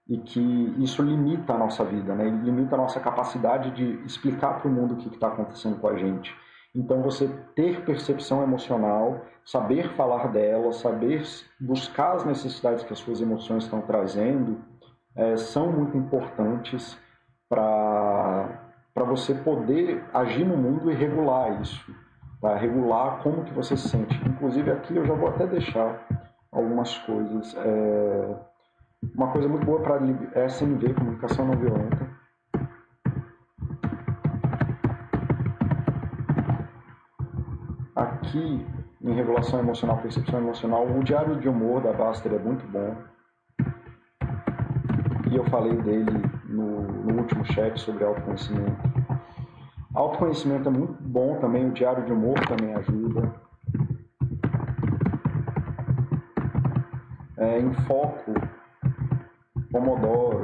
e 0.10 0.18
que 0.18 0.39
isso 0.80 1.02
limita 1.04 1.54
a 1.54 1.58
nossa 1.58 1.84
vida, 1.84 2.16
né? 2.16 2.28
Ele 2.28 2.38
limita 2.38 2.76
a 2.76 2.78
nossa 2.78 3.00
capacidade 3.00 3.72
de 3.72 4.06
explicar 4.06 4.60
para 4.60 4.70
o 4.70 4.72
mundo 4.72 4.93
o 4.93 4.98
que 4.98 5.10
está 5.10 5.28
acontecendo 5.28 5.78
com 5.80 5.88
a 5.89 5.98
gente. 5.98 6.34
Então, 6.76 7.01
você 7.01 7.28
ter 7.55 7.84
percepção 7.84 8.43
emocional, 8.43 9.26
saber 9.45 9.89
falar 9.95 10.28
dela, 10.28 10.72
saber 10.74 11.24
buscar 11.59 12.13
as 12.13 12.26
necessidades 12.26 12.84
que 12.84 12.93
as 12.93 12.99
suas 12.99 13.22
emoções 13.22 13.63
estão 13.63 13.82
trazendo, 13.82 14.59
é, 15.15 15.36
são 15.38 15.72
muito 15.72 15.97
importantes 15.97 16.97
para 17.49 18.61
você 18.95 19.34
poder 19.34 20.03
agir 20.13 20.45
no 20.45 20.57
mundo 20.57 20.91
e 20.91 20.95
regular 20.95 21.61
isso, 21.61 21.95
para 22.39 22.57
regular 22.57 23.20
como 23.24 23.43
que 23.43 23.53
você 23.53 23.76
se 23.76 23.89
sente. 23.89 24.15
Inclusive, 24.28 24.70
aqui 24.72 24.95
eu 24.95 25.05
já 25.05 25.13
vou 25.13 25.30
até 25.30 25.47
deixar 25.47 26.05
algumas 26.51 26.97
coisas. 26.99 27.55
É, 27.55 28.36
uma 29.15 29.32
coisa 29.32 29.47
muito 29.47 29.65
boa 29.65 29.82
para 29.82 29.99
é 30.34 30.45
SNV, 30.45 30.93
comunicação 30.93 31.45
não 31.45 31.57
violenta. 31.57 32.07
Aqui, 38.28 38.65
em 39.01 39.13
regulação 39.13 39.57
emocional, 39.57 39.99
percepção 39.99 40.39
emocional, 40.39 40.86
o 40.86 41.01
diário 41.01 41.39
de 41.39 41.47
humor 41.47 41.82
da 41.82 41.93
Baster 41.93 42.34
é 42.34 42.38
muito 42.38 42.67
bom. 42.67 42.93
E 45.32 45.36
eu 45.38 45.45
falei 45.45 45.78
dele 45.78 46.11
no, 46.43 46.82
no 46.82 47.21
último 47.21 47.45
chat 47.45 47.80
sobre 47.80 48.03
autoconhecimento. 48.03 48.75
Autoconhecimento 49.95 50.67
é 50.67 50.71
muito 50.73 51.01
bom 51.01 51.39
também, 51.39 51.69
o 51.69 51.71
diário 51.71 52.03
de 52.03 52.11
humor 52.11 52.38
também 52.45 52.75
ajuda. 52.75 53.34
É, 57.38 57.59
em 57.59 57.73
foco, 57.86 58.34
Pomodoro, 59.71 60.43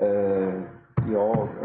é, 0.00 0.60
yoga. 1.06 1.57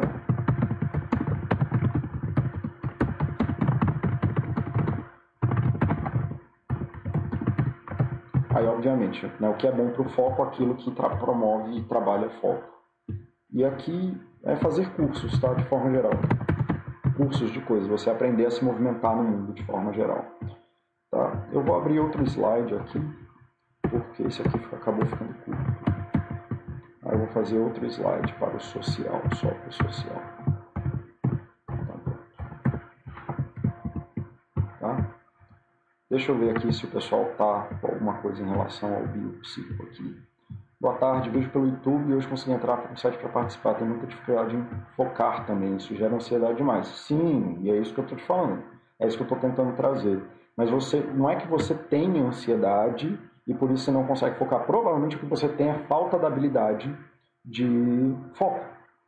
Obviamente, 8.84 9.26
né, 9.40 9.50
o 9.50 9.56
que 9.56 9.66
é 9.66 9.72
bom 9.72 9.92
para 9.92 10.02
o 10.02 10.10
foco, 10.10 10.44
aquilo 10.44 10.76
que 10.76 10.92
promove 10.92 11.78
e 11.78 11.84
trabalha 11.84 12.30
foco. 12.42 12.64
E 13.52 13.64
aqui 13.64 14.20
é 14.44 14.58
fazer 14.58 14.90
cursos, 14.94 15.40
tá? 15.40 15.54
De 15.54 15.64
forma 15.66 15.90
geral. 15.92 16.12
Cursos 17.16 17.52
de 17.52 17.62
coisas, 17.62 17.88
você 17.88 18.10
aprender 18.10 18.46
a 18.46 18.52
se 18.52 18.64
movimentar 18.66 19.16
no 19.16 19.24
mundo 19.24 19.54
de 19.54 19.64
forma 19.64 19.94
geral. 19.94 20.26
Tá? 21.10 21.48
Eu 21.52 21.64
vou 21.64 21.78
abrir 21.78 22.00
outro 22.00 22.24
slide 22.24 22.76
aqui 22.76 23.00
porque 23.90 24.24
esse 24.24 24.42
aqui 24.42 24.58
acabou 24.76 25.06
ficando 25.06 25.34
curto. 25.46 25.62
Aí 27.06 27.14
eu 27.14 27.20
vou 27.20 27.28
fazer 27.28 27.60
outro 27.60 27.86
slide 27.86 28.34
para 28.34 28.58
o 28.58 28.60
social, 28.60 29.22
só 29.36 29.50
para 29.50 29.70
o 29.70 29.72
social. 29.72 30.23
Deixa 36.14 36.32
eu 36.32 36.38
ver 36.38 36.56
aqui 36.56 36.72
se 36.72 36.86
o 36.86 36.90
pessoal 36.90 37.26
tá 37.40 37.68
com 37.82 37.88
alguma 37.88 38.14
coisa 38.18 38.40
em 38.40 38.48
relação 38.48 38.94
ao 38.94 39.08
biopsico 39.08 39.82
aqui. 39.82 40.16
Boa 40.80 40.94
tarde, 40.94 41.28
vejo 41.32 41.50
pelo 41.50 41.66
YouTube 41.66 42.12
e 42.12 42.14
hoje 42.14 42.28
consegui 42.28 42.52
entrar 42.52 42.88
no 42.88 42.96
site 42.96 43.18
para 43.18 43.30
participar. 43.30 43.74
Tenho 43.74 43.90
muita 43.90 44.06
dificuldade 44.06 44.56
em 44.56 44.64
focar 44.96 45.48
também, 45.48 45.76
isso 45.76 45.96
gera 45.96 46.14
ansiedade 46.14 46.58
demais. 46.58 46.86
Sim, 46.86 47.58
e 47.64 47.72
é 47.72 47.78
isso 47.78 47.96
que 47.96 48.00
eu 48.00 48.04
estou 48.04 48.16
te 48.16 48.24
falando. 48.26 48.62
É 49.00 49.08
isso 49.08 49.18
que 49.18 49.24
eu 49.24 49.26
estou 49.26 49.40
tentando 49.40 49.76
trazer. 49.76 50.22
Mas 50.56 50.70
você 50.70 51.00
não 51.16 51.28
é 51.32 51.36
que 51.36 51.48
você 51.48 51.74
tenha 51.74 52.24
ansiedade 52.24 53.20
e 53.48 53.54
por 53.56 53.72
isso 53.72 53.86
você 53.86 53.92
não 53.92 54.06
consegue 54.06 54.38
focar. 54.38 54.68
Provavelmente 54.68 55.18
que 55.18 55.26
você 55.26 55.50
tem 55.50 55.70
é 55.70 55.80
falta 55.88 56.20
da 56.20 56.28
habilidade 56.28 56.96
de 57.44 58.16
foco. 58.36 58.64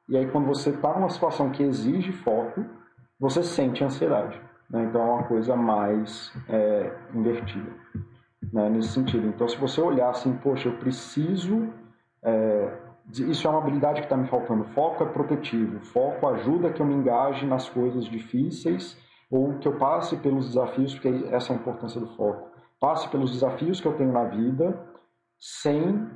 E 0.09 0.17
aí 0.17 0.25
quando 0.31 0.47
você 0.47 0.71
está 0.71 0.91
numa 0.95 1.09
situação 1.09 1.51
que 1.51 1.61
exige 1.61 2.11
foco, 2.11 2.65
você 3.19 3.43
sente 3.43 3.83
ansiedade. 3.83 4.41
Né? 4.69 4.85
Então 4.85 5.01
é 5.01 5.05
uma 5.05 5.23
coisa 5.23 5.55
mais 5.55 6.31
é, 6.49 6.91
invertida 7.13 7.71
né? 8.51 8.69
nesse 8.69 8.89
sentido. 8.89 9.27
Então 9.27 9.47
se 9.47 9.57
você 9.57 9.81
olhar 9.81 10.09
assim, 10.09 10.35
poxa, 10.37 10.69
eu 10.69 10.77
preciso. 10.77 11.69
É, 12.23 12.85
isso 13.11 13.47
é 13.47 13.49
uma 13.51 13.59
habilidade 13.59 14.01
que 14.01 14.05
está 14.05 14.17
me 14.17 14.27
faltando. 14.27 14.63
Foco 14.65 15.03
é 15.03 15.07
protetivo. 15.07 15.79
Foco 15.79 16.27
ajuda 16.27 16.71
que 16.71 16.81
eu 16.81 16.85
me 16.85 16.95
engaje 16.95 17.45
nas 17.45 17.69
coisas 17.69 18.05
difíceis 18.05 18.97
ou 19.29 19.59
que 19.59 19.67
eu 19.67 19.77
passe 19.77 20.17
pelos 20.17 20.47
desafios, 20.47 20.93
porque 20.93 21.27
essa 21.31 21.53
é 21.53 21.55
a 21.55 21.59
importância 21.59 21.99
do 21.99 22.07
foco 22.15 22.55
passe 22.79 23.09
pelos 23.09 23.31
desafios 23.31 23.81
que 23.81 23.87
eu 23.87 23.97
tenho 23.97 24.11
na 24.11 24.25
vida 24.25 24.79
sem 25.39 26.07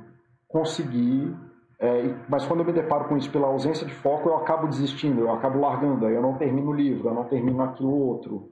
conseguir. 0.46 1.36
É, 1.80 2.14
mas 2.28 2.44
quando 2.44 2.60
eu 2.60 2.66
me 2.66 2.72
deparo 2.72 3.06
com 3.06 3.16
isso 3.16 3.30
pela 3.30 3.46
ausência 3.46 3.86
de 3.86 3.94
foco, 3.94 4.28
eu 4.28 4.36
acabo 4.36 4.68
desistindo, 4.68 5.22
eu 5.22 5.32
acabo 5.32 5.58
largando, 5.58 6.04
aí 6.04 6.14
eu 6.14 6.20
não 6.20 6.34
termino 6.34 6.70
o 6.70 6.74
livro, 6.74 7.08
eu 7.08 7.14
não 7.14 7.24
termino 7.24 7.62
aquilo 7.62 7.90
outro. 7.90 8.50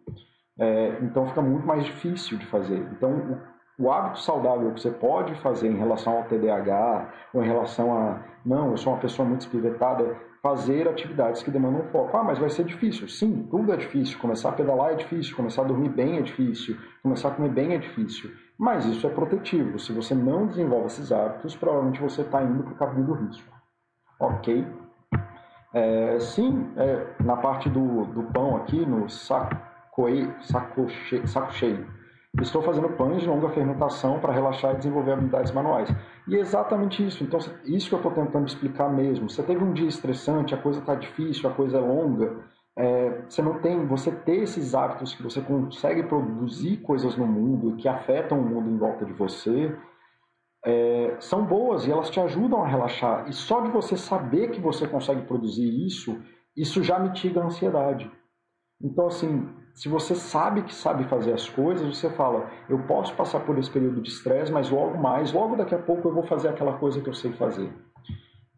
É, 0.59 0.99
então 1.03 1.26
fica 1.26 1.43
muito 1.43 1.66
mais 1.66 1.85
difícil 1.85 2.39
de 2.39 2.47
fazer. 2.47 2.89
Então 2.93 3.39
o, 3.79 3.85
o 3.85 3.93
hábito 3.93 4.20
saudável 4.20 4.72
que 4.72 4.81
você 4.81 4.91
pode 4.91 5.35
fazer 5.37 5.68
em 5.68 5.76
relação 5.76 6.16
ao 6.16 6.24
TDAH 6.24 7.12
ou 7.35 7.45
em 7.45 7.47
relação 7.47 7.95
a 7.95 8.24
não, 8.45 8.70
eu 8.70 8.79
sou 8.79 8.95
uma 8.95 9.01
pessoa 9.01 9.29
muito 9.29 9.43
espivetada, 9.43 10.16
fazer 10.43 10.89
atividades 10.89 11.43
que 11.43 11.51
demandam 11.51 11.85
foco. 11.93 12.16
Ah, 12.16 12.24
mas 12.24 12.39
vai 12.39 12.49
ser 12.49 12.64
difícil. 12.64 13.09
Sim, 13.09 13.47
tudo 13.51 13.72
é 13.72 13.76
difícil. 13.76 14.18
Começar 14.18 14.51
a 14.51 14.53
pedalar 14.53 14.93
é 14.93 14.95
difícil, 14.95 15.37
começar 15.37 15.62
a 15.62 15.66
dormir 15.66 15.91
bem 15.91 16.16
é 16.16 16.22
difícil, 16.22 16.76
começar 17.03 17.29
a 17.29 17.31
comer 17.33 17.51
bem 17.51 17.74
é 17.74 17.79
difícil. 17.79 18.31
Mas 18.59 18.85
isso 18.87 19.07
é 19.07 19.11
protetivo. 19.11 19.79
Se 19.79 19.93
você 19.93 20.15
não 20.15 20.47
desenvolve 20.47 20.87
esses 20.87 21.13
hábitos, 21.13 21.55
provavelmente 21.55 22.01
você 22.01 22.23
está 22.23 22.43
indo 22.43 22.65
para 22.65 22.73
o 22.73 22.77
caminho 22.77 23.07
do 23.07 23.13
risco. 23.15 23.55
Ok? 24.19 24.67
É, 25.73 26.19
sim, 26.19 26.73
é, 26.77 27.07
na 27.23 27.37
parte 27.37 27.69
do, 27.69 28.05
do 28.07 28.25
pão 28.33 28.57
aqui, 28.57 28.85
no 28.85 29.09
saco, 29.09 29.57
cheio, 31.09 31.29
saco 31.29 31.53
cheio 31.53 31.99
Estou 32.41 32.63
fazendo 32.63 32.91
pães 32.91 33.23
de 33.23 33.29
longa 33.29 33.49
fermentação 33.49 34.21
para 34.21 34.33
relaxar 34.33 34.75
e 34.75 34.77
desenvolver 34.77 35.13
habilidades 35.13 35.51
manuais. 35.51 35.93
E 36.27 36.37
é 36.37 36.41
exatamente 36.41 37.05
isso. 37.05 37.25
Então, 37.25 37.41
isso 37.65 37.89
que 37.89 37.95
eu 37.95 37.99
estou 37.99 38.13
tentando 38.13 38.47
explicar 38.47 38.89
mesmo. 38.89 39.29
Você 39.29 39.43
teve 39.43 39.65
um 39.65 39.73
dia 39.73 39.89
estressante, 39.89 40.55
a 40.55 40.59
coisa 40.59 40.79
está 40.79 40.95
difícil, 40.95 41.49
a 41.49 41.53
coisa 41.53 41.79
é 41.79 41.81
longa. 41.81 42.37
É, 42.81 43.22
você 43.29 43.43
não 43.43 43.59
tem, 43.59 43.85
você 43.87 44.12
ter 44.12 44.37
esses 44.37 44.72
hábitos 44.72 45.12
que 45.12 45.20
você 45.20 45.41
consegue 45.41 46.05
produzir 46.05 46.76
coisas 46.76 47.16
no 47.16 47.26
mundo 47.26 47.74
que 47.74 47.89
afetam 47.89 48.39
o 48.39 48.45
mundo 48.45 48.70
em 48.70 48.79
volta 48.79 49.05
de 49.05 49.12
você, 49.12 49.76
é, 50.64 51.16
são 51.18 51.45
boas 51.45 51.87
e 51.87 51.91
elas 51.91 52.09
te 52.09 52.20
ajudam 52.20 52.62
a 52.62 52.68
relaxar. 52.68 53.29
E 53.29 53.33
só 53.33 53.61
de 53.62 53.70
você 53.70 53.97
saber 53.97 54.53
que 54.53 54.61
você 54.61 54.87
consegue 54.87 55.22
produzir 55.22 55.68
isso, 55.85 56.22
isso 56.57 56.81
já 56.81 57.01
mitiga 57.01 57.41
a 57.41 57.47
ansiedade. 57.47 58.09
Então, 58.81 59.09
assim, 59.09 59.49
se 59.74 59.89
você 59.89 60.14
sabe 60.14 60.62
que 60.62 60.72
sabe 60.72 61.03
fazer 61.05 61.33
as 61.33 61.49
coisas, 61.49 61.99
você 61.99 62.09
fala: 62.11 62.49
eu 62.68 62.79
posso 62.87 63.12
passar 63.14 63.41
por 63.41 63.59
esse 63.59 63.70
período 63.70 64.01
de 64.01 64.09
estresse, 64.09 64.53
mas 64.53 64.70
logo 64.70 64.97
mais, 64.99 65.33
logo 65.33 65.57
daqui 65.57 65.74
a 65.74 65.83
pouco 65.83 66.09
eu 66.09 66.14
vou 66.14 66.22
fazer 66.22 66.49
aquela 66.49 66.79
coisa 66.79 67.01
que 67.01 67.09
eu 67.09 67.14
sei 67.14 67.33
fazer. 67.33 67.72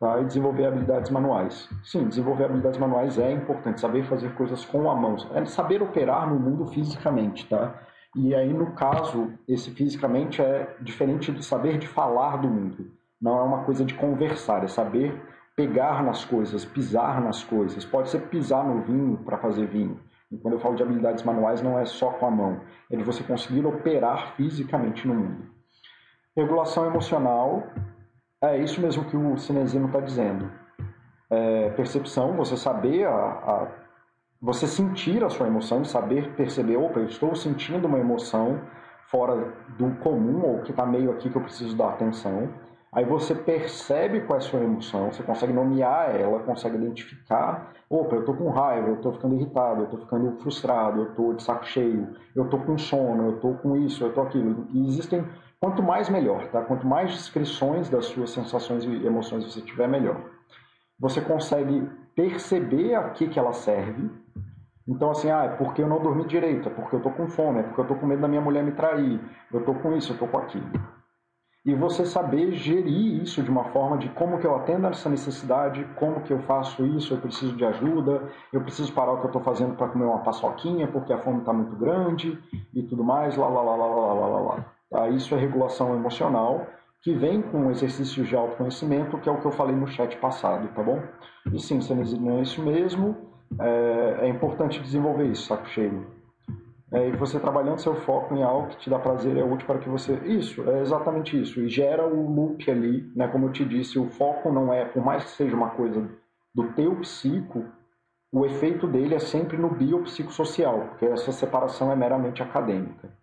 Tá? 0.01 0.18
E 0.18 0.24
desenvolver 0.24 0.64
habilidades 0.64 1.11
manuais. 1.11 1.68
Sim, 1.84 2.09
desenvolver 2.09 2.44
habilidades 2.44 2.78
manuais 2.78 3.18
é 3.18 3.30
importante, 3.30 3.80
saber 3.80 4.03
fazer 4.05 4.34
coisas 4.34 4.64
com 4.64 4.90
a 4.90 4.96
mão, 4.96 5.16
é 5.34 5.44
saber 5.44 5.82
operar 5.82 6.26
no 6.26 6.40
mundo 6.40 6.66
fisicamente, 6.66 7.46
tá? 7.46 7.74
E 8.16 8.34
aí, 8.34 8.53
no 8.53 8.72
caso, 8.72 9.30
esse 9.46 9.70
fisicamente 9.70 10.40
é 10.40 10.74
diferente 10.80 11.30
do 11.30 11.42
saber 11.42 11.78
de 11.78 11.86
falar 11.86 12.38
do 12.38 12.48
mundo. 12.48 12.90
Não 13.20 13.38
é 13.38 13.42
uma 13.42 13.62
coisa 13.64 13.84
de 13.84 13.92
conversar, 13.92 14.64
é 14.64 14.68
saber 14.68 15.14
pegar 15.55 16.03
nas 16.03 16.24
coisas, 16.24 16.64
pisar 16.64 17.20
nas 17.20 17.44
coisas. 17.44 17.84
Pode 17.84 18.09
ser 18.09 18.20
pisar 18.22 18.64
no 18.64 18.80
vinho 18.80 19.18
para 19.18 19.36
fazer 19.36 19.66
vinho, 19.66 20.01
E 20.32 20.38
quando 20.38 20.55
eu 20.55 20.61
falo 20.61 20.76
de 20.76 20.82
habilidades 20.82 21.22
manuais, 21.24 21.61
não 21.61 21.78
é 21.78 21.84
só 21.84 22.11
com 22.12 22.24
a 22.24 22.30
mão, 22.30 22.61
é 22.90 22.96
de 22.96 23.03
você 23.03 23.22
conseguir 23.22 23.66
operar 23.66 24.34
fisicamente 24.36 25.07
no 25.07 25.14
mundo. 25.14 25.51
Regulação 26.34 26.86
emocional 26.86 27.64
é 28.43 28.59
isso 28.59 28.80
mesmo 28.80 29.05
que 29.05 29.16
o 29.16 29.36
cinezino 29.36 29.86
está 29.86 30.01
dizendo. 30.01 30.51
É, 31.28 31.70
percepção, 31.70 32.34
você 32.36 32.57
saber 32.57 33.07
a, 33.07 33.12
a, 33.12 33.68
você 34.41 34.66
sentir 34.66 35.22
a 35.22 35.28
sua 35.28 35.47
emoção, 35.47 35.84
saber 35.84 36.34
perceber, 36.34 36.76
opa, 36.76 37.01
eu 37.01 37.07
estou 37.07 37.34
sentindo 37.34 37.86
uma 37.86 37.99
emoção 37.99 38.61
fora 39.11 39.53
do 39.76 39.91
comum 39.97 40.43
ou 40.45 40.62
que 40.62 40.70
está 40.70 40.86
meio 40.86 41.11
aqui 41.11 41.28
que 41.28 41.36
eu 41.36 41.43
preciso 41.43 41.76
dar 41.76 41.91
atenção. 41.91 42.49
Aí 42.93 43.05
você 43.05 43.36
percebe 43.36 44.22
qual 44.22 44.36
é 44.36 44.38
a 44.38 44.41
sua 44.41 44.61
emoção, 44.61 45.12
você 45.12 45.22
consegue 45.22 45.53
nomear 45.53 46.16
ela, 46.16 46.41
consegue 46.41 46.76
identificar. 46.76 47.72
Opa, 47.88 48.16
eu 48.16 48.20
estou 48.20 48.34
com 48.34 48.51
raiva, 48.51 48.88
eu 48.88 48.95
estou 48.97 49.12
ficando 49.12 49.36
irritado, 49.36 49.82
eu 49.82 49.84
estou 49.84 50.01
ficando 50.01 50.32
frustrado, 50.41 51.01
eu 51.01 51.11
estou 51.11 51.34
de 51.34 51.43
saco 51.43 51.64
cheio, 51.66 52.09
eu 52.34 52.45
estou 52.45 52.59
com 52.61 52.76
sono, 52.76 53.28
eu 53.28 53.34
estou 53.36 53.55
com 53.55 53.76
isso, 53.76 54.03
eu 54.03 54.09
estou 54.09 54.24
aquilo. 54.24 54.66
E 54.72 54.88
existem, 54.88 55.24
Quanto 55.61 55.82
mais, 55.82 56.08
melhor, 56.08 56.48
tá? 56.48 56.62
Quanto 56.62 56.86
mais 56.86 57.12
descrições 57.12 57.90
das 57.90 58.06
suas 58.06 58.30
sensações 58.30 58.82
e 58.82 59.06
emoções 59.06 59.44
você 59.44 59.61
tiver, 59.61 59.86
melhor. 59.86 60.18
Você 60.98 61.20
consegue 61.20 61.86
perceber 62.16 62.94
a 62.94 63.11
que, 63.11 63.28
que 63.28 63.38
ela 63.38 63.52
serve. 63.52 64.11
Então, 64.88 65.11
assim, 65.11 65.30
ah, 65.30 65.44
é 65.44 65.48
porque 65.56 65.82
eu 65.82 65.86
não 65.86 66.02
dormi 66.02 66.24
direito, 66.24 66.68
é 66.68 66.72
porque 66.72 66.96
eu 66.96 67.02
tô 67.02 67.11
com 67.11 67.28
fome, 67.28 67.61
é 67.61 67.62
porque 67.62 67.80
eu 67.82 67.86
tô 67.86 67.94
com 67.94 68.06
medo 68.06 68.22
da 68.22 68.28
minha 68.28 68.40
mulher 68.40 68.64
me 68.64 68.72
trair, 68.72 69.20
eu 69.52 69.62
tô 69.62 69.74
com 69.74 69.94
isso, 69.94 70.14
eu 70.14 70.18
tô 70.18 70.26
com 70.26 70.38
aquilo. 70.38 70.70
E 71.64 71.74
você 71.74 72.06
saber 72.06 72.52
gerir 72.52 73.22
isso 73.22 73.42
de 73.42 73.50
uma 73.50 73.64
forma 73.64 73.98
de 73.98 74.08
como 74.08 74.38
que 74.38 74.46
eu 74.46 74.56
atendo 74.56 74.86
essa 74.86 75.11
necessidade, 75.11 75.84
como 75.94 76.22
que 76.22 76.32
eu 76.32 76.40
faço 76.40 76.86
isso, 76.86 77.12
eu 77.12 77.20
preciso 77.20 77.54
de 77.54 77.66
ajuda, 77.66 78.30
eu 78.50 78.62
preciso 78.62 78.90
parar 78.94 79.12
o 79.12 79.18
que 79.18 79.24
eu 79.24 79.28
estou 79.28 79.42
fazendo 79.42 79.76
para 79.76 79.88
comer 79.88 80.06
uma 80.06 80.20
paçoquinha 80.20 80.88
porque 80.88 81.12
a 81.12 81.18
fome 81.18 81.40
está 81.40 81.52
muito 81.52 81.76
grande 81.76 82.42
e 82.72 82.82
tudo 82.82 83.04
mais, 83.04 83.36
lá, 83.36 83.46
lá, 83.46 83.61
lá, 83.61 83.76
lá, 83.76 83.86
lá, 83.86 84.26
lá, 84.26 84.40
lá. 84.40 84.79
Tá? 84.91 85.09
Isso 85.09 85.34
é 85.34 85.38
regulação 85.38 85.95
emocional 85.95 86.66
que 87.03 87.14
vem 87.14 87.41
com 87.41 87.70
exercícios 87.70 88.28
de 88.28 88.36
autoconhecimento, 88.36 89.18
que 89.18 89.28
é 89.28 89.32
o 89.32 89.41
que 89.41 89.47
eu 89.47 89.53
falei 89.53 89.74
no 89.74 89.86
chat 89.86 90.16
passado, 90.18 90.68
tá 90.74 90.82
bom? 90.82 91.03
E 91.51 91.59
sim, 91.59 91.78
não 92.20 92.38
é 92.38 92.43
isso 92.43 92.62
mesmo, 92.62 93.16
é, 93.59 94.26
é 94.26 94.28
importante 94.28 94.80
desenvolver 94.80 95.24
isso, 95.24 95.47
saco 95.47 95.66
cheio. 95.68 96.07
É, 96.93 97.09
e 97.09 97.12
você 97.12 97.38
trabalhando 97.38 97.78
seu 97.78 97.95
foco 97.95 98.34
em 98.34 98.43
algo 98.43 98.68
que 98.68 98.78
te 98.78 98.91
dá 98.91 98.99
prazer 98.99 99.36
é 99.36 99.45
útil 99.45 99.66
para 99.66 99.78
que 99.78 99.88
você. 99.88 100.14
Isso, 100.24 100.68
é 100.68 100.80
exatamente 100.80 101.41
isso. 101.41 101.61
E 101.61 101.68
gera 101.68 102.05
o 102.05 102.28
loop 102.28 102.68
ali, 102.68 103.09
né? 103.14 103.28
Como 103.28 103.47
eu 103.47 103.53
te 103.53 103.64
disse, 103.64 103.97
o 103.97 104.09
foco 104.09 104.51
não 104.51 104.72
é, 104.72 104.84
por 104.84 105.03
mais 105.05 105.22
que 105.22 105.30
seja 105.30 105.55
uma 105.55 105.70
coisa 105.70 106.11
do 106.53 106.72
teu 106.72 106.97
psico, 106.97 107.64
o 108.32 108.45
efeito 108.45 108.88
dele 108.88 109.14
é 109.14 109.20
sempre 109.20 109.57
no 109.57 109.70
biopsicossocial, 109.70 110.88
porque 110.88 111.07
essa 111.07 111.30
separação 111.30 111.93
é 111.93 111.97
meramente 111.97 112.43
acadêmica. 112.43 113.19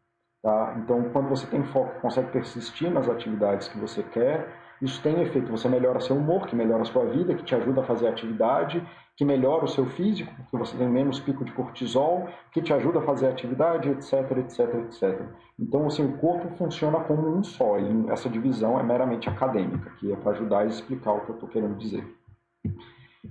Tá? 0.47 0.75
Então, 0.77 1.03
quando 1.11 1.27
você 1.27 1.45
tem 1.45 1.61
foco, 1.61 1.99
consegue 1.99 2.31
persistir 2.31 2.89
nas 2.89 3.09
atividades 3.09 3.67
que 3.67 3.77
você 3.77 4.01
quer, 4.01 4.47
isso 4.81 5.01
tem 5.01 5.21
efeito. 5.21 5.51
Você 5.51 5.67
melhora 5.67 5.99
seu 5.99 6.15
humor, 6.15 6.47
que 6.47 6.55
melhora 6.55 6.83
a 6.83 6.85
sua 6.85 7.05
vida, 7.05 7.35
que 7.35 7.43
te 7.43 7.53
ajuda 7.53 7.81
a 7.81 7.83
fazer 7.83 8.07
atividade, 8.07 8.81
que 9.17 9.25
melhora 9.25 9.65
o 9.65 9.67
seu 9.67 9.85
físico, 9.87 10.33
porque 10.37 10.55
você 10.55 10.77
tem 10.77 10.87
menos 10.87 11.19
pico 11.19 11.43
de 11.43 11.51
cortisol, 11.51 12.29
que 12.53 12.61
te 12.61 12.71
ajuda 12.71 12.99
a 12.99 13.01
fazer 13.01 13.27
atividade, 13.27 13.89
etc, 13.89 14.13
etc, 14.37 14.73
etc. 14.85 15.21
Então, 15.59 15.85
assim, 15.85 16.05
o 16.05 16.17
corpo 16.17 16.47
funciona 16.55 17.01
como 17.01 17.27
um 17.27 17.43
só, 17.43 17.77
e 17.77 18.09
essa 18.09 18.29
divisão 18.29 18.79
é 18.79 18.83
meramente 18.83 19.27
acadêmica, 19.27 19.91
que 19.99 20.13
é 20.13 20.15
para 20.15 20.31
ajudar 20.31 20.59
a 20.59 20.65
explicar 20.65 21.11
o 21.11 21.25
que 21.25 21.31
eu 21.31 21.35
estou 21.35 21.49
querendo 21.49 21.75
dizer. 21.75 22.07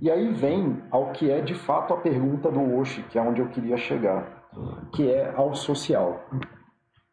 E 0.03 0.11
aí 0.11 0.31
vem 0.35 0.83
ao 0.91 1.13
que 1.13 1.31
é 1.31 1.41
de 1.41 1.55
fato 1.55 1.95
a 1.95 1.97
pergunta 1.97 2.51
do 2.51 2.77
Oshi, 2.77 3.03
que 3.05 3.19
é 3.19 3.23
onde 3.23 3.41
eu 3.41 3.49
queria 3.49 3.79
chegar, 3.79 4.47
que 4.93 5.11
é 5.11 5.33
ao 5.35 5.55
social. 5.55 6.21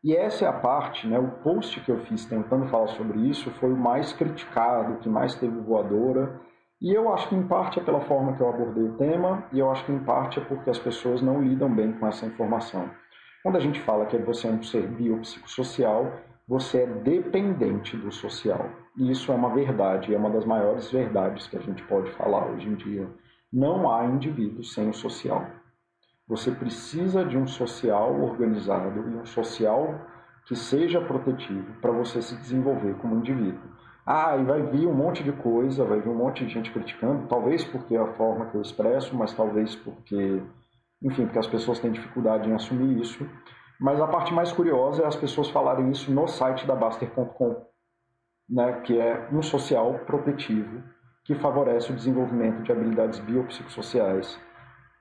E 0.03 0.15
essa 0.15 0.43
é 0.43 0.47
a 0.47 0.53
parte, 0.53 1.07
né, 1.07 1.17
o 1.17 1.31
post 1.43 1.79
que 1.79 1.89
eu 1.89 1.99
fiz 1.99 2.25
tentando 2.25 2.67
falar 2.67 2.87
sobre 2.87 3.19
isso 3.29 3.49
foi 3.51 3.71
o 3.71 3.77
mais 3.77 4.11
criticado, 4.11 4.99
que 4.99 5.07
mais 5.07 5.33
teve 5.35 5.57
voadora, 5.61 6.41
e 6.81 6.93
eu 6.93 7.13
acho 7.13 7.29
que 7.29 7.35
em 7.35 7.47
parte 7.47 7.79
é 7.79 7.83
pela 7.83 8.01
forma 8.01 8.35
que 8.35 8.41
eu 8.41 8.49
abordei 8.49 8.83
o 8.83 8.97
tema, 8.97 9.45
e 9.53 9.59
eu 9.59 9.71
acho 9.71 9.85
que 9.85 9.93
em 9.93 10.03
parte 10.03 10.39
é 10.39 10.43
porque 10.43 10.69
as 10.69 10.77
pessoas 10.77 11.21
não 11.21 11.41
lidam 11.41 11.73
bem 11.73 11.93
com 11.93 12.05
essa 12.05 12.25
informação. 12.25 12.89
Quando 13.41 13.55
a 13.55 13.61
gente 13.61 13.79
fala 13.79 14.05
que 14.05 14.17
você 14.17 14.47
é 14.47 14.51
um 14.51 14.61
ser 14.61 14.87
biopsicossocial, 14.87 16.11
você 16.45 16.79
é 16.79 16.85
dependente 16.85 17.95
do 17.95 18.11
social. 18.11 18.69
E 18.97 19.09
isso 19.09 19.31
é 19.31 19.35
uma 19.35 19.53
verdade, 19.53 20.13
é 20.13 20.17
uma 20.17 20.29
das 20.29 20.45
maiores 20.45 20.91
verdades 20.91 21.47
que 21.47 21.55
a 21.55 21.61
gente 21.61 21.81
pode 21.83 22.11
falar 22.11 22.45
hoje 22.47 22.67
em 22.67 22.75
dia. 22.75 23.09
Não 23.51 23.89
há 23.89 24.05
indivíduo 24.05 24.63
sem 24.63 24.89
o 24.89 24.93
social. 24.93 25.45
Você 26.27 26.51
precisa 26.51 27.25
de 27.25 27.37
um 27.37 27.45
social 27.45 28.21
organizado 28.21 28.99
e 29.09 29.15
um 29.17 29.25
social 29.25 29.99
que 30.45 30.55
seja 30.55 31.01
protetivo 31.01 31.73
para 31.81 31.91
você 31.91 32.21
se 32.21 32.35
desenvolver 32.37 32.95
como 32.95 33.15
indivíduo. 33.15 33.61
Ah, 34.05 34.35
e 34.37 34.43
vai 34.43 34.61
vir 34.61 34.87
um 34.87 34.93
monte 34.93 35.23
de 35.23 35.31
coisa, 35.31 35.85
vai 35.85 35.99
vir 35.99 36.09
um 36.09 36.15
monte 36.15 36.45
de 36.45 36.53
gente 36.53 36.71
criticando, 36.71 37.27
talvez 37.27 37.63
porque 37.63 37.95
é 37.95 37.99
a 37.99 38.13
forma 38.13 38.45
que 38.47 38.55
eu 38.55 38.61
expresso, 38.61 39.15
mas 39.15 39.33
talvez 39.33 39.75
porque, 39.75 40.41
enfim, 41.01 41.25
porque 41.25 41.39
as 41.39 41.47
pessoas 41.47 41.79
têm 41.79 41.91
dificuldade 41.91 42.49
em 42.49 42.53
assumir 42.53 42.99
isso. 43.01 43.25
Mas 43.79 43.99
a 43.99 44.07
parte 44.07 44.33
mais 44.33 44.51
curiosa 44.51 45.03
é 45.03 45.05
as 45.05 45.15
pessoas 45.15 45.49
falarem 45.49 45.91
isso 45.91 46.11
no 46.11 46.27
site 46.27 46.65
da 46.65 46.75
Baster.com, 46.75 47.65
né, 48.49 48.81
que 48.81 48.97
é 48.97 49.27
um 49.31 49.41
social 49.41 49.99
protetivo 50.05 50.83
que 51.25 51.35
favorece 51.35 51.91
o 51.91 51.95
desenvolvimento 51.95 52.63
de 52.63 52.71
habilidades 52.71 53.19
biopsicossociais 53.19 54.39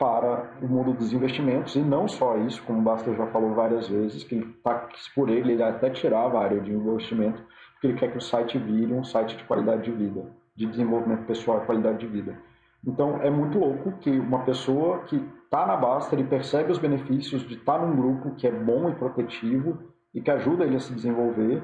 para 0.03 0.51
o 0.61 0.67
mundo 0.67 0.93
dos 0.93 1.13
investimentos, 1.13 1.77
e 1.77 1.79
não 1.79 2.09
só 2.09 2.37
isso, 2.39 2.61
como 2.65 2.81
o 2.81 2.83
Basta 2.83 3.15
já 3.15 3.25
falou 3.29 3.55
várias 3.55 3.87
vezes, 3.87 4.25
que, 4.25 4.43
tá, 4.65 4.89
por 5.15 5.29
ele 5.29 5.53
ele 5.53 5.63
até 5.63 5.91
tirava 5.91 6.41
a 6.41 6.43
área 6.43 6.61
de 6.61 6.73
investimento, 6.73 7.41
porque 7.75 7.87
ele 7.87 7.95
quer 7.97 8.11
que 8.11 8.19
o 8.19 8.21
site 8.21 8.59
vire 8.59 8.93
um 8.93 9.05
site 9.05 9.37
de 9.37 9.45
qualidade 9.45 9.85
de 9.85 9.93
vida, 9.93 10.27
de 10.57 10.67
desenvolvimento 10.67 11.25
pessoal 11.25 11.63
e 11.63 11.67
qualidade 11.67 11.99
de 11.99 12.09
vida. 12.09 12.37
Então 12.85 13.23
é 13.23 13.31
muito 13.31 13.61
louco 13.61 13.93
que 14.01 14.11
uma 14.11 14.41
pessoa 14.41 15.05
que 15.05 15.25
está 15.45 15.65
na 15.69 15.77
Basta, 15.77 16.17
ele 16.17 16.25
percebe 16.25 16.73
os 16.73 16.81
benefícios 16.81 17.47
de 17.47 17.55
estar 17.55 17.79
tá 17.79 17.87
num 17.87 17.95
grupo 17.95 18.35
que 18.35 18.49
é 18.49 18.51
bom 18.51 18.91
e 18.91 18.95
protetivo 18.97 19.79
e 20.13 20.21
que 20.21 20.33
ajuda 20.33 20.65
ele 20.65 20.75
a 20.75 20.81
se 20.81 20.93
desenvolver, 20.93 21.63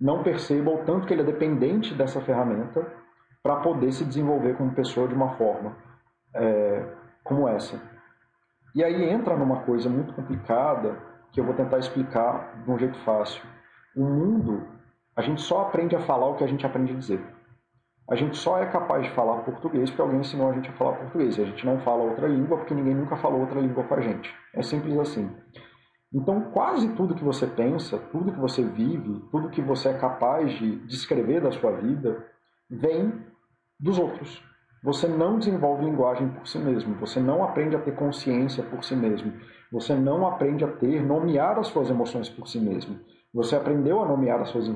não 0.00 0.22
perceba 0.22 0.70
o 0.70 0.78
tanto 0.84 1.06
que 1.06 1.12
ele 1.12 1.20
é 1.20 1.26
dependente 1.26 1.92
dessa 1.92 2.18
ferramenta 2.22 2.90
para 3.42 3.56
poder 3.56 3.92
se 3.92 4.06
desenvolver 4.06 4.56
como 4.56 4.72
pessoa 4.72 5.06
de 5.06 5.14
uma 5.14 5.36
forma 5.36 5.76
é, 6.34 7.03
como 7.24 7.48
essa. 7.48 7.80
E 8.74 8.84
aí 8.84 9.10
entra 9.10 9.36
numa 9.36 9.62
coisa 9.62 9.88
muito 9.88 10.12
complicada 10.12 10.96
que 11.32 11.40
eu 11.40 11.44
vou 11.44 11.54
tentar 11.54 11.78
explicar 11.78 12.62
de 12.64 12.70
um 12.70 12.78
jeito 12.78 12.98
fácil. 13.00 13.42
O 13.96 14.04
mundo, 14.04 14.68
a 15.16 15.22
gente 15.22 15.40
só 15.40 15.62
aprende 15.62 15.96
a 15.96 16.00
falar 16.00 16.28
o 16.28 16.36
que 16.36 16.44
a 16.44 16.46
gente 16.46 16.64
aprende 16.64 16.92
a 16.92 16.96
dizer. 16.96 17.34
A 18.10 18.14
gente 18.14 18.36
só 18.36 18.58
é 18.58 18.66
capaz 18.66 19.04
de 19.04 19.10
falar 19.12 19.42
português 19.42 19.88
porque 19.88 20.02
alguém 20.02 20.20
ensinou 20.20 20.50
a 20.50 20.52
gente 20.52 20.68
a 20.68 20.72
falar 20.74 20.96
português. 20.96 21.38
A 21.38 21.44
gente 21.44 21.64
não 21.64 21.80
fala 21.80 22.04
outra 22.04 22.28
língua 22.28 22.58
porque 22.58 22.74
ninguém 22.74 22.94
nunca 22.94 23.16
falou 23.16 23.40
outra 23.40 23.60
língua 23.60 23.82
com 23.84 23.94
a 23.94 24.00
gente. 24.00 24.32
É 24.52 24.62
simples 24.62 24.98
assim. 24.98 25.30
Então, 26.12 26.50
quase 26.52 26.94
tudo 26.94 27.14
que 27.14 27.24
você 27.24 27.46
pensa, 27.46 27.98
tudo 28.12 28.32
que 28.32 28.38
você 28.38 28.62
vive, 28.62 29.20
tudo 29.30 29.50
que 29.50 29.62
você 29.62 29.88
é 29.88 29.98
capaz 29.98 30.52
de 30.52 30.76
descrever 30.86 31.40
da 31.40 31.50
sua 31.50 31.72
vida, 31.72 32.24
vem 32.70 33.24
dos 33.80 33.98
outros. 33.98 34.40
Você 34.84 35.08
não 35.08 35.38
desenvolve 35.38 35.82
linguagem 35.82 36.28
por 36.28 36.46
si 36.46 36.58
mesmo, 36.58 36.94
você 36.96 37.18
não 37.18 37.42
aprende 37.42 37.74
a 37.74 37.78
ter 37.78 37.94
consciência 37.94 38.62
por 38.62 38.84
si 38.84 38.94
mesmo, 38.94 39.32
você 39.72 39.94
não 39.94 40.26
aprende 40.26 40.62
a 40.62 40.68
ter, 40.68 41.02
nomear 41.02 41.58
as 41.58 41.68
suas 41.68 41.88
emoções 41.88 42.28
por 42.28 42.46
si 42.46 42.60
mesmo. 42.60 43.00
Você 43.32 43.56
aprendeu 43.56 44.02
a 44.02 44.06
nomear 44.06 44.42
as 44.42 44.50
suas 44.50 44.70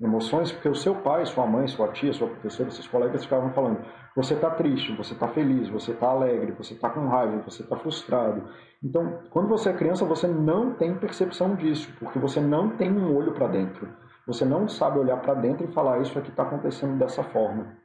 emoções 0.00 0.50
porque 0.50 0.70
o 0.70 0.74
seu 0.74 0.94
pai, 0.94 1.26
sua 1.26 1.46
mãe, 1.46 1.68
sua 1.68 1.88
tia, 1.88 2.10
sua 2.10 2.28
professora, 2.28 2.70
seus 2.70 2.88
colegas 2.88 3.22
ficavam 3.22 3.50
falando: 3.50 3.84
você 4.16 4.32
está 4.32 4.48
triste, 4.48 4.96
você 4.96 5.12
está 5.12 5.28
feliz, 5.28 5.68
você 5.68 5.90
está 5.90 6.08
alegre, 6.08 6.52
você 6.52 6.72
está 6.72 6.88
com 6.88 7.06
raiva, 7.06 7.42
você 7.46 7.62
está 7.62 7.76
frustrado. 7.76 8.42
Então, 8.82 9.20
quando 9.28 9.48
você 9.48 9.68
é 9.68 9.74
criança, 9.74 10.06
você 10.06 10.26
não 10.26 10.72
tem 10.72 10.96
percepção 10.96 11.54
disso, 11.54 11.92
porque 12.00 12.18
você 12.18 12.40
não 12.40 12.70
tem 12.70 12.90
um 12.90 13.14
olho 13.14 13.32
para 13.32 13.46
dentro. 13.46 13.86
Você 14.26 14.42
não 14.46 14.66
sabe 14.66 14.98
olhar 14.98 15.18
para 15.18 15.34
dentro 15.34 15.68
e 15.68 15.72
falar: 15.74 16.00
isso 16.00 16.18
aqui 16.18 16.30
está 16.30 16.44
acontecendo 16.44 16.98
dessa 16.98 17.22
forma. 17.22 17.76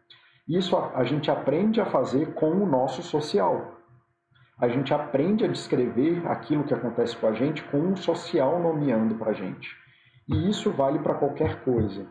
Isso 0.48 0.78
a, 0.78 1.00
a 1.00 1.04
gente 1.04 1.32
aprende 1.32 1.82
a 1.82 1.86
fazer 1.86 2.34
com 2.36 2.52
o 2.52 2.66
nosso 2.68 3.02
social. 3.02 3.74
A 4.60 4.68
gente 4.68 4.94
aprende 4.94 5.44
a 5.44 5.48
descrever 5.48 6.26
aquilo 6.28 6.64
que 6.64 6.74
acontece 6.74 7.18
com 7.18 7.28
a 7.28 7.34
gente 7.34 7.64
com 7.64 7.78
um 7.78 7.96
social 7.96 8.60
nomeando 8.60 9.16
para 9.16 9.32
a 9.32 9.34
gente. 9.34 9.76
E 10.30 10.50
isso 10.50 10.72
vale 10.72 11.00
para 11.00 11.16
qualquer 11.16 11.64
coisa. 11.64 12.06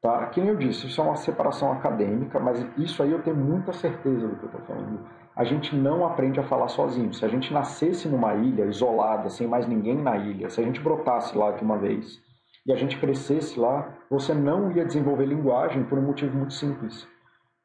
Tá? 0.00 0.26
Como 0.26 0.48
eu 0.48 0.56
disse, 0.56 0.86
isso 0.86 1.00
é 1.00 1.04
uma 1.04 1.16
separação 1.16 1.72
acadêmica, 1.72 2.38
mas 2.38 2.64
isso 2.78 3.02
aí 3.02 3.10
eu 3.10 3.22
tenho 3.22 3.36
muita 3.36 3.72
certeza 3.72 4.26
do 4.28 4.36
que 4.36 4.44
eu 4.44 4.50
estou 4.50 4.62
falando. 4.62 5.00
A 5.34 5.44
gente 5.44 5.74
não 5.74 6.06
aprende 6.06 6.38
a 6.38 6.44
falar 6.44 6.68
sozinho. 6.68 7.12
Se 7.12 7.24
a 7.24 7.28
gente 7.28 7.52
nascesse 7.52 8.08
numa 8.08 8.34
ilha 8.34 8.64
isolada, 8.64 9.28
sem 9.28 9.46
mais 9.46 9.66
ninguém 9.66 10.00
na 10.00 10.16
ilha, 10.16 10.48
se 10.48 10.60
a 10.60 10.64
gente 10.64 10.80
brotasse 10.80 11.36
lá 11.36 11.50
de 11.50 11.64
uma 11.64 11.78
vez 11.78 12.20
e 12.64 12.72
a 12.72 12.76
gente 12.76 12.98
crescesse 12.98 13.58
lá, 13.58 13.92
você 14.08 14.32
não 14.32 14.70
ia 14.70 14.84
desenvolver 14.84 15.26
linguagem 15.26 15.84
por 15.84 15.98
um 15.98 16.02
motivo 16.02 16.36
muito 16.36 16.54
simples 16.54 17.10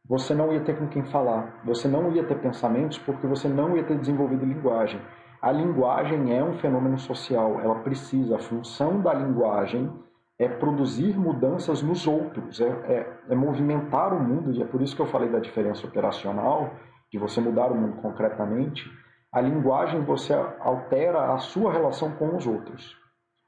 você 0.08 0.34
não 0.34 0.54
ia 0.54 0.62
ter 0.62 0.78
com 0.78 0.88
quem 0.88 1.04
falar, 1.04 1.60
você 1.64 1.88
não 1.88 2.12
ia 2.12 2.24
ter 2.24 2.40
pensamentos 2.40 2.98
porque 2.98 3.28
você 3.28 3.48
não 3.48 3.76
ia 3.76 3.84
ter 3.84 3.98
desenvolvido 3.98 4.46
linguagem. 4.46 5.02
A 5.42 5.52
linguagem 5.52 6.36
é 6.36 6.44
um 6.44 6.58
fenômeno 6.58 6.98
social, 6.98 7.60
ela 7.60 7.76
precisa, 7.76 8.38
a 8.38 8.40
função 8.40 9.02
da 9.02 9.14
linguagem 9.14 9.92
é 10.40 10.48
produzir 10.48 11.18
mudanças 11.18 11.82
nos 11.82 12.08
outros, 12.08 12.62
é, 12.62 12.68
é, 12.68 13.18
é, 13.30 13.36
movimentar 13.36 14.14
o 14.14 14.20
mundo, 14.20 14.52
e 14.52 14.62
é 14.62 14.66
por 14.66 14.82
isso 14.82 14.96
que 14.96 15.02
eu 15.02 15.08
falei 15.08 15.30
da 15.30 15.40
diferença 15.40 15.86
operacional, 15.86 16.72
de 17.12 17.18
você 17.18 17.42
mudar 17.42 17.72
o 17.72 17.76
mundo 17.76 18.02
concretamente. 18.02 18.90
A 19.32 19.42
linguagem 19.42 20.02
você 20.04 20.34
altera 20.60 21.34
a 21.34 21.38
sua 21.40 21.72
relação 21.72 22.12
com 22.12 22.36
os 22.36 22.46
outros. 22.46 22.96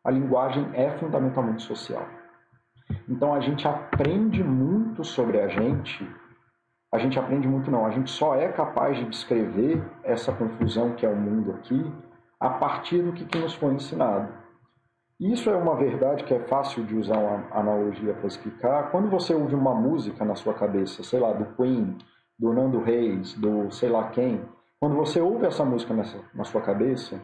A 0.03 0.11
linguagem 0.11 0.67
é 0.73 0.89
fundamentalmente 0.97 1.63
social. 1.63 2.05
Então 3.07 3.33
a 3.33 3.39
gente 3.39 3.67
aprende 3.67 4.43
muito 4.43 5.03
sobre 5.03 5.39
a 5.39 5.47
gente. 5.47 6.07
A 6.91 6.97
gente 6.97 7.19
aprende 7.19 7.47
muito 7.47 7.69
não, 7.69 7.85
a 7.85 7.91
gente 7.91 8.09
só 8.09 8.35
é 8.35 8.47
capaz 8.51 8.97
de 8.97 9.05
descrever 9.05 9.83
essa 10.03 10.31
confusão 10.31 10.93
que 10.93 11.05
é 11.05 11.09
o 11.09 11.15
mundo 11.15 11.51
aqui 11.51 11.93
a 12.39 12.49
partir 12.49 13.01
do 13.03 13.13
que, 13.13 13.25
que 13.25 13.37
nos 13.37 13.53
foi 13.53 13.73
ensinado. 13.73 14.33
Isso 15.19 15.49
é 15.49 15.55
uma 15.55 15.75
verdade 15.75 16.23
que 16.23 16.33
é 16.33 16.39
fácil 16.39 16.83
de 16.85 16.95
usar 16.95 17.17
uma 17.17 17.45
analogia 17.51 18.13
para 18.13 18.27
explicar. 18.27 18.89
Quando 18.89 19.09
você 19.09 19.33
ouve 19.35 19.53
uma 19.53 19.75
música 19.75 20.23
na 20.23 20.33
sua 20.33 20.53
cabeça, 20.53 21.03
sei 21.03 21.19
lá, 21.19 21.33
do 21.33 21.45
Queen, 21.55 21.97
do 22.39 22.53
Nando 22.53 22.81
Reis, 22.81 23.33
do 23.33 23.69
sei 23.69 23.89
lá 23.89 24.09
quem, 24.09 24.41
quando 24.79 24.95
você 24.95 25.19
ouve 25.19 25.45
essa 25.45 25.65
música 25.65 25.93
nessa, 25.93 26.17
na 26.33 26.45
sua 26.45 26.61
cabeça, 26.61 27.19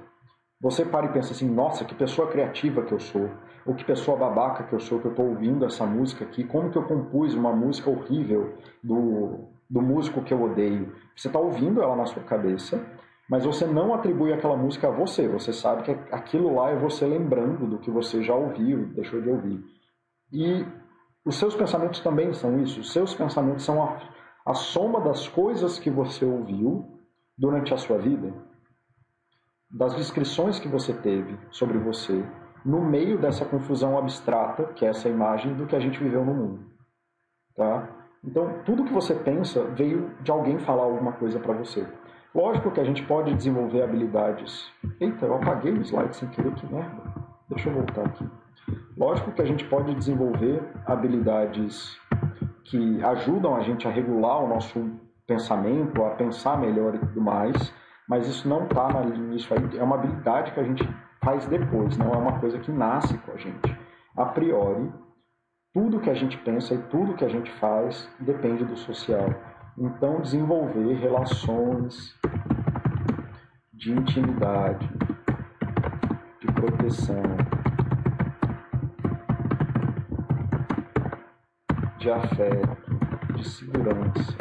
você 0.60 0.84
para 0.84 1.06
e 1.06 1.14
pensa 1.14 1.32
assim: 1.32 1.50
nossa, 1.50 1.86
que 1.86 1.96
pessoa 1.96 2.28
criativa 2.28 2.82
que 2.84 2.92
eu 2.92 3.00
sou, 3.00 3.30
ou 3.66 3.74
que 3.74 3.86
pessoa 3.86 4.18
babaca 4.18 4.64
que 4.64 4.74
eu 4.74 4.80
sou, 4.80 5.00
que 5.00 5.08
eu 5.08 5.12
estou 5.12 5.30
ouvindo 5.30 5.66
essa 5.66 5.86
música 5.86 6.26
aqui, 6.26 6.44
como 6.44 6.70
que 6.70 6.78
eu 6.78 6.84
compus 6.84 7.34
uma 7.34 7.54
música 7.54 7.90
horrível 7.90 8.58
do, 8.84 9.48
do 9.70 9.82
músico 9.82 10.22
que 10.22 10.34
eu 10.34 10.42
odeio. 10.42 10.96
Você 11.16 11.28
está 11.28 11.40
ouvindo 11.40 11.82
ela 11.82 11.96
na 11.96 12.06
sua 12.06 12.24
cabeça 12.24 12.80
mas 13.28 13.44
você 13.44 13.66
não 13.66 13.94
atribui 13.94 14.32
aquela 14.32 14.56
música 14.56 14.88
a 14.88 14.92
você. 14.92 15.28
Você 15.28 15.52
sabe 15.52 15.84
que 15.84 15.92
aquilo 16.14 16.54
lá 16.54 16.70
é 16.70 16.76
você 16.76 17.06
lembrando 17.06 17.66
do 17.66 17.80
que 17.80 17.90
você 17.90 18.24
já 18.24 18.36
ouviu, 18.36 18.88
deixou 18.88 19.22
de 19.22 19.30
ouvir. 19.30 19.64
E 20.32 20.66
os 21.26 21.36
seus 21.36 21.56
pensamentos 21.56 22.00
também 22.02 22.34
são 22.34 22.60
isso. 22.62 22.80
Os 22.80 22.92
seus 22.92 23.16
pensamentos 23.16 23.64
são 23.64 23.84
a, 23.84 24.00
a 24.46 24.54
soma 24.54 25.02
das 25.02 25.28
coisas 25.28 25.80
que 25.80 25.90
você 25.90 26.24
ouviu 26.24 26.86
durante 27.38 27.74
a 27.74 27.78
sua 27.78 27.98
vida, 27.98 28.32
das 29.70 29.96
descrições 29.96 30.60
que 30.60 30.68
você 30.68 30.94
teve 30.94 31.38
sobre 31.50 31.78
você, 31.80 32.24
no 32.64 32.82
meio 32.82 33.20
dessa 33.20 33.44
confusão 33.44 33.98
abstrata, 33.98 34.66
que 34.74 34.86
é 34.86 34.90
essa 34.90 35.10
imagem 35.10 35.54
do 35.56 35.66
que 35.66 35.76
a 35.76 35.80
gente 35.80 36.00
viveu 36.00 36.24
no 36.24 36.34
mundo. 36.34 36.66
Tá? 37.56 37.90
Então, 38.26 38.50
tudo 38.66 38.84
que 38.84 38.94
você 38.94 39.14
pensa 39.14 39.64
veio 39.66 40.12
de 40.22 40.32
alguém 40.32 40.58
falar 40.60 40.84
alguma 40.84 41.12
coisa 41.14 41.40
para 41.40 41.54
você. 41.54 41.86
Lógico 42.34 42.72
que 42.72 42.80
a 42.80 42.84
gente 42.84 43.04
pode 43.04 43.34
desenvolver 43.34 43.84
habilidades. 43.84 44.70
Eita, 45.00 45.26
eu 45.26 45.36
apaguei 45.36 45.72
o 45.72 45.82
slide 45.82 46.16
sem 46.16 46.28
querer, 46.30 46.54
que 46.56 46.66
merda. 46.74 47.02
Deixa 47.50 47.70
eu 47.70 47.74
voltar 47.76 48.06
aqui. 48.06 48.28
Lógico 48.98 49.32
que 49.32 49.42
a 49.42 49.46
gente 49.46 49.64
pode 49.66 49.94
desenvolver 49.94 50.62
habilidades 50.86 51.96
que 52.64 53.04
ajudam 53.04 53.56
a 53.56 53.62
gente 53.62 53.88
a 53.88 53.92
regular 53.92 54.44
o 54.44 54.48
nosso 54.48 54.90
pensamento, 55.28 56.04
a 56.04 56.12
pensar 56.12 56.58
melhor 56.58 56.96
e 56.96 57.00
tudo 57.00 57.22
mais, 57.22 57.74
mas 58.08 58.28
isso 58.28 58.48
não 58.50 58.64
está 58.64 58.88
na 58.90 59.02
linha, 59.02 59.36
isso 59.36 59.54
aí 59.54 59.78
é 59.78 59.84
uma 59.84 59.96
habilidade 59.96 60.52
que 60.52 60.60
a 60.60 60.64
gente 60.64 60.88
faz 61.24 61.46
depois, 61.46 61.98
não 61.98 62.12
é 62.12 62.18
uma 62.18 62.40
coisa 62.40 62.60
que 62.60 62.72
nasce 62.72 63.18
com 63.20 63.32
a 63.32 63.38
gente. 63.38 63.78
A 64.16 64.26
priori, 64.26 64.92
tudo 65.76 66.00
que 66.00 66.10
a 66.10 66.14
gente 66.14 66.38
pensa 66.38 66.74
e 66.74 66.78
tudo 66.84 67.16
que 67.16 67.26
a 67.26 67.28
gente 67.28 67.52
faz 67.60 68.10
depende 68.18 68.64
do 68.64 68.78
social. 68.78 69.28
Então, 69.78 70.22
desenvolver 70.22 70.94
relações 70.94 72.18
de 73.74 73.92
intimidade, 73.92 74.90
de 76.40 76.48
proteção, 76.54 77.22
de 81.98 82.10
afeto, 82.10 83.36
de 83.36 83.44
segurança. 83.44 84.38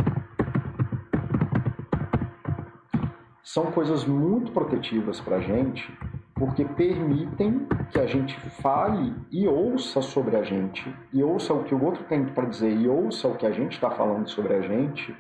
São 3.42 3.72
coisas 3.72 4.04
muito 4.04 4.52
protetivas 4.52 5.20
para 5.20 5.38
a 5.38 5.40
gente, 5.40 5.92
porque 6.34 6.64
permitem 6.64 7.66
que 7.90 7.98
a 7.98 8.06
gente 8.06 8.38
fale 8.60 9.14
e 9.30 9.46
ouça 9.46 10.02
sobre 10.02 10.36
a 10.36 10.42
gente, 10.42 10.94
e 11.12 11.22
ouça 11.22 11.54
o 11.54 11.64
que 11.64 11.74
o 11.74 11.84
outro 11.84 12.04
tem 12.04 12.24
para 12.24 12.46
dizer, 12.46 12.72
e 12.72 12.88
ouça 12.88 13.28
o 13.28 13.36
que 13.36 13.46
a 13.46 13.52
gente 13.52 13.72
está 13.72 13.90
falando 13.90 14.28
sobre 14.28 14.54
a 14.54 14.60
gente, 14.60 15.16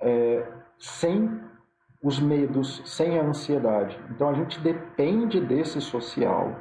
é, 0.00 0.46
sem 0.78 1.40
os 2.02 2.18
medos, 2.18 2.82
sem 2.86 3.18
a 3.18 3.22
ansiedade. 3.22 3.98
Então 4.10 4.28
a 4.28 4.34
gente 4.34 4.60
depende 4.60 5.40
desse 5.40 5.80
social 5.80 6.56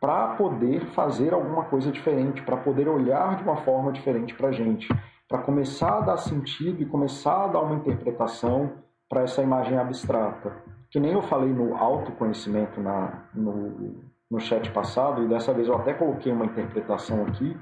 para 0.00 0.34
poder 0.34 0.84
fazer 0.88 1.32
alguma 1.32 1.64
coisa 1.64 1.90
diferente, 1.90 2.42
para 2.42 2.58
poder 2.58 2.88
olhar 2.88 3.36
de 3.36 3.42
uma 3.42 3.56
forma 3.56 3.90
diferente 3.90 4.34
para 4.34 4.48
a 4.48 4.52
gente, 4.52 4.86
para 5.26 5.38
começar 5.38 5.98
a 5.98 6.00
dar 6.00 6.18
sentido 6.18 6.82
e 6.82 6.86
começar 6.86 7.44
a 7.44 7.48
dar 7.48 7.60
uma 7.60 7.76
interpretação 7.76 8.72
para 9.08 9.22
essa 9.22 9.42
imagem 9.42 9.78
abstrata. 9.78 10.73
Que 10.94 11.00
nem 11.00 11.12
eu 11.12 11.22
falei 11.22 11.52
no 11.52 11.74
autoconhecimento 11.74 12.80
na, 12.80 13.24
no, 13.34 13.96
no 14.30 14.38
chat 14.38 14.70
passado, 14.70 15.24
e 15.24 15.28
dessa 15.28 15.52
vez 15.52 15.68
eu 15.68 15.74
até 15.74 15.92
coloquei 15.92 16.32
uma 16.32 16.46
interpretação 16.46 17.26
aqui, 17.26 17.54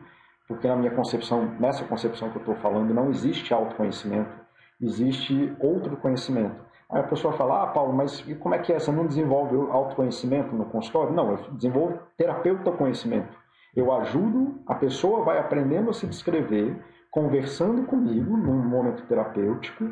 porque 0.46 0.68
na 0.68 0.76
minha 0.76 0.90
concepção, 0.90 1.46
nessa 1.58 1.82
concepção 1.84 2.28
que 2.30 2.36
eu 2.36 2.40
estou 2.40 2.54
falando, 2.56 2.92
não 2.92 3.08
existe 3.08 3.54
autoconhecimento 3.54 4.42
existe 4.82 5.54
outro 5.60 5.96
conhecimento. 5.96 6.56
Aí 6.90 7.00
a 7.00 7.04
pessoa 7.04 7.32
fala, 7.32 7.62
ah, 7.62 7.66
Paulo, 7.68 7.92
mas 7.92 8.20
como 8.40 8.54
é 8.54 8.58
que 8.58 8.72
é? 8.72 8.78
Você 8.78 8.92
não 8.92 9.06
desenvolve 9.06 9.56
autoconhecimento 9.70 10.54
no 10.54 10.66
consultório? 10.66 11.14
Não, 11.14 11.30
eu 11.30 11.36
desenvolvo 11.52 11.98
terapeuta 12.18 12.72
conhecimento. 12.72 13.34
Eu 13.74 13.90
ajudo, 13.92 14.60
a 14.66 14.74
pessoa 14.74 15.24
vai 15.24 15.38
aprendendo 15.38 15.88
a 15.88 15.94
se 15.94 16.06
descrever, 16.06 16.76
conversando 17.10 17.84
comigo 17.84 18.36
num 18.36 18.62
momento 18.62 19.06
terapêutico, 19.06 19.88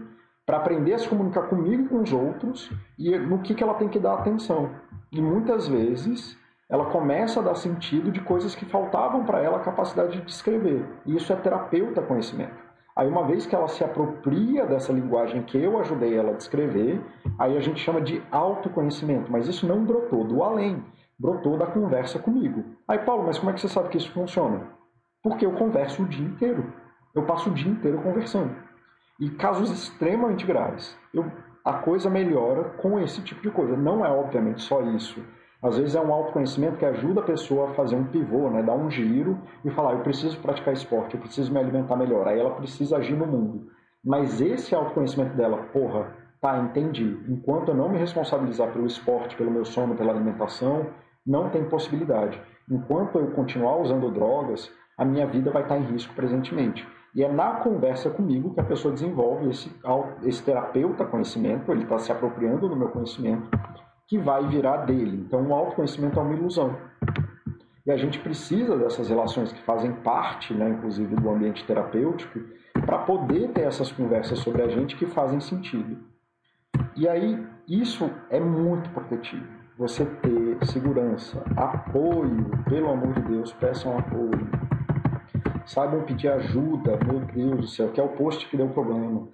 para 0.51 0.57
aprender 0.57 0.95
a 0.95 0.99
se 0.99 1.09
comunicar 1.09 1.43
comigo 1.43 1.85
e 1.85 1.87
com 1.89 2.03
os 2.03 2.13
outros 2.13 2.73
e 2.99 3.17
no 3.17 3.39
que, 3.39 3.55
que 3.55 3.63
ela 3.63 3.75
tem 3.75 3.89
que 3.89 4.01
dar 4.01 4.15
atenção. 4.15 4.69
E 5.13 5.23
muitas 5.23 5.69
vezes 5.69 6.37
ela 6.69 6.87
começa 6.87 7.39
a 7.39 7.43
dar 7.45 7.55
sentido 7.55 8.11
de 8.11 8.21
coisas 8.21 8.53
que 8.57 8.65
faltavam 8.65 9.25
para 9.25 9.41
ela 9.41 9.59
a 9.59 9.61
capacidade 9.61 10.19
de 10.19 10.23
descrever. 10.23 10.85
E 11.07 11.15
isso 11.15 11.33
é 11.33 11.37
terapeuta 11.37 12.03
conhecimento. 12.03 12.57
Aí, 12.97 13.07
uma 13.07 13.25
vez 13.29 13.47
que 13.47 13.55
ela 13.55 13.69
se 13.69 13.85
apropria 13.85 14.67
dessa 14.67 14.93
linguagem 14.93 15.45
que 15.45 15.57
eu 15.57 15.79
ajudei 15.79 16.17
ela 16.17 16.31
a 16.31 16.37
descrever, 16.37 17.01
aí 17.39 17.57
a 17.57 17.61
gente 17.61 17.79
chama 17.79 18.01
de 18.01 18.21
autoconhecimento. 18.33 19.31
Mas 19.31 19.47
isso 19.47 19.69
não 19.69 19.85
brotou 19.85 20.25
do 20.25 20.43
além, 20.43 20.83
brotou 21.17 21.57
da 21.59 21.67
conversa 21.67 22.19
comigo. 22.19 22.65
Aí, 22.89 22.99
Paulo, 22.99 23.23
mas 23.23 23.39
como 23.39 23.53
é 23.53 23.55
que 23.55 23.61
você 23.61 23.69
sabe 23.69 23.89
que 23.89 23.99
isso 23.99 24.11
funciona? 24.11 24.63
Porque 25.23 25.47
eu 25.47 25.53
converso 25.53 26.03
o 26.03 26.09
dia 26.09 26.27
inteiro. 26.27 26.73
Eu 27.15 27.23
passo 27.23 27.51
o 27.51 27.55
dia 27.55 27.71
inteiro 27.71 28.03
conversando. 28.03 28.69
E 29.21 29.29
casos 29.31 29.71
extremamente 29.71 30.47
graves, 30.47 30.97
eu, 31.13 31.31
a 31.65 31.75
coisa 31.75 32.09
melhora 32.09 32.65
com 32.79 32.99
esse 32.99 33.23
tipo 33.23 33.43
de 33.43 33.51
coisa. 33.51 33.77
Não 33.77 34.05
é, 34.05 34.11
obviamente, 34.11 34.63
só 34.63 34.81
isso 34.83 35.23
às 35.63 35.77
vezes 35.77 35.95
é 35.95 36.01
um 36.01 36.13
autoconhecimento 36.13 36.79
que 36.79 36.87
ajuda 36.87 37.21
a 37.21 37.25
pessoa 37.25 37.71
a 37.71 37.75
fazer 37.75 37.95
um 37.95 38.05
pivô, 38.05 38.49
né? 38.49 38.63
dar 38.63 38.75
um 38.75 38.91
giro 38.91 39.39
e 39.63 39.71
falar: 39.71 39.93
eu 39.93 40.01
preciso 40.01 40.39
praticar 40.41 40.73
esporte, 40.73 41.15
eu 41.15 41.21
preciso 41.21 41.53
me 41.53 41.59
alimentar 41.59 41.97
melhor. 41.97 42.27
Aí 42.27 42.41
ela 42.41 42.55
precisa 42.55 42.97
agir 42.97 43.15
no 43.15 43.27
mundo. 43.27 43.67
Mas 44.03 44.41
esse 44.41 44.75
autoconhecimento 44.75 45.37
dela, 45.37 45.59
porra, 45.65 46.17
tá, 46.41 46.59
entendi. 46.59 47.19
Enquanto 47.29 47.69
eu 47.69 47.75
não 47.75 47.91
me 47.91 47.99
responsabilizar 47.99 48.73
pelo 48.73 48.87
esporte, 48.87 49.37
pelo 49.37 49.51
meu 49.51 49.67
sono, 49.67 49.95
pela 49.95 50.13
alimentação, 50.13 50.87
não 51.27 51.51
tem 51.51 51.69
possibilidade. 51.69 52.41
Enquanto 52.71 53.19
eu 53.19 53.31
continuar 53.33 53.77
usando 53.77 54.11
drogas, 54.11 54.73
a 54.97 55.05
minha 55.05 55.27
vida 55.27 55.51
vai 55.51 55.63
estar 55.63 55.77
em 55.77 55.85
risco 55.85 56.15
presentemente. 56.15 56.89
E 57.15 57.25
é 57.25 57.33
na 57.33 57.55
conversa 57.55 58.09
comigo 58.11 58.55
que 58.55 58.61
a 58.61 58.65
pessoa 58.65 58.95
desenvolve 58.95 59.51
esse, 59.51 59.71
esse 60.23 60.43
terapeuta 60.43 61.05
conhecimento, 61.05 61.73
ele 61.73 61.83
está 61.83 61.99
se 61.99 62.13
apropriando 62.13 62.69
do 62.69 62.77
meu 62.77 62.89
conhecimento 62.89 63.51
que 64.07 64.19
vai 64.19 64.47
virar 64.49 64.79
dele. 64.79 65.25
Então, 65.25 65.47
o 65.47 65.55
autoconhecimento 65.55 66.19
é 66.19 66.23
uma 66.23 66.35
ilusão. 66.35 66.77
E 67.87 67.91
a 67.91 67.97
gente 67.97 68.19
precisa 68.19 68.77
dessas 68.77 69.09
relações 69.09 69.53
que 69.53 69.63
fazem 69.63 69.93
parte, 69.93 70.53
né, 70.53 70.69
inclusive, 70.69 71.15
do 71.15 71.31
ambiente 71.31 71.65
terapêutico, 71.65 72.41
para 72.85 72.99
poder 72.99 73.53
ter 73.53 73.63
essas 73.63 73.91
conversas 73.91 74.41
sobre 74.41 74.63
a 74.63 74.69
gente 74.69 74.97
que 74.97 75.07
fazem 75.07 75.41
sentido. 75.41 75.97
E 76.97 77.09
aí, 77.09 77.45
isso 77.69 78.11
é 78.31 78.41
muito 78.41 78.91
protetivo. 78.91 79.47
Você 79.79 80.05
ter 80.05 80.67
segurança, 80.67 81.43
apoio, 81.57 82.51
pelo 82.69 82.91
amor 82.91 83.15
de 83.15 83.23
Deus, 83.23 83.53
peçam 83.53 83.97
apoio. 83.97 84.51
Saibam 85.71 86.03
pedir 86.03 86.27
ajuda, 86.27 86.99
meu 87.07 87.21
Deus 87.21 87.61
do 87.61 87.67
céu, 87.69 87.93
que 87.93 88.01
é 88.01 88.03
o 88.03 88.09
post 88.09 88.49
que 88.49 88.57
deu 88.57 88.69
problema. 88.71 89.29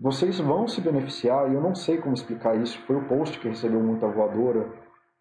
Vocês 0.00 0.40
vão 0.40 0.66
se 0.66 0.80
beneficiar, 0.80 1.48
e 1.48 1.54
eu 1.54 1.60
não 1.60 1.76
sei 1.76 1.98
como 1.98 2.12
explicar 2.12 2.56
isso, 2.56 2.76
foi 2.88 2.96
o 2.96 3.06
post 3.06 3.38
que 3.38 3.48
recebeu 3.48 3.80
muita 3.80 4.08
voadora. 4.08 4.68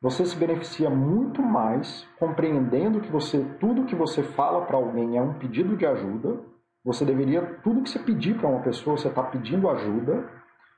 Você 0.02 0.26
se 0.26 0.36
beneficia 0.36 0.90
muito 0.90 1.44
mais 1.44 2.08
compreendendo 2.18 3.00
que 3.00 3.12
você 3.12 3.46
tudo 3.60 3.86
que 3.86 3.94
você 3.94 4.24
fala 4.24 4.66
para 4.66 4.78
alguém 4.78 5.18
é 5.18 5.22
um 5.22 5.36
pedido 5.36 5.78
de 5.78 5.86
ajuda. 5.86 6.40
Você 6.84 7.06
deveria 7.06 7.60
tudo 7.62 7.84
que 7.84 7.90
você 7.92 8.00
pedir 8.00 8.36
para 8.36 8.50
uma 8.50 8.62
pessoa, 8.62 8.98
você 8.98 9.08
está 9.08 9.22
pedindo 9.22 9.70
ajuda. 9.70 10.28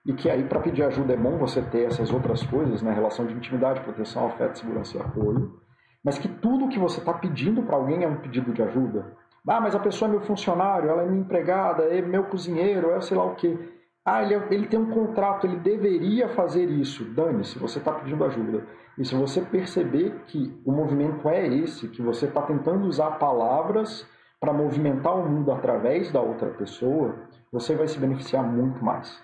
E 0.06 0.12
que 0.12 0.30
aí, 0.30 0.44
para 0.44 0.60
pedir 0.60 0.84
ajuda, 0.84 1.14
é 1.14 1.18
bom 1.18 1.38
você 1.38 1.62
ter 1.62 1.84
essas 1.84 2.12
outras 2.12 2.44
coisas, 2.44 2.82
né? 2.82 2.92
Relação 2.92 3.26
de 3.26 3.36
intimidade, 3.36 3.80
proteção, 3.80 4.28
afeto, 4.28 4.60
segurança 4.60 4.98
e 4.98 5.00
apoio. 5.00 5.62
Mas 6.04 6.18
que 6.18 6.28
tudo 6.28 6.68
que 6.68 6.80
você 6.80 7.00
está 7.00 7.14
pedindo 7.14 7.64
para 7.64 7.78
alguém 7.78 8.04
é 8.04 8.08
um 8.08 8.18
pedido 8.18 8.52
de 8.52 8.62
ajuda. 8.62 9.21
Ah, 9.48 9.60
mas 9.60 9.74
a 9.74 9.80
pessoa 9.80 10.08
é 10.08 10.12
meu 10.12 10.22
funcionário, 10.22 10.90
ela 10.90 11.04
é 11.04 11.06
minha 11.06 11.22
empregada, 11.22 11.84
é 11.84 12.02
meu 12.02 12.26
cozinheiro, 12.26 12.92
é 12.92 13.02
sei 13.02 13.18
lá 13.18 13.26
o 13.26 13.36
quê. 13.36 13.58
Ah, 14.06 14.24
ele, 14.24 14.36
é, 14.36 14.48
ele 14.52 14.68
tem 14.68 14.80
um 14.80 14.90
contrato, 14.90 15.46
ele 15.46 15.58
deveria 15.58 16.30
fazer 16.30 16.66
isso. 16.66 17.06
Dane-se, 17.14 17.58
você 17.60 17.80
está 17.80 17.92
pedindo 17.92 18.24
ajuda. 18.24 18.66
E 18.98 19.06
se 19.06 19.16
você 19.16 19.42
perceber 19.42 20.24
que 20.28 20.60
o 20.66 20.72
movimento 20.72 21.28
é 21.30 21.48
esse, 21.48 21.88
que 21.88 22.02
você 22.02 22.26
está 22.26 22.42
tentando 22.42 22.88
usar 22.88 23.12
palavras 23.12 24.08
para 24.40 24.54
movimentar 24.54 25.16
o 25.16 25.28
mundo 25.28 25.52
através 25.52 26.12
da 26.12 26.20
outra 26.20 26.50
pessoa, 26.50 27.16
você 27.52 27.76
vai 27.76 27.88
se 27.88 28.00
beneficiar 28.00 28.44
muito 28.44 28.84
mais. 28.84 29.22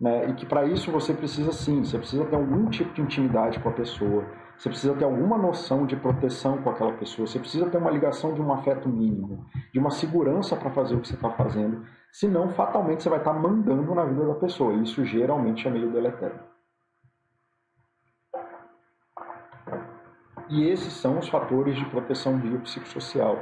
Né? 0.00 0.30
E 0.30 0.34
que 0.34 0.46
para 0.46 0.64
isso 0.64 0.90
você 0.90 1.12
precisa 1.12 1.52
sim, 1.52 1.84
você 1.84 1.98
precisa 1.98 2.24
ter 2.24 2.36
algum 2.36 2.68
tipo 2.70 2.92
de 2.94 3.02
intimidade 3.02 3.58
com 3.60 3.68
a 3.68 3.72
pessoa, 3.72 4.24
você 4.58 4.68
precisa 4.68 4.94
ter 4.94 5.04
alguma 5.04 5.38
noção 5.38 5.86
de 5.86 5.94
proteção 5.96 6.60
com 6.62 6.70
aquela 6.70 6.92
pessoa, 6.92 7.26
você 7.26 7.38
precisa 7.38 7.70
ter 7.70 7.78
uma 7.78 7.90
ligação 7.90 8.34
de 8.34 8.42
um 8.42 8.52
afeto 8.52 8.88
mínimo, 8.88 9.46
de 9.72 9.78
uma 9.78 9.90
segurança 9.90 10.56
para 10.56 10.70
fazer 10.70 10.96
o 10.96 11.00
que 11.00 11.08
você 11.08 11.14
está 11.14 11.30
fazendo, 11.30 11.86
senão 12.12 12.48
fatalmente 12.50 13.02
você 13.02 13.08
vai 13.08 13.18
estar 13.18 13.32
tá 13.32 13.38
mandando 13.38 13.94
na 13.94 14.04
vida 14.04 14.26
da 14.26 14.34
pessoa, 14.34 14.74
e 14.74 14.82
isso 14.82 15.04
geralmente 15.04 15.66
é 15.66 15.70
meio 15.70 15.90
deletério. 15.92 16.40
E 20.50 20.68
esses 20.68 20.92
são 20.94 21.18
os 21.18 21.28
fatores 21.28 21.76
de 21.76 21.84
proteção 21.84 22.38
biopsicossocial. 22.38 23.38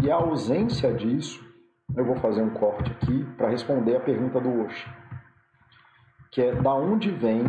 E 0.00 0.10
a 0.10 0.14
ausência 0.14 0.94
disso, 0.94 1.44
eu 1.96 2.04
vou 2.04 2.14
fazer 2.16 2.40
um 2.40 2.50
corte 2.50 2.92
aqui 2.92 3.24
para 3.36 3.48
responder 3.48 3.96
a 3.96 4.00
pergunta 4.00 4.40
do 4.40 4.62
Oshi 4.62 4.88
que 6.30 6.42
é 6.42 6.54
da 6.54 6.74
onde 6.74 7.10
vem 7.10 7.44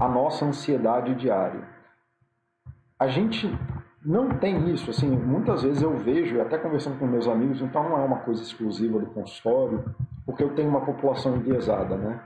a, 0.00 0.08
nossa 0.08 0.44
ansiedade 0.44 1.14
diária. 1.14 1.62
A 2.98 3.08
gente 3.08 3.48
não 4.04 4.30
tem 4.30 4.70
isso, 4.70 4.90
assim, 4.90 5.08
muitas 5.08 5.62
vezes 5.62 5.82
eu 5.82 5.96
vejo, 5.98 6.40
até 6.40 6.56
conversando 6.56 6.98
com 6.98 7.06
meus 7.06 7.28
amigos, 7.28 7.60
então 7.60 7.88
não 7.88 7.98
é 7.98 8.04
uma 8.04 8.20
coisa 8.20 8.42
exclusiva 8.42 8.98
do 8.98 9.06
consultório, 9.06 9.84
porque 10.24 10.42
eu 10.42 10.54
tenho 10.54 10.68
uma 10.68 10.80
população 10.80 11.36
enviesada, 11.36 11.96
né? 11.96 12.20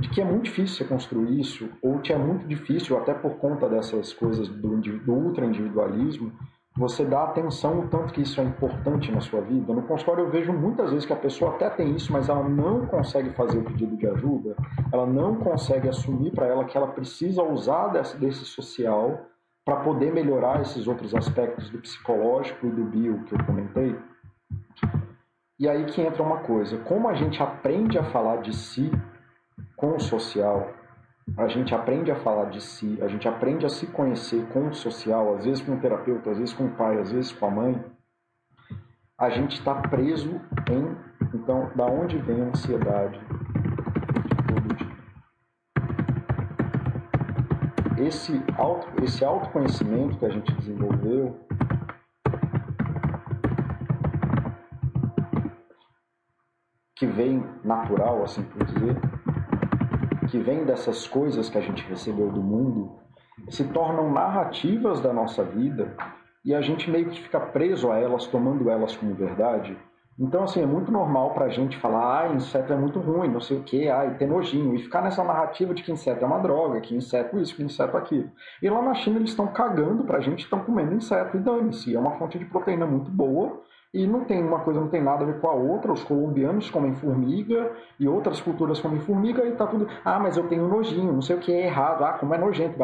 De 0.00 0.08
que 0.10 0.20
é 0.20 0.24
muito 0.24 0.44
difícil 0.44 0.76
você 0.76 0.84
construir 0.84 1.40
isso, 1.40 1.68
ou 1.80 2.00
que 2.00 2.12
é 2.12 2.18
muito 2.18 2.46
difícil, 2.46 2.98
até 2.98 3.14
por 3.14 3.36
conta 3.36 3.68
dessas 3.68 4.12
coisas 4.12 4.48
do, 4.48 4.76
do 4.76 5.12
ultra-individualismo, 5.14 6.32
você 6.76 7.04
dá 7.04 7.24
atenção 7.24 7.80
o 7.80 7.88
tanto 7.88 8.12
que 8.12 8.20
isso 8.20 8.40
é 8.40 8.44
importante 8.44 9.10
na 9.10 9.20
sua 9.20 9.40
vida. 9.40 9.72
No 9.72 9.82
consultório 9.82 10.24
eu 10.24 10.30
vejo 10.30 10.52
muitas 10.52 10.90
vezes 10.90 11.06
que 11.06 11.12
a 11.12 11.16
pessoa 11.16 11.54
até 11.54 11.70
tem 11.70 11.96
isso, 11.96 12.12
mas 12.12 12.28
ela 12.28 12.46
não 12.46 12.86
consegue 12.86 13.30
fazer 13.30 13.58
o 13.58 13.64
pedido 13.64 13.96
de 13.96 14.06
ajuda, 14.06 14.54
ela 14.92 15.06
não 15.06 15.36
consegue 15.36 15.88
assumir 15.88 16.32
para 16.32 16.46
ela 16.46 16.64
que 16.64 16.76
ela 16.76 16.88
precisa 16.88 17.42
usar 17.42 17.88
desse, 17.88 18.16
desse 18.18 18.44
social 18.44 19.26
para 19.64 19.76
poder 19.76 20.12
melhorar 20.12 20.60
esses 20.60 20.86
outros 20.86 21.14
aspectos 21.14 21.70
do 21.70 21.78
psicológico 21.78 22.66
e 22.66 22.70
do 22.70 22.84
bio 22.84 23.24
que 23.24 23.34
eu 23.34 23.44
comentei. 23.44 23.98
E 25.58 25.66
aí 25.68 25.86
que 25.86 26.02
entra 26.02 26.22
uma 26.22 26.40
coisa, 26.40 26.76
como 26.78 27.08
a 27.08 27.14
gente 27.14 27.42
aprende 27.42 27.98
a 27.98 28.04
falar 28.04 28.42
de 28.42 28.54
si 28.54 28.92
com 29.74 29.96
o 29.96 30.00
social, 30.00 30.68
a 31.36 31.48
gente 31.48 31.74
aprende 31.74 32.10
a 32.10 32.16
falar 32.16 32.50
de 32.50 32.60
si, 32.60 32.98
a 33.02 33.08
gente 33.08 33.26
aprende 33.26 33.66
a 33.66 33.68
se 33.68 33.86
conhecer 33.88 34.46
com 34.48 34.68
o 34.68 34.74
social, 34.74 35.34
às 35.34 35.44
vezes 35.44 35.62
com 35.62 35.72
o 35.72 35.80
terapeuta, 35.80 36.30
às 36.30 36.38
vezes 36.38 36.54
com 36.54 36.66
o 36.66 36.70
pai, 36.70 37.00
às 37.00 37.10
vezes 37.10 37.32
com 37.32 37.46
a 37.46 37.50
mãe, 37.50 37.84
a 39.18 39.30
gente 39.30 39.58
está 39.58 39.74
preso 39.74 40.40
em. 40.70 41.16
Então, 41.34 41.70
da 41.74 41.84
onde 41.84 42.18
vem 42.18 42.40
a 42.42 42.46
ansiedade 42.46 43.18
de 43.18 44.36
todo 44.46 44.76
dia? 44.76 44.96
Esse, 48.06 48.40
auto, 48.56 49.02
esse 49.02 49.24
autoconhecimento 49.24 50.18
que 50.18 50.26
a 50.26 50.30
gente 50.30 50.52
desenvolveu 50.54 51.40
que 56.94 57.06
vem 57.06 57.44
natural, 57.64 58.22
assim 58.22 58.42
por 58.44 58.64
dizer, 58.64 58.96
que 60.26 60.38
vem 60.38 60.64
dessas 60.64 61.06
coisas 61.06 61.48
que 61.48 61.58
a 61.58 61.60
gente 61.60 61.82
recebeu 61.88 62.30
do 62.30 62.42
mundo, 62.42 62.96
se 63.48 63.64
tornam 63.64 64.12
narrativas 64.12 65.00
da 65.00 65.12
nossa 65.12 65.42
vida 65.44 65.94
e 66.44 66.54
a 66.54 66.60
gente 66.60 66.90
meio 66.90 67.10
que 67.10 67.20
fica 67.20 67.40
preso 67.40 67.90
a 67.90 67.98
elas, 67.98 68.26
tomando 68.26 68.70
elas 68.70 68.96
como 68.96 69.14
verdade. 69.14 69.76
Então, 70.18 70.44
assim, 70.44 70.62
é 70.62 70.66
muito 70.66 70.90
normal 70.90 71.34
pra 71.34 71.50
gente 71.50 71.76
falar, 71.76 72.22
ah, 72.22 72.28
inseto 72.32 72.72
é 72.72 72.76
muito 72.76 72.98
ruim, 72.98 73.28
não 73.28 73.40
sei 73.40 73.58
o 73.58 73.62
que, 73.62 73.86
ah, 73.86 74.14
ter 74.18 74.26
nojinho, 74.26 74.74
e 74.74 74.78
ficar 74.78 75.02
nessa 75.02 75.22
narrativa 75.22 75.74
de 75.74 75.82
que 75.82 75.92
inseto 75.92 76.24
é 76.24 76.26
uma 76.26 76.38
droga, 76.38 76.80
que 76.80 76.96
inseto 76.96 77.38
isso, 77.38 77.54
que 77.54 77.62
inseto 77.62 77.96
aquilo. 77.98 78.30
E 78.62 78.70
lá 78.70 78.80
na 78.80 78.94
China 78.94 79.18
eles 79.18 79.30
estão 79.30 79.46
cagando 79.48 80.04
pra 80.04 80.20
gente, 80.20 80.44
estão 80.44 80.60
comendo 80.60 80.94
inseto, 80.94 81.36
e 81.36 81.40
dane-se, 81.40 81.94
é 81.94 81.98
uma 81.98 82.12
fonte 82.12 82.38
de 82.38 82.46
proteína 82.46 82.86
muito 82.86 83.10
boa, 83.10 83.60
e 83.96 84.06
não 84.06 84.24
tem 84.24 84.44
uma 84.44 84.60
coisa, 84.60 84.78
não 84.78 84.88
tem 84.88 85.02
nada 85.02 85.22
a 85.22 85.26
ver 85.26 85.40
com 85.40 85.48
a 85.48 85.54
outra. 85.54 85.90
Os 85.90 86.04
colombianos 86.04 86.68
comem 86.68 86.94
formiga 86.94 87.72
e 87.98 88.06
outras 88.06 88.42
culturas 88.42 88.78
comem 88.78 89.00
formiga 89.00 89.42
e 89.46 89.52
tá 89.52 89.66
tudo. 89.66 89.88
Ah, 90.04 90.18
mas 90.18 90.36
eu 90.36 90.46
tenho 90.48 90.68
nojinho, 90.68 91.14
não 91.14 91.22
sei 91.22 91.36
o 91.36 91.40
que 91.40 91.50
é 91.50 91.64
errado. 91.64 92.04
Ah, 92.04 92.12
como 92.12 92.34
é 92.34 92.38
nojento. 92.38 92.76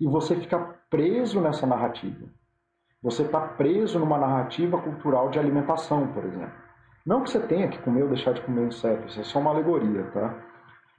E 0.00 0.06
você 0.06 0.36
fica 0.36 0.76
preso 0.88 1.40
nessa 1.40 1.66
narrativa. 1.66 2.28
Você 3.02 3.22
está 3.22 3.40
preso 3.40 3.98
numa 3.98 4.16
narrativa 4.16 4.78
cultural 4.78 5.28
de 5.28 5.40
alimentação, 5.40 6.06
por 6.08 6.24
exemplo. 6.24 6.52
Não 7.04 7.22
que 7.22 7.30
você 7.30 7.40
tenha 7.40 7.66
que 7.66 7.78
comer 7.78 8.02
ou 8.02 8.08
deixar 8.08 8.32
de 8.32 8.42
comer 8.42 8.66
inseto, 8.66 9.08
isso 9.08 9.20
é 9.20 9.24
só 9.24 9.40
uma 9.40 9.50
alegoria, 9.50 10.04
tá? 10.12 10.34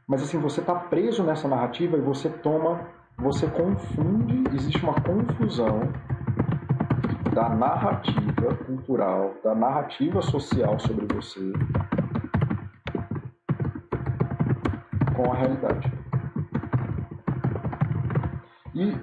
Mas 0.05 0.23
assim, 0.23 0.39
você 0.39 0.59
está 0.59 0.75
preso 0.75 1.23
nessa 1.23 1.47
narrativa 1.47 1.95
e 1.95 2.01
você 2.01 2.29
toma, 2.29 2.87
você 3.17 3.47
confunde, 3.47 4.43
existe 4.53 4.83
uma 4.83 4.95
confusão 5.01 5.81
da 7.39 7.47
narrativa 7.47 8.53
cultural, 8.65 9.33
da 9.41 9.55
narrativa 9.55 10.21
social 10.21 10.77
sobre 10.77 11.07
você 11.15 11.53
com 15.15 15.31
a 15.31 15.35
realidade. 15.35 15.89
E 18.75 18.93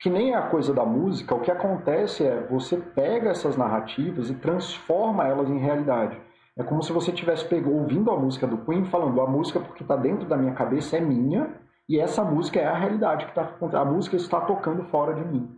que 0.00 0.10
nem 0.10 0.34
a 0.34 0.42
coisa 0.42 0.74
da 0.74 0.84
música, 0.84 1.36
o 1.36 1.40
que 1.40 1.52
acontece 1.52 2.26
é 2.26 2.48
você 2.50 2.76
pega 2.76 3.30
essas 3.30 3.56
narrativas 3.56 4.28
e 4.28 4.34
transforma 4.34 5.28
elas 5.28 5.48
em 5.48 5.58
realidade. 5.58 6.20
É 6.56 6.64
como 6.64 6.82
se 6.82 6.92
você 6.92 7.12
estivesse 7.12 7.46
ouvindo 7.64 8.10
a 8.10 8.18
música 8.18 8.44
do 8.48 8.58
Queen 8.58 8.86
falando 8.86 9.20
a 9.20 9.26
música 9.28 9.60
porque 9.60 9.84
está 9.84 9.94
dentro 9.94 10.26
da 10.26 10.36
minha 10.36 10.54
cabeça 10.54 10.96
é 10.96 11.00
minha 11.00 11.48
e 11.88 12.00
essa 12.00 12.24
música 12.24 12.58
é 12.58 12.66
a 12.66 12.76
realidade 12.76 13.26
que 13.26 13.30
está 13.30 13.80
a 13.80 13.84
música 13.84 14.16
está 14.16 14.40
tocando 14.40 14.82
fora 14.86 15.14
de 15.14 15.24
mim 15.24 15.57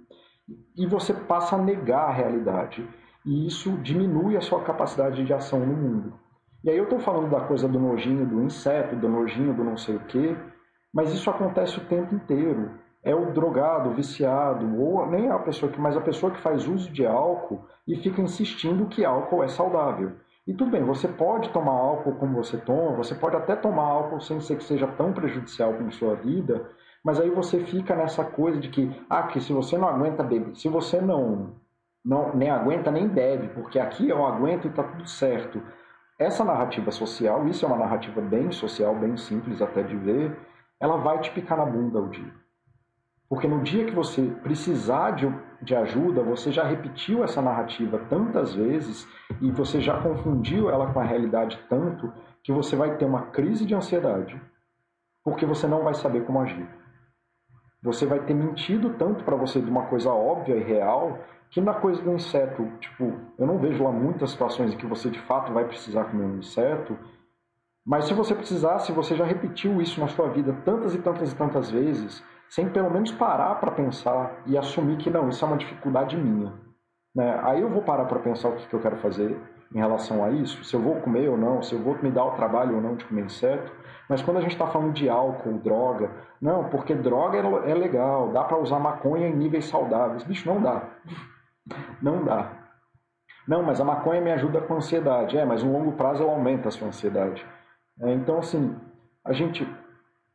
e 0.77 0.87
você 0.87 1.13
passa 1.13 1.57
a 1.57 1.59
negar 1.59 2.09
a 2.09 2.13
realidade. 2.13 2.89
E 3.25 3.47
isso 3.47 3.73
diminui 3.79 4.37
a 4.37 4.41
sua 4.41 4.63
capacidade 4.63 5.25
de 5.25 5.33
ação 5.33 5.61
no 5.61 5.77
mundo. 5.77 6.15
E 6.63 6.71
aí 6.71 6.77
eu 6.77 6.85
estou 6.85 6.99
falando 6.99 7.31
da 7.31 7.41
coisa 7.41 7.69
do 7.69 7.79
nojinho 7.79 8.27
do 8.27 8.43
inseto, 8.43 8.97
do 8.97 9.09
nojinho 9.09 9.55
do 9.55 9.65
não 9.65 9.77
sei 9.77 9.97
o 9.97 10.01
quê, 10.01 10.37
mas 10.93 11.13
isso 11.13 11.31
acontece 11.31 11.79
o 11.79 11.85
tempo 11.85 12.15
inteiro. 12.15 12.71
É 13.03 13.15
o 13.15 13.33
drogado, 13.33 13.89
o 13.89 13.95
viciado, 13.95 14.79
ou 14.79 15.07
nem 15.07 15.31
a 15.31 15.39
pessoa 15.39 15.73
que, 15.73 15.81
mas 15.81 15.97
a 15.97 16.03
pessoa 16.03 16.33
que 16.33 16.41
faz 16.41 16.69
uso 16.69 16.91
de 16.91 17.07
álcool 17.07 17.65
e 17.89 17.97
fica 17.97 18.21
insistindo 18.21 18.87
que 18.87 19.05
álcool 19.05 19.43
é 19.43 19.49
saudável. 19.49 20.13
E 20.47 20.53
tudo 20.53 20.71
bem, 20.71 20.85
você 20.85 21.09
pode 21.09 21.49
tomar 21.51 21.73
álcool 21.73 22.17
como 22.17 22.35
você 22.35 22.59
toma, 22.59 22.97
você 22.97 23.15
pode 23.15 23.37
até 23.37 23.55
tomar 23.57 23.85
álcool 23.85 24.21
sem 24.21 24.41
ser 24.41 24.57
que 24.57 24.65
seja 24.65 24.87
tão 24.87 25.13
prejudicial 25.13 25.73
para 25.75 25.87
a 25.87 25.91
sua 25.91 26.15
vida, 26.15 26.69
mas 27.03 27.19
aí 27.19 27.31
você 27.31 27.61
fica 27.65 27.95
nessa 27.95 28.25
coisa 28.25 28.61
de 28.61 28.69
que, 28.69 28.91
ah, 29.09 29.25
que 29.25 29.41
se 29.41 29.53
você 29.53 29.79
não 29.79 29.89
aguenta 29.89 30.23
beber, 30.23 30.55
se 30.55 30.69
você 30.69 31.01
não, 31.01 31.55
não 32.05 32.35
nem 32.35 32.51
aguenta, 32.51 32.91
nem 32.91 33.09
bebe, 33.09 33.49
porque 33.49 33.79
aqui 33.79 34.09
eu 34.09 34.27
aguento 34.27 34.67
e 34.67 34.69
está 34.69 34.83
tudo 34.83 35.09
certo. 35.09 35.63
Essa 36.19 36.45
narrativa 36.45 36.91
social, 36.91 37.47
isso 37.49 37.65
é 37.65 37.69
uma 37.69 37.79
narrativa 37.79 38.21
bem 38.21 38.53
social, 38.53 38.95
bem 38.95 39.17
simples 39.17 39.63
até 39.63 39.83
de 39.83 39.97
ver, 39.97 40.37
ela 40.79 40.99
vai 40.99 41.19
te 41.21 41.31
picar 41.31 41.57
na 41.57 41.65
bunda 41.65 41.99
o 41.99 42.09
dia. 42.09 42.33
Porque 43.31 43.47
no 43.47 43.63
dia 43.63 43.87
que 43.87 43.95
você 43.95 44.23
precisar 44.43 45.13
de, 45.13 45.33
de 45.63 45.75
ajuda, 45.75 46.23
você 46.23 46.51
já 46.51 46.65
repetiu 46.65 47.23
essa 47.23 47.41
narrativa 47.41 47.99
tantas 48.11 48.53
vezes 48.53 49.09
e 49.41 49.51
você 49.51 49.81
já 49.81 50.03
confundiu 50.03 50.69
ela 50.69 50.93
com 50.93 51.01
a 51.01 51.05
realidade 51.05 51.59
tanto 51.69 52.13
que 52.43 52.53
você 52.53 52.75
vai 52.75 52.97
ter 52.97 53.05
uma 53.05 53.27
crise 53.27 53.65
de 53.65 53.75
ansiedade, 53.75 54.41
porque 55.23 55.47
você 55.47 55.67
não 55.69 55.85
vai 55.85 55.95
saber 55.95 56.25
como 56.25 56.41
agir. 56.41 56.80
Você 57.83 58.05
vai 58.05 58.21
ter 58.21 58.35
mentido 58.35 58.91
tanto 58.91 59.25
para 59.25 59.37
você 59.37 59.61
de 59.61 59.71
uma 59.71 59.87
coisa 59.87 60.11
óbvia 60.11 60.57
e 60.57 60.63
real 60.63 61.19
que 61.51 61.61
na 61.61 61.75
coisa 61.75 62.01
do 62.01 62.13
inseto, 62.13 62.65
tipo, 62.79 63.13
eu 63.37 63.47
não 63.47 63.59
vejo 63.59 63.83
lá 63.83 63.91
muitas 63.91 64.31
situações 64.31 64.73
em 64.73 64.77
que 64.77 64.87
você 64.87 65.11
de 65.11 65.19
fato 65.19 65.53
vai 65.53 65.65
precisar 65.65 66.05
comer 66.05 66.25
um 66.25 66.39
inseto, 66.39 66.97
mas 67.85 68.05
se 68.05 68.15
você 68.15 68.35
precisasse, 68.35 68.93
você 68.93 69.17
já 69.17 69.25
repetiu 69.25 69.81
isso 69.81 70.01
na 70.01 70.07
sua 70.07 70.29
vida 70.29 70.57
tantas 70.65 70.95
e 70.95 70.99
tantas 70.99 71.33
e 71.33 71.37
tantas 71.37 71.71
vezes, 71.71 72.23
sem 72.49 72.69
pelo 72.69 72.91
menos 72.91 73.11
parar 73.11 73.57
para 73.57 73.73
pensar 73.73 74.43
e 74.47 74.57
assumir 74.57 74.97
que 74.99 75.11
não, 75.11 75.29
isso 75.29 75.45
é 75.45 75.49
uma 75.49 75.57
dificuldade 75.57 76.17
minha. 76.17 76.53
Né? 77.15 77.41
Aí 77.43 77.61
eu 77.61 77.69
vou 77.69 77.83
parar 77.83 78.05
para 78.05 78.21
pensar 78.21 78.51
o 78.51 78.57
que, 78.57 78.67
que 78.69 78.75
eu 78.75 78.81
quero 78.81 78.97
fazer 78.99 79.37
em 79.75 79.79
relação 79.79 80.25
a 80.25 80.31
isso, 80.31 80.65
se 80.65 80.75
eu 80.75 80.81
vou 80.81 80.97
comer 80.97 81.29
ou 81.29 81.37
não, 81.37 81.63
se 81.63 81.75
eu 81.75 81.79
vou 81.81 81.97
me 82.03 82.11
dar 82.11 82.25
o 82.25 82.33
trabalho 82.33 82.77
ou 82.77 82.81
não 82.81 82.97
de 82.97 83.05
comer 83.05 83.23
inseto. 83.23 83.73
Mas 84.09 84.21
quando 84.23 84.39
a 84.39 84.41
gente 84.41 84.53
está 84.53 84.67
falando 84.67 84.93
de 84.93 85.09
álcool, 85.09 85.59
droga, 85.59 86.11
não, 86.41 86.65
porque 86.65 86.95
droga 86.95 87.39
é, 87.39 87.71
é 87.71 87.75
legal, 87.75 88.33
dá 88.33 88.43
para 88.43 88.59
usar 88.59 88.81
maconha 88.81 89.29
em 89.29 89.37
níveis 89.37 89.67
saudáveis. 89.67 90.25
Bicho, 90.25 90.49
não 90.49 90.61
dá. 90.61 90.83
Não 92.03 92.25
dá. 92.25 92.51
Não, 93.47 93.63
mas 93.63 93.81
a 93.81 93.85
maconha 93.85 94.21
me 94.21 94.33
ajuda 94.33 94.61
com 94.61 94.75
a 94.75 94.77
ansiedade. 94.79 95.39
É, 95.39 95.45
mas 95.45 95.63
no 95.63 95.73
longo 95.73 95.93
prazo 95.93 96.23
ela 96.23 96.33
aumenta 96.33 96.69
a 96.69 96.71
sua 96.71 96.89
ansiedade. 96.89 97.47
É, 98.01 98.13
então, 98.13 98.39
assim, 98.39 98.77
a 99.25 99.33
gente 99.33 99.69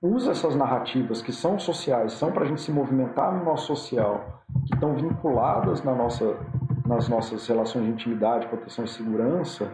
usa 0.01 0.31
essas 0.31 0.55
narrativas 0.55 1.21
que 1.21 1.31
são 1.31 1.57
sociais, 1.57 2.13
são 2.13 2.31
para 2.31 2.43
a 2.43 2.47
gente 2.47 2.61
se 2.61 2.71
movimentar 2.71 3.33
no 3.33 3.43
nosso 3.43 3.67
social, 3.67 4.43
que 4.67 4.75
estão 4.75 4.93
vinculadas 4.95 5.83
na 5.83 5.95
nossa, 5.95 6.37
nas 6.85 7.09
nossas 7.09 7.47
relações 7.47 7.85
de 7.85 7.91
intimidade, 7.91 8.47
proteção 8.47 8.85
e 8.85 8.87
segurança, 8.87 9.71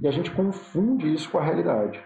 e 0.00 0.08
a 0.08 0.10
gente 0.10 0.30
confunde 0.30 1.12
isso 1.12 1.30
com 1.30 1.38
a 1.38 1.42
realidade. 1.42 2.00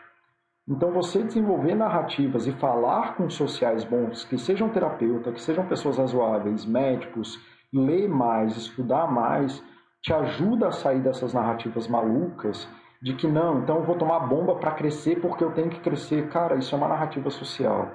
Então, 0.69 0.93
você 0.93 1.23
desenvolver 1.23 1.75
narrativas 1.75 2.47
e 2.47 2.53
falar 2.53 3.17
com 3.17 3.29
sociais 3.29 3.85
bons, 3.85 4.25
que 4.25 4.39
sejam 4.39 4.69
terapeutas, 4.69 5.35
que 5.35 5.43
sejam 5.43 5.67
pessoas 5.67 5.99
razoáveis, 5.99 6.65
médicos, 6.65 7.39
ler 7.73 8.09
mais, 8.09 8.57
estudar 8.57 9.11
mais, 9.11 9.63
te 10.01 10.13
ajuda 10.13 10.69
a 10.69 10.73
sair 10.73 11.01
dessas 11.01 11.33
narrativas 11.33 11.89
malucas 11.89 12.69
de 13.03 13.15
que 13.15 13.27
não, 13.27 13.59
então 13.59 13.79
eu 13.79 13.83
vou 13.83 13.97
tomar 13.97 14.21
bomba 14.21 14.55
para 14.55 14.71
crescer 14.71 15.21
porque 15.21 15.43
eu 15.43 15.51
tenho 15.51 15.69
que 15.69 15.81
crescer. 15.81 16.29
Cara, 16.29 16.55
isso 16.55 16.73
é 16.73 16.79
uma 16.79 16.89
narrativa 16.89 17.31
social. 17.31 17.91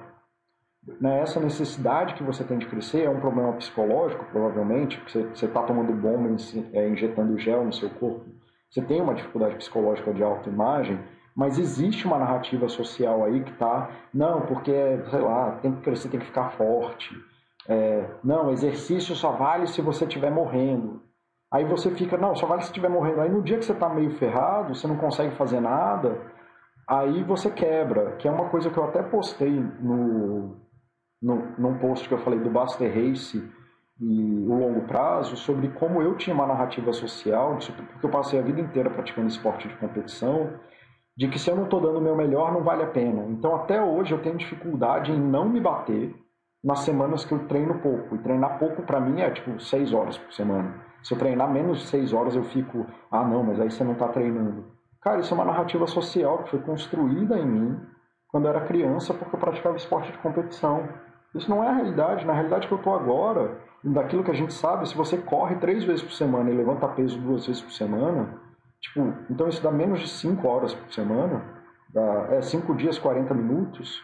Né? 1.00 1.20
Essa 1.20 1.40
necessidade 1.40 2.14
que 2.14 2.22
você 2.22 2.42
tem 2.44 2.58
de 2.58 2.66
crescer 2.66 3.04
é 3.04 3.10
um 3.10 3.20
problema 3.20 3.52
psicológico, 3.54 4.24
provavelmente, 4.26 4.98
porque 4.98 5.18
você 5.18 5.46
está 5.46 5.62
tomando 5.62 5.92
bomba, 5.92 6.34
é, 6.72 6.88
injetando 6.88 7.38
gel 7.38 7.64
no 7.64 7.72
seu 7.72 7.90
corpo. 7.90 8.24
Você 8.70 8.82
tem 8.82 9.00
uma 9.00 9.14
dificuldade 9.14 9.56
psicológica 9.56 10.12
de 10.12 10.22
autoimagem, 10.22 10.98
mas 11.34 11.58
existe 11.58 12.06
uma 12.06 12.18
narrativa 12.18 12.68
social 12.68 13.24
aí 13.24 13.42
que 13.42 13.50
está, 13.50 13.90
não, 14.12 14.42
porque, 14.42 14.72
sei 15.10 15.20
lá, 15.20 15.52
tem 15.62 15.72
que 15.72 15.82
crescer, 15.82 16.08
tem 16.08 16.20
que 16.20 16.26
ficar 16.26 16.50
forte. 16.50 17.14
É, 17.68 18.04
não, 18.24 18.50
exercício 18.50 19.14
só 19.14 19.32
vale 19.32 19.66
se 19.66 19.80
você 19.80 20.04
estiver 20.04 20.30
morrendo. 20.30 21.02
Aí 21.50 21.64
você 21.64 21.90
fica, 21.92 22.16
não, 22.16 22.34
só 22.34 22.46
vale 22.46 22.62
se 22.62 22.68
estiver 22.68 22.90
morrendo. 22.90 23.20
Aí 23.20 23.30
no 23.30 23.42
dia 23.42 23.56
que 23.56 23.64
você 23.64 23.72
está 23.72 23.88
meio 23.88 24.10
ferrado, 24.18 24.74
você 24.74 24.86
não 24.86 24.96
consegue 24.96 25.34
fazer 25.36 25.60
nada, 25.60 26.20
aí 26.86 27.22
você 27.22 27.50
quebra, 27.50 28.16
que 28.16 28.26
é 28.26 28.30
uma 28.30 28.48
coisa 28.48 28.68
que 28.68 28.76
eu 28.76 28.84
até 28.84 29.02
postei 29.02 29.60
no, 29.80 30.56
no, 31.20 31.52
num 31.58 31.78
post 31.78 32.08
que 32.08 32.14
eu 32.14 32.18
falei 32.18 32.38
do 32.38 32.50
Buster 32.50 32.92
Race 32.92 33.42
e 34.00 34.46
o 34.48 34.54
longo 34.54 34.82
prazo, 34.82 35.36
sobre 35.36 35.68
como 35.68 36.00
eu 36.00 36.16
tinha 36.16 36.34
uma 36.34 36.46
narrativa 36.46 36.92
social, 36.92 37.58
porque 37.58 38.06
eu 38.06 38.10
passei 38.10 38.38
a 38.38 38.42
vida 38.42 38.60
inteira 38.60 38.88
praticando 38.88 39.26
esporte 39.26 39.66
de 39.66 39.76
competição, 39.76 40.52
de 41.16 41.26
que 41.26 41.38
se 41.38 41.50
eu 41.50 41.56
não 41.56 41.64
estou 41.64 41.80
dando 41.80 41.98
o 41.98 42.02
meu 42.02 42.14
melhor, 42.14 42.52
não 42.52 42.62
vale 42.62 42.84
a 42.84 42.86
pena. 42.86 43.24
Então 43.28 43.56
até 43.56 43.82
hoje 43.82 44.12
eu 44.12 44.22
tenho 44.22 44.36
dificuldade 44.36 45.10
em 45.10 45.20
não 45.20 45.48
me 45.48 45.60
bater 45.60 46.14
nas 46.62 46.80
semanas 46.80 47.24
que 47.24 47.32
eu 47.32 47.46
treino 47.46 47.80
pouco. 47.80 48.14
E 48.14 48.18
treinar 48.18 48.58
pouco 48.58 48.82
para 48.82 49.00
mim 49.00 49.20
é 49.20 49.30
tipo 49.30 49.58
seis 49.58 49.92
horas 49.92 50.16
por 50.16 50.32
semana. 50.32 50.74
Se 51.02 51.14
eu 51.14 51.18
treinar 51.18 51.50
menos 51.50 51.80
de 51.80 51.86
seis 51.86 52.12
horas, 52.12 52.36
eu 52.36 52.44
fico, 52.44 52.86
ah, 53.10 53.24
não, 53.24 53.42
mas 53.42 53.60
aí 53.60 53.70
você 53.70 53.82
não 53.82 53.92
está 53.92 54.08
treinando. 54.08 54.64
Cara, 55.00 55.20
isso 55.20 55.32
é 55.32 55.36
uma 55.36 55.44
narrativa 55.44 55.86
social 55.86 56.42
que 56.42 56.50
foi 56.50 56.60
construída 56.60 57.36
em 57.38 57.46
mim 57.46 57.80
quando 58.28 58.44
eu 58.44 58.50
era 58.50 58.66
criança, 58.66 59.14
porque 59.14 59.34
eu 59.34 59.40
praticava 59.40 59.76
esporte 59.76 60.12
de 60.12 60.18
competição. 60.18 60.88
Isso 61.34 61.50
não 61.50 61.62
é 61.62 61.68
a 61.68 61.74
realidade. 61.74 62.26
Na 62.26 62.32
realidade 62.32 62.66
que 62.66 62.72
eu 62.72 62.78
estou 62.78 62.94
agora, 62.94 63.58
daquilo 63.84 64.24
que 64.24 64.30
a 64.30 64.34
gente 64.34 64.52
sabe, 64.52 64.88
se 64.88 64.96
você 64.96 65.18
corre 65.18 65.56
três 65.56 65.84
vezes 65.84 66.02
por 66.02 66.12
semana 66.12 66.50
e 66.50 66.54
levanta 66.54 66.88
peso 66.88 67.18
duas 67.18 67.46
vezes 67.46 67.62
por 67.62 67.72
semana, 67.72 68.34
tipo, 68.80 69.14
então 69.30 69.48
isso 69.48 69.62
dá 69.62 69.70
menos 69.70 70.00
de 70.00 70.08
cinco 70.08 70.48
horas 70.48 70.74
por 70.74 70.92
semana, 70.92 71.42
dá, 71.92 72.28
é 72.30 72.42
cinco 72.42 72.74
dias, 72.74 72.98
40 72.98 73.34
minutos. 73.34 74.02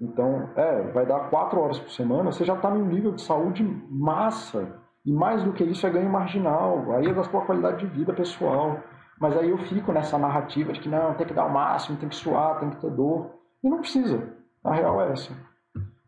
Então, 0.00 0.50
é, 0.56 0.82
vai 0.92 1.06
dar 1.06 1.30
quatro 1.30 1.60
horas 1.60 1.78
por 1.78 1.90
semana, 1.90 2.32
você 2.32 2.44
já 2.44 2.54
está 2.54 2.68
num 2.68 2.86
nível 2.86 3.12
de 3.12 3.22
saúde 3.22 3.62
massa 3.88 4.82
e 5.04 5.12
mais 5.12 5.44
do 5.44 5.52
que 5.52 5.62
isso 5.62 5.86
é 5.86 5.90
ganho 5.90 6.10
marginal, 6.10 6.92
aí 6.92 7.06
é 7.06 7.12
da 7.12 7.22
sua 7.22 7.42
qualidade 7.42 7.78
de 7.78 7.86
vida 7.86 8.12
pessoal. 8.12 8.80
Mas 9.20 9.36
aí 9.36 9.50
eu 9.50 9.58
fico 9.58 9.92
nessa 9.92 10.18
narrativa 10.18 10.72
de 10.72 10.80
que 10.80 10.88
não, 10.88 11.14
tem 11.14 11.26
que 11.26 11.34
dar 11.34 11.46
o 11.46 11.52
máximo, 11.52 11.98
tem 11.98 12.08
que 12.08 12.16
suar, 12.16 12.58
tem 12.58 12.70
que 12.70 12.76
ter 12.76 12.90
dor. 12.90 13.30
E 13.62 13.68
não 13.68 13.78
precisa. 13.78 14.34
A 14.64 14.74
real 14.74 15.00
é 15.00 15.12
essa. 15.12 15.32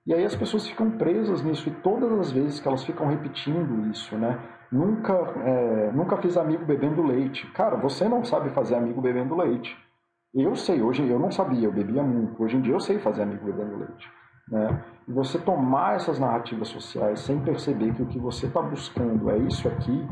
E 0.07 0.15
aí 0.15 0.25
as 0.25 0.37
pessoas 0.37 0.67
ficam 0.69 0.91
presas 0.93 1.43
nisso 1.43 1.69
e 1.69 1.73
todas 1.73 2.13
as 2.13 2.31
vezes 2.31 2.61
que 2.61 2.69
elas 2.69 2.85
ficam 2.85 3.09
repetindo 3.09 3.91
isso, 3.91 4.17
né? 4.17 4.39
Nunca, 4.71 5.13
é, 5.13 5.91
nunca 5.93 6.17
fiz 6.19 6.37
amigo 6.37 6.65
bebendo 6.65 7.03
leite. 7.03 7.47
Cara, 7.53 7.77
você 7.77 8.09
não 8.09 8.25
sabe 8.25 8.51
fazer 8.51 8.77
amigo 8.77 9.01
bebendo 9.01 9.35
leite. 9.35 9.77
Eu 10.33 10.55
sei, 10.55 10.83
hoje 10.83 11.09
eu 11.09 11.19
não 11.19 11.31
sabia, 11.31 11.67
eu 11.67 11.73
bebia 11.73 12.03
muito. 12.03 12.41
Hoje 12.43 12.57
em 12.57 12.61
dia 12.61 12.75
eu 12.75 12.81
sei 12.81 12.99
fazer 12.99 13.23
amigo 13.23 13.45
bebendo 13.45 13.79
leite. 13.79 14.09
Né? 14.49 14.85
E 15.09 15.13
você 15.13 15.39
tomar 15.39 15.97
essas 15.97 16.19
narrativas 16.19 16.69
sociais 16.69 17.21
sem 17.21 17.41
perceber 17.41 17.95
que 17.95 18.03
o 18.03 18.07
que 18.07 18.19
você 18.19 18.47
está 18.47 18.63
buscando 18.63 19.31
é 19.31 19.39
isso 19.39 19.67
aqui, 19.67 20.07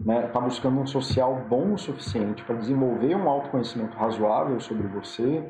está 0.00 0.12
né? 0.12 0.26
Tá 0.28 0.40
buscando 0.40 0.80
um 0.80 0.86
social 0.86 1.46
bom 1.48 1.72
o 1.72 1.78
suficiente 1.78 2.42
para 2.44 2.56
desenvolver 2.56 3.14
um 3.14 3.28
autoconhecimento 3.28 3.96
razoável 3.96 4.60
sobre 4.60 4.86
você, 4.88 5.48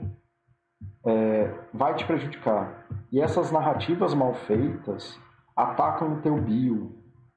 é, 1.06 1.50
vai 1.72 1.94
te 1.94 2.04
prejudicar. 2.04 2.86
E 3.10 3.20
essas 3.20 3.50
narrativas 3.50 4.14
mal 4.14 4.34
feitas 4.34 5.18
atacam 5.56 6.14
o 6.14 6.20
teu 6.20 6.36
bio. 6.36 6.92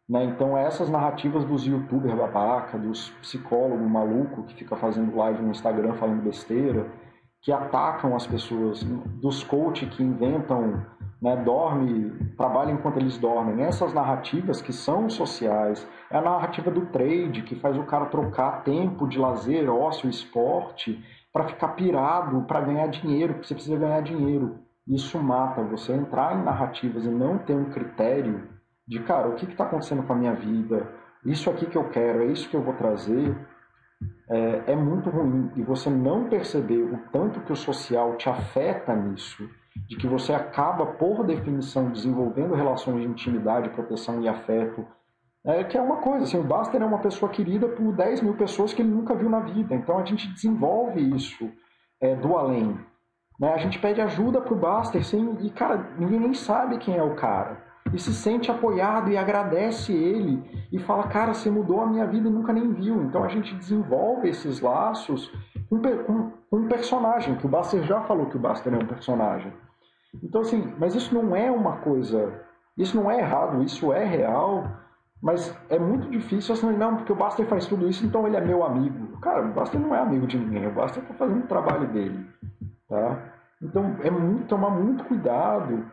Né? 0.07 0.23
Então, 0.25 0.55
essas 0.57 0.89
narrativas 0.89 1.43
dos 1.43 1.65
youtubers 1.65 2.15
babaca, 2.15 2.77
dos 2.77 3.09
psicólogos 3.21 3.89
maluco 3.89 4.43
que 4.43 4.53
fica 4.53 4.75
fazendo 4.75 5.15
live 5.15 5.41
no 5.41 5.51
Instagram 5.51 5.93
falando 5.93 6.23
besteira, 6.23 6.87
que 7.41 7.51
atacam 7.51 8.15
as 8.15 8.25
pessoas, 8.25 8.83
dos 8.83 9.43
coach 9.43 9.85
que 9.85 10.01
inventam, 10.01 10.83
né, 11.21 11.35
dorme, 11.35 12.11
trabalha 12.35 12.71
enquanto 12.71 12.97
eles 12.97 13.19
dormem. 13.19 13.63
Essas 13.63 13.93
narrativas 13.93 14.63
que 14.63 14.73
são 14.73 15.09
sociais, 15.09 15.87
é 16.09 16.17
a 16.17 16.21
narrativa 16.21 16.71
do 16.71 16.87
trade, 16.87 17.43
que 17.43 17.55
faz 17.55 17.77
o 17.77 17.83
cara 17.83 18.05
trocar 18.07 18.63
tempo 18.63 19.07
de 19.07 19.19
lazer, 19.19 19.69
ócio, 19.69 20.09
esporte, 20.09 21.03
para 21.36 21.49
ficar 21.49 21.67
pirado, 21.75 22.43
para 22.43 22.61
ganhar 22.61 22.88
dinheiro, 22.88 23.33
porque 23.33 23.47
você 23.49 23.55
precisa 23.55 23.77
ganhar 23.77 23.99
dinheiro. 23.99 24.57
Isso 24.88 25.21
mata 25.21 25.61
você 25.63 25.91
entrar 25.91 26.33
em 26.33 26.45
narrativas 26.45 27.03
e 27.03 27.09
não 27.09 27.38
ter 27.38 27.53
um 27.53 27.71
critério 27.71 28.47
de, 28.88 29.01
cara, 29.01 29.27
o 29.27 29.36
que 29.36 29.43
está 29.43 29.65
acontecendo 29.65 30.03
com 30.03 30.13
a 30.13 30.15
minha 30.15 30.33
vida? 30.33 30.88
Isso 31.25 31.49
aqui 31.49 31.65
que 31.65 31.77
eu 31.77 31.89
quero, 31.89 32.21
é 32.21 32.27
isso 32.27 32.47
que 32.47 32.55
eu 32.55 32.61
vou 32.61 32.73
trazer 32.75 33.36
é, 34.29 34.71
é 34.71 34.75
muito 34.77 35.09
ruim. 35.09 35.51
E 35.57 35.61
você 35.61 35.89
não 35.89 36.29
perceber 36.29 36.81
o 36.83 36.97
tanto 37.11 37.41
que 37.41 37.51
o 37.51 37.55
social 37.57 38.15
te 38.15 38.29
afeta 38.29 38.95
nisso, 38.95 39.45
de 39.89 39.97
que 39.97 40.07
você 40.07 40.31
acaba, 40.31 40.86
por 40.86 41.25
definição, 41.25 41.91
desenvolvendo 41.91 42.55
relações 42.55 43.01
de 43.01 43.07
intimidade, 43.09 43.71
proteção 43.71 44.21
e 44.21 44.29
afeto, 44.29 44.88
é, 45.45 45.63
que 45.63 45.77
é 45.77 45.81
uma 45.81 45.97
coisa, 45.97 46.23
assim, 46.23 46.39
o 46.39 46.43
Baster 46.43 46.81
é 46.81 46.85
uma 46.85 46.99
pessoa 46.99 47.31
querida 47.31 47.67
por 47.67 47.93
10 47.93 48.21
mil 48.21 48.33
pessoas 48.35 48.73
que 48.73 48.81
ele 48.81 48.89
nunca 48.89 49.13
viu 49.13 49.29
na 49.29 49.39
vida. 49.39 49.75
Então 49.75 49.97
a 49.97 50.03
gente 50.03 50.27
desenvolve 50.33 50.99
isso 51.15 51.51
é, 52.01 52.15
do 52.15 52.35
além. 52.35 52.79
Né? 53.39 53.53
A 53.53 53.57
gente 53.57 53.79
pede 53.79 54.01
ajuda 54.01 54.41
pro 54.41 54.55
Baster, 54.55 55.01
assim, 55.01 55.37
e, 55.41 55.49
cara, 55.49 55.91
ninguém 55.97 56.19
nem 56.19 56.33
sabe 56.33 56.77
quem 56.77 56.97
é 56.97 57.03
o 57.03 57.15
cara 57.15 57.65
e 57.93 57.99
se 57.99 58.13
sente 58.13 58.49
apoiado 58.49 59.09
e 59.09 59.17
agradece 59.17 59.93
ele 59.93 60.67
e 60.71 60.79
fala, 60.79 61.03
cara, 61.07 61.33
você 61.33 61.49
mudou 61.49 61.81
a 61.81 61.85
minha 61.85 62.05
vida 62.05 62.27
e 62.27 62.31
nunca 62.31 62.51
nem 62.51 62.73
viu. 62.73 63.03
Então 63.03 63.23
a 63.23 63.27
gente 63.27 63.55
desenvolve 63.55 64.27
esses 64.27 64.59
laços 64.59 65.31
com, 65.69 65.79
com, 65.79 66.31
com 66.49 66.57
um 66.57 66.67
personagem, 66.67 67.35
que 67.35 67.45
o 67.45 67.49
Buster 67.49 67.83
já 67.83 68.01
falou 68.01 68.25
que 68.25 68.37
o 68.37 68.39
Buster 68.39 68.73
é 68.73 68.77
um 68.77 68.87
personagem. 68.87 69.53
Então 70.23 70.41
assim, 70.41 70.73
mas 70.79 70.95
isso 70.95 71.13
não 71.13 71.35
é 71.35 71.51
uma 71.51 71.77
coisa, 71.77 72.41
isso 72.77 72.97
não 72.97 73.09
é 73.09 73.19
errado, 73.19 73.63
isso 73.63 73.93
é 73.93 74.03
real, 74.03 74.65
mas 75.26 75.51
é 75.69 75.80
muito 75.80 76.07
difícil 76.07 76.53
assim, 76.53 76.71
não, 76.78 76.97
porque 76.97 77.11
o 77.11 77.15
Buster 77.15 77.47
faz 77.47 77.65
tudo 77.65 77.89
isso, 77.89 78.05
então 78.05 78.28
ele 78.28 78.38
é 78.38 78.41
meu 78.41 78.63
amigo. 78.63 79.17
Cara, 79.17 79.43
o 79.43 79.51
Buster 79.51 79.82
não 79.82 79.95
é 79.95 79.99
amigo 79.99 80.28
de 80.28 80.38
ninguém, 80.38 80.67
o 80.67 80.71
Buster 80.71 81.01
está 81.01 81.15
fazendo 81.15 81.45
o 81.45 81.47
trabalho 81.47 81.88
dele, 81.88 82.30
tá? 82.88 83.34
Então 83.59 83.97
é 84.03 84.11
muito, 84.11 84.45
tomar 84.45 84.69
muito 84.69 85.03
cuidado 85.05 85.84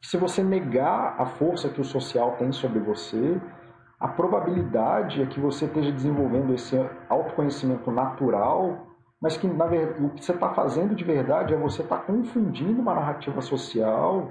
se 0.00 0.16
você 0.16 0.44
negar 0.44 1.16
a 1.18 1.26
força 1.26 1.68
que 1.68 1.80
o 1.80 1.84
social 1.84 2.36
tem 2.36 2.52
sobre 2.52 2.78
você, 2.78 3.40
a 3.98 4.06
probabilidade 4.06 5.20
é 5.20 5.26
que 5.26 5.40
você 5.40 5.64
esteja 5.64 5.90
desenvolvendo 5.90 6.54
esse 6.54 6.76
autoconhecimento 7.08 7.90
natural, 7.90 8.86
mas 9.20 9.36
que 9.36 9.48
na 9.48 9.66
verdade, 9.66 10.04
o 10.04 10.10
que 10.10 10.24
você 10.24 10.30
está 10.30 10.50
fazendo 10.50 10.94
de 10.94 11.02
verdade 11.02 11.52
é 11.52 11.56
você 11.56 11.82
estar 11.82 11.96
tá 11.96 12.02
confundindo 12.04 12.80
uma 12.80 12.94
narrativa 12.94 13.40
social 13.40 14.30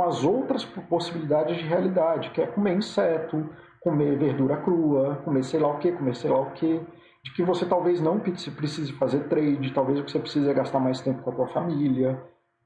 com 0.00 0.04
as 0.04 0.24
outras 0.24 0.64
possibilidades 0.64 1.58
de 1.58 1.64
realidade, 1.64 2.30
que 2.30 2.40
é 2.40 2.46
comer 2.46 2.74
inseto, 2.74 3.50
comer 3.80 4.16
verdura 4.16 4.56
crua, 4.56 5.16
comer 5.16 5.44
sei 5.44 5.60
lá 5.60 5.68
o 5.68 5.78
que, 5.78 5.92
comer 5.92 6.14
sei 6.14 6.30
lá 6.30 6.40
o 6.40 6.52
que, 6.52 6.80
de 7.22 7.34
que 7.34 7.42
você 7.42 7.66
talvez 7.66 8.00
não 8.00 8.18
precise 8.18 8.94
fazer 8.94 9.28
trade, 9.28 9.74
talvez 9.74 10.00
o 10.00 10.04
que 10.04 10.10
você 10.10 10.18
precise 10.18 10.48
é 10.48 10.54
gastar 10.54 10.80
mais 10.80 11.02
tempo 11.02 11.22
com 11.22 11.30
a 11.30 11.34
tua 11.34 11.48
família, 11.48 12.18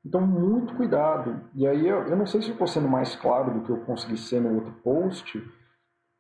então, 0.07 0.21
muito 0.21 0.77
cuidado. 0.77 1.41
E 1.55 1.67
aí, 1.67 1.89
eu, 1.89 2.03
eu 2.03 2.17
não 2.17 2.27
sei 2.27 2.43
se 2.43 2.51
estou 2.51 2.67
sendo 2.67 2.87
mais 2.87 3.17
claro 3.17 3.55
do 3.55 3.63
que 3.63 3.71
eu 3.71 3.79
consegui 3.79 4.19
ser 4.19 4.41
no 4.41 4.55
outro 4.55 4.73
post, 4.85 5.43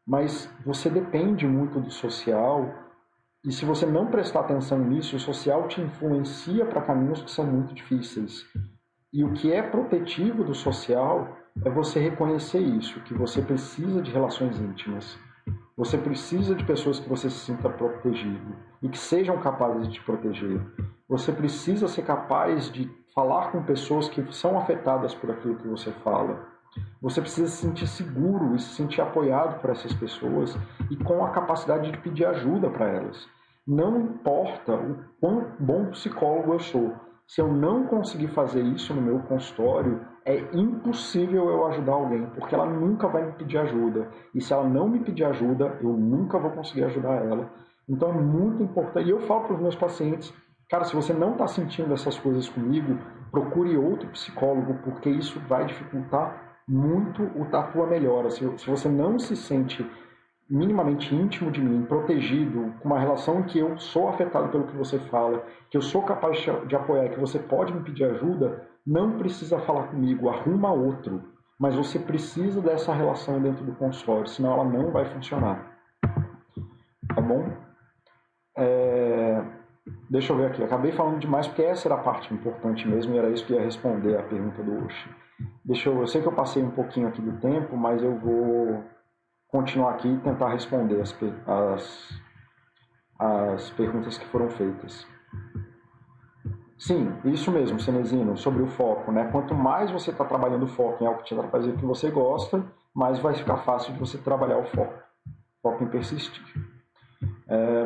mas 0.07 0.51
você 0.65 0.89
depende 0.89 1.47
muito 1.47 1.79
do 1.79 1.91
social 1.91 2.67
e 3.45 3.53
se 3.53 3.65
você 3.65 3.85
não 3.85 4.07
prestar 4.07 4.41
atenção 4.41 4.79
nisso, 4.79 5.15
o 5.15 5.21
social 5.21 5.69
te 5.69 5.81
influencia 5.81 6.65
para 6.65 6.81
caminhos 6.81 7.23
que 7.23 7.31
são 7.31 7.47
muito 7.47 7.75
difíceis. 7.75 8.43
E 9.15 9.23
o 9.23 9.31
que 9.31 9.53
é 9.53 9.63
protetivo 9.63 10.43
do 10.43 10.57
social 10.57 11.37
é 11.65 11.71
você 11.71 12.01
reconhecer 12.01 12.59
isso, 12.59 13.01
que 13.03 13.15
você 13.15 13.41
precisa 13.41 14.03
de 14.03 14.11
relações 14.11 14.59
íntimas. 14.59 15.17
Você 15.77 15.97
precisa 15.97 16.53
de 16.53 16.65
pessoas 16.65 16.99
que 16.99 17.09
você 17.09 17.31
se 17.31 17.39
sinta 17.39 17.71
protegido 17.71 18.57
e 18.83 18.89
que 18.89 18.99
sejam 18.99 19.39
capazes 19.39 19.87
de 19.87 19.95
te 19.95 20.03
proteger. 20.03 20.61
Você 21.09 21.31
precisa 21.31 21.87
ser 21.87 22.03
capaz 22.03 22.69
de 22.73 22.91
falar 23.15 23.53
com 23.53 23.63
pessoas 23.63 24.09
que 24.09 24.21
são 24.33 24.59
afetadas 24.59 25.15
por 25.15 25.31
aquilo 25.31 25.59
que 25.59 25.69
você 25.69 25.93
fala. 25.93 26.49
Você 27.01 27.21
precisa 27.21 27.47
se 27.47 27.59
sentir 27.59 27.87
seguro 27.87 28.57
e 28.57 28.59
se 28.59 28.75
sentir 28.75 29.01
apoiado 29.01 29.61
por 29.61 29.71
essas 29.71 29.95
pessoas 29.95 30.59
e 30.91 30.97
com 30.97 31.25
a 31.25 31.31
capacidade 31.31 31.89
de 31.89 31.99
pedir 31.99 32.27
ajuda 32.27 32.69
para 32.69 32.89
elas. 32.89 33.29
Não 33.65 33.97
importa 34.01 34.75
o 34.75 35.05
quão 35.21 35.47
bom 35.61 35.87
psicólogo 35.93 36.55
eu 36.55 36.59
sou, 36.59 36.97
se 37.27 37.41
eu 37.41 37.53
não 37.53 37.87
conseguir 37.87 38.29
fazer 38.29 38.63
isso 38.63 38.93
no 38.95 39.01
meu 39.01 39.19
consultório, 39.21 40.01
é 40.25 40.39
impossível 40.53 41.49
eu 41.49 41.67
ajudar 41.67 41.93
alguém, 41.93 42.27
porque 42.35 42.55
ela 42.55 42.67
nunca 42.67 43.09
vai 43.09 43.25
me 43.25 43.33
pedir 43.33 43.59
ajuda. 43.59 44.09
E 44.35 44.41
se 44.41 44.53
ela 44.53 44.69
não 44.69 44.89
me 44.89 45.01
pedir 45.01 45.25
ajuda, 45.25 45.79
eu 45.83 45.93
nunca 45.93 46.39
vou 46.39 46.51
conseguir 46.51 46.85
ajudar 46.85 47.25
ela. 47.25 47.51
Então 47.89 48.11
é 48.11 48.13
muito 48.13 48.63
importante. 48.63 49.07
E 49.07 49.11
eu 49.11 49.21
falo 49.21 49.45
para 49.45 49.55
os 49.55 49.61
meus 49.61 49.77
pacientes, 49.77 50.33
cara, 50.71 50.85
se 50.85 50.95
você 50.95 51.13
não 51.13 51.33
está 51.33 51.47
sentindo 51.47 51.93
essas 51.93 52.19
coisas 52.19 52.49
comigo, 52.49 52.99
procure 53.31 53.77
outro 53.77 54.09
psicólogo, 54.09 54.75
porque 54.85 55.11
isso 55.11 55.41
vai 55.49 55.67
dificultar 55.67 56.61
muito 56.67 57.23
a 57.53 57.63
tua 57.65 57.87
melhora. 57.87 58.31
Se, 58.31 58.59
se 58.59 58.71
você 58.71 58.89
não 58.89 59.19
se 59.19 59.37
sente 59.37 59.85
minimamente 60.49 61.15
íntimo 61.15 61.51
de 61.51 61.61
mim, 61.61 61.85
protegido, 61.85 62.75
com 62.81 62.89
uma 62.89 62.99
relação 62.99 63.41
em 63.41 63.43
que 63.45 63.59
eu 63.59 63.79
sou 63.79 64.09
afetado 64.09 64.49
pelo 64.49 64.67
que 64.67 64.77
você 64.77 64.99
fala, 64.99 65.45
que 65.71 65.77
eu 65.77 65.83
sou 65.83 66.03
capaz 66.03 66.39
de 66.67 66.77
apoiar, 66.77 67.09
que 67.09 67.21
você 67.21 67.39
pode 67.39 67.73
me 67.73 67.83
pedir 67.83 68.05
ajuda, 68.05 68.69
não 68.87 69.19
precisa 69.19 69.59
falar 69.61 69.85
comigo, 69.85 70.29
arruma 70.29 70.73
outro. 70.73 71.23
Mas 71.59 71.75
você 71.75 71.99
precisa 71.99 72.61
dessa 72.61 72.93
relação 72.93 73.41
dentro 73.41 73.65
do 73.65 73.73
consultório, 73.73 74.27
senão 74.27 74.53
ela 74.53 74.65
não 74.65 74.91
vai 74.91 75.07
funcionar. 75.07 75.79
Tá 77.15 77.21
bom? 77.21 77.49
É... 78.57 79.43
Deixa 80.11 80.33
eu 80.33 80.37
ver 80.37 80.47
aqui. 80.47 80.63
Acabei 80.63 80.93
falando 80.93 81.19
demais 81.19 81.47
porque 81.47 81.63
essa 81.63 81.89
era 81.89 81.95
a 81.95 82.03
parte 82.03 82.33
importante 82.33 82.87
mesmo 82.89 83.15
e 83.15 83.19
era 83.19 83.31
isso 83.31 83.45
que 83.47 83.53
ia 83.53 83.61
responder 83.61 84.17
a 84.19 84.23
pergunta 84.23 84.63
do 84.63 84.85
Oshi. 84.85 85.11
Deixa 85.65 85.89
eu, 85.89 85.99
eu 85.99 86.07
sei 86.07 86.23
que 86.23 86.29
eu 86.29 86.33
passei 86.33 86.63
um 86.63 86.71
pouquinho 86.71 87.09
aqui 87.09 87.21
do 87.21 87.39
tempo, 87.39 87.77
mas 87.77 88.03
eu 88.03 88.19
vou 88.19 88.83
continuar 89.55 89.91
aqui 89.93 90.09
e 90.09 90.19
tentar 90.19 90.49
responder 90.49 91.01
as, 91.01 91.17
as, 91.47 92.21
as 93.21 93.71
perguntas 93.71 94.19
que 94.19 94.27
foram 94.27 94.51
feitas. 94.51 95.07
Sim, 96.77 97.17
isso 97.25 97.53
mesmo, 97.53 97.79
Cenezino, 97.79 98.37
sobre 98.37 98.65
o 98.65 98.67
foco. 98.67 99.13
Né? 99.13 99.29
Quanto 99.31 99.55
mais 99.55 99.93
você 99.93 100.11
está 100.11 100.25
trabalhando 100.25 100.65
o 100.65 100.67
foco 100.67 101.05
em 101.05 101.07
algo 101.07 101.23
que 101.23 101.33
te 101.33 101.51
fazer 101.51 101.77
que 101.77 101.87
você 101.87 102.11
gosta, 102.11 102.65
mais 102.93 103.21
vai 103.21 103.33
ficar 103.35 103.59
fácil 103.59 103.93
de 103.93 104.01
você 104.01 104.19
trabalhar 104.19 104.59
o 104.59 104.67
foco. 104.67 105.01
Foco 105.63 105.85
em 105.85 105.87
persistir. 105.87 106.43
É, 107.47 107.85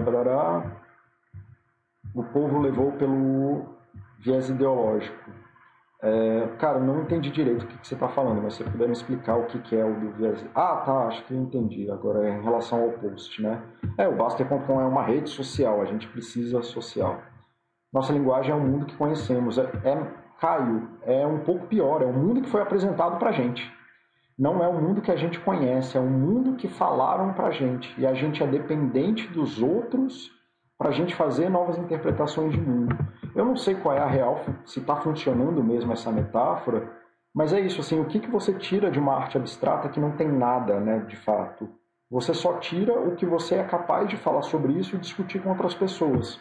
o 2.14 2.24
povo 2.24 2.60
levou 2.60 2.92
pelo 2.92 3.76
viés 4.18 4.48
ideológico. 4.48 5.30
É, 6.01 6.46
cara, 6.59 6.78
não 6.78 7.03
entendi 7.03 7.28
direito 7.30 7.64
o 7.64 7.66
que, 7.66 7.78
que 7.78 7.88
você 7.88 7.94
está 7.94 8.09
falando, 8.09 8.40
mas 8.40 8.55
se 8.55 8.62
você 8.62 8.70
puder 8.70 8.86
me 8.86 8.92
explicar 8.92 9.36
o 9.36 9.46
que, 9.46 9.59
que 9.59 9.76
é 9.76 9.84
o 9.84 10.12
viés. 10.12 10.44
Ah, 10.55 10.76
tá, 10.76 11.07
acho 11.09 11.24
que 11.24 11.34
eu 11.34 11.40
entendi. 11.40 11.90
Agora 11.90 12.28
é 12.28 12.38
em 12.38 12.42
relação 12.42 12.82
ao 12.82 12.92
post, 12.92 13.42
né? 13.42 13.61
É, 13.96 14.07
o 14.07 14.14
Baster.com 14.14 14.80
é 14.80 14.84
uma 14.84 15.03
rede 15.03 15.28
social, 15.28 15.80
a 15.80 15.84
gente 15.84 16.07
precisa 16.09 16.62
social. 16.62 17.20
Nossa 17.92 18.12
linguagem 18.12 18.53
é 18.53 18.55
o 18.55 18.61
mundo 18.61 18.86
que 18.86 18.96
conhecemos. 18.96 19.59
É, 19.59 19.62
é, 19.84 20.07
Caio, 20.40 20.88
é 21.03 21.26
um 21.26 21.40
pouco 21.40 21.66
pior, 21.66 22.01
é 22.01 22.07
o 22.07 22.12
mundo 22.12 22.42
que 22.42 22.49
foi 22.49 22.62
apresentado 22.62 23.18
pra 23.18 23.32
gente. 23.32 23.68
Não 24.38 24.62
é 24.62 24.68
o 24.68 24.80
mundo 24.80 25.01
que 25.01 25.11
a 25.11 25.16
gente 25.16 25.40
conhece, 25.40 25.96
é 25.96 26.01
o 26.01 26.07
mundo 26.07 26.55
que 26.55 26.68
falaram 26.68 27.32
pra 27.32 27.51
gente. 27.51 27.92
E 28.01 28.07
a 28.07 28.14
gente 28.14 28.40
é 28.40 28.46
dependente 28.46 29.26
dos 29.26 29.61
outros 29.61 30.30
para 30.78 30.90
a 30.90 30.92
gente 30.92 31.12
fazer 31.16 31.49
novas 31.49 31.76
interpretações 31.76 32.53
de 32.53 32.61
mundo. 32.61 32.96
Eu 33.34 33.44
não 33.44 33.56
sei 33.56 33.74
qual 33.74 33.94
é 33.94 34.00
a 34.00 34.06
real, 34.06 34.40
se 34.64 34.80
está 34.80 34.96
funcionando 34.96 35.62
mesmo 35.62 35.92
essa 35.92 36.10
metáfora, 36.10 36.90
mas 37.34 37.52
é 37.52 37.60
isso, 37.60 37.80
assim, 37.80 38.00
o 38.00 38.06
que, 38.06 38.20
que 38.20 38.30
você 38.30 38.52
tira 38.54 38.90
de 38.90 38.98
uma 38.98 39.14
arte 39.14 39.36
abstrata 39.36 39.88
que 39.88 40.00
não 40.00 40.12
tem 40.12 40.28
nada, 40.28 40.80
né, 40.80 40.98
de 41.06 41.16
fato? 41.16 41.68
Você 42.10 42.32
só 42.32 42.54
tira 42.54 42.98
o 42.98 43.14
que 43.14 43.26
você 43.26 43.56
é 43.56 43.64
capaz 43.64 44.08
de 44.08 44.16
falar 44.16 44.42
sobre 44.42 44.72
isso 44.72 44.96
e 44.96 44.98
discutir 44.98 45.42
com 45.42 45.50
outras 45.50 45.74
pessoas, 45.74 46.40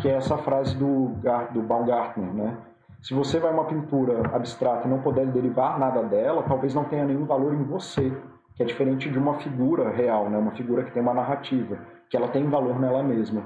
que 0.00 0.08
é 0.08 0.12
essa 0.12 0.36
frase 0.38 0.76
do, 0.76 1.12
do 1.52 1.62
Baumgartner, 1.62 2.34
né? 2.34 2.58
Se 3.00 3.14
você 3.14 3.38
vai 3.38 3.52
uma 3.52 3.66
pintura 3.66 4.34
abstrata 4.34 4.88
e 4.88 4.90
não 4.90 5.02
puder 5.02 5.26
derivar 5.26 5.78
nada 5.78 6.02
dela, 6.02 6.42
talvez 6.42 6.74
não 6.74 6.84
tenha 6.84 7.04
nenhum 7.04 7.26
valor 7.26 7.54
em 7.54 7.62
você, 7.62 8.10
que 8.56 8.62
é 8.62 8.66
diferente 8.66 9.10
de 9.10 9.18
uma 9.18 9.34
figura 9.34 9.90
real, 9.90 10.28
né? 10.28 10.38
Uma 10.38 10.52
figura 10.52 10.82
que 10.82 10.90
tem 10.90 11.02
uma 11.02 11.14
narrativa, 11.14 11.78
que 12.08 12.16
ela 12.16 12.28
tem 12.28 12.48
valor 12.48 12.80
nela 12.80 13.02
mesma. 13.02 13.42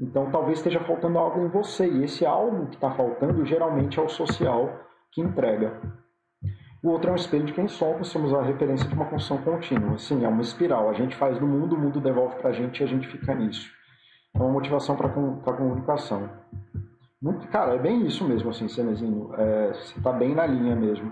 Então 0.00 0.30
talvez 0.30 0.58
esteja 0.58 0.80
faltando 0.80 1.18
algo 1.18 1.40
em 1.40 1.48
você, 1.48 1.88
e 1.88 2.04
esse 2.04 2.26
algo 2.26 2.66
que 2.66 2.74
está 2.74 2.90
faltando 2.90 3.44
geralmente 3.44 3.98
é 3.98 4.02
o 4.02 4.08
social 4.08 4.80
que 5.12 5.20
entrega. 5.20 5.80
O 6.82 6.90
outro 6.90 7.10
é 7.10 7.12
um 7.12 7.16
espelho 7.16 7.44
de 7.44 7.52
quem 7.52 7.66
somos, 7.66 8.08
somos 8.08 8.32
a 8.32 8.42
referência 8.42 8.86
de 8.86 8.94
uma 8.94 9.06
construção 9.06 9.38
contínua. 9.38 9.98
Sim, 9.98 10.24
é 10.24 10.28
uma 10.28 10.42
espiral. 10.42 10.88
A 10.88 10.92
gente 10.92 11.16
faz 11.16 11.38
do 11.38 11.46
mundo, 11.46 11.74
o 11.74 11.78
mundo 11.78 12.00
devolve 12.00 12.36
para 12.36 12.50
a 12.50 12.52
gente 12.52 12.80
e 12.80 12.84
a 12.84 12.86
gente 12.86 13.08
fica 13.08 13.34
nisso. 13.34 13.68
É 14.34 14.38
uma 14.38 14.52
motivação 14.52 14.94
para 14.94 15.08
a 15.08 15.56
comunicação. 15.56 16.30
Muito, 17.20 17.48
cara, 17.48 17.74
é 17.74 17.78
bem 17.78 18.06
isso 18.06 18.28
mesmo, 18.28 18.50
assim, 18.50 18.68
Cenezinho. 18.68 19.34
É, 19.34 19.72
você 19.72 19.98
está 19.98 20.12
bem 20.12 20.34
na 20.34 20.46
linha 20.46 20.76
mesmo. 20.76 21.10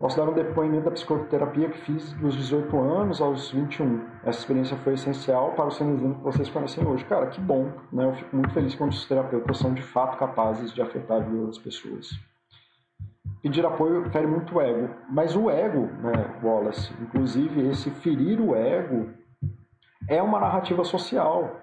Posso 0.00 0.16
dar 0.16 0.30
um 0.30 0.32
depoimento 0.32 0.86
da 0.86 0.92
psicoterapia 0.92 1.68
que 1.68 1.76
fiz 1.80 2.14
dos 2.14 2.34
18 2.34 2.74
anos 2.80 3.20
aos 3.20 3.50
21. 3.50 4.02
Essa 4.24 4.38
experiência 4.38 4.74
foi 4.78 4.94
essencial 4.94 5.52
para 5.52 5.66
o 5.66 5.70
cenezinho 5.70 6.14
que 6.14 6.22
vocês 6.22 6.48
conhecem 6.48 6.86
hoje. 6.86 7.04
Cara, 7.04 7.26
que 7.26 7.38
bom. 7.38 7.70
Né? 7.92 8.06
Eu 8.06 8.14
fico 8.14 8.34
muito 8.34 8.50
feliz 8.54 8.74
quando 8.74 8.92
os 8.92 9.06
terapeutas 9.06 9.58
são 9.58 9.74
de 9.74 9.82
fato 9.82 10.16
capazes 10.16 10.72
de 10.72 10.80
afetar 10.80 11.18
a 11.18 11.20
vida 11.20 11.44
das 11.44 11.58
pessoas. 11.58 12.18
Pedir 13.42 13.66
apoio 13.66 14.10
fere 14.10 14.26
muito 14.26 14.56
o 14.56 14.60
ego. 14.62 14.88
Mas 15.10 15.36
o 15.36 15.50
ego, 15.50 15.82
né, 15.82 16.40
Wallace, 16.42 16.94
inclusive 17.02 17.68
esse 17.68 17.90
ferir 17.90 18.40
o 18.40 18.56
ego, 18.56 19.10
é 20.08 20.22
uma 20.22 20.40
narrativa 20.40 20.82
social 20.82 21.59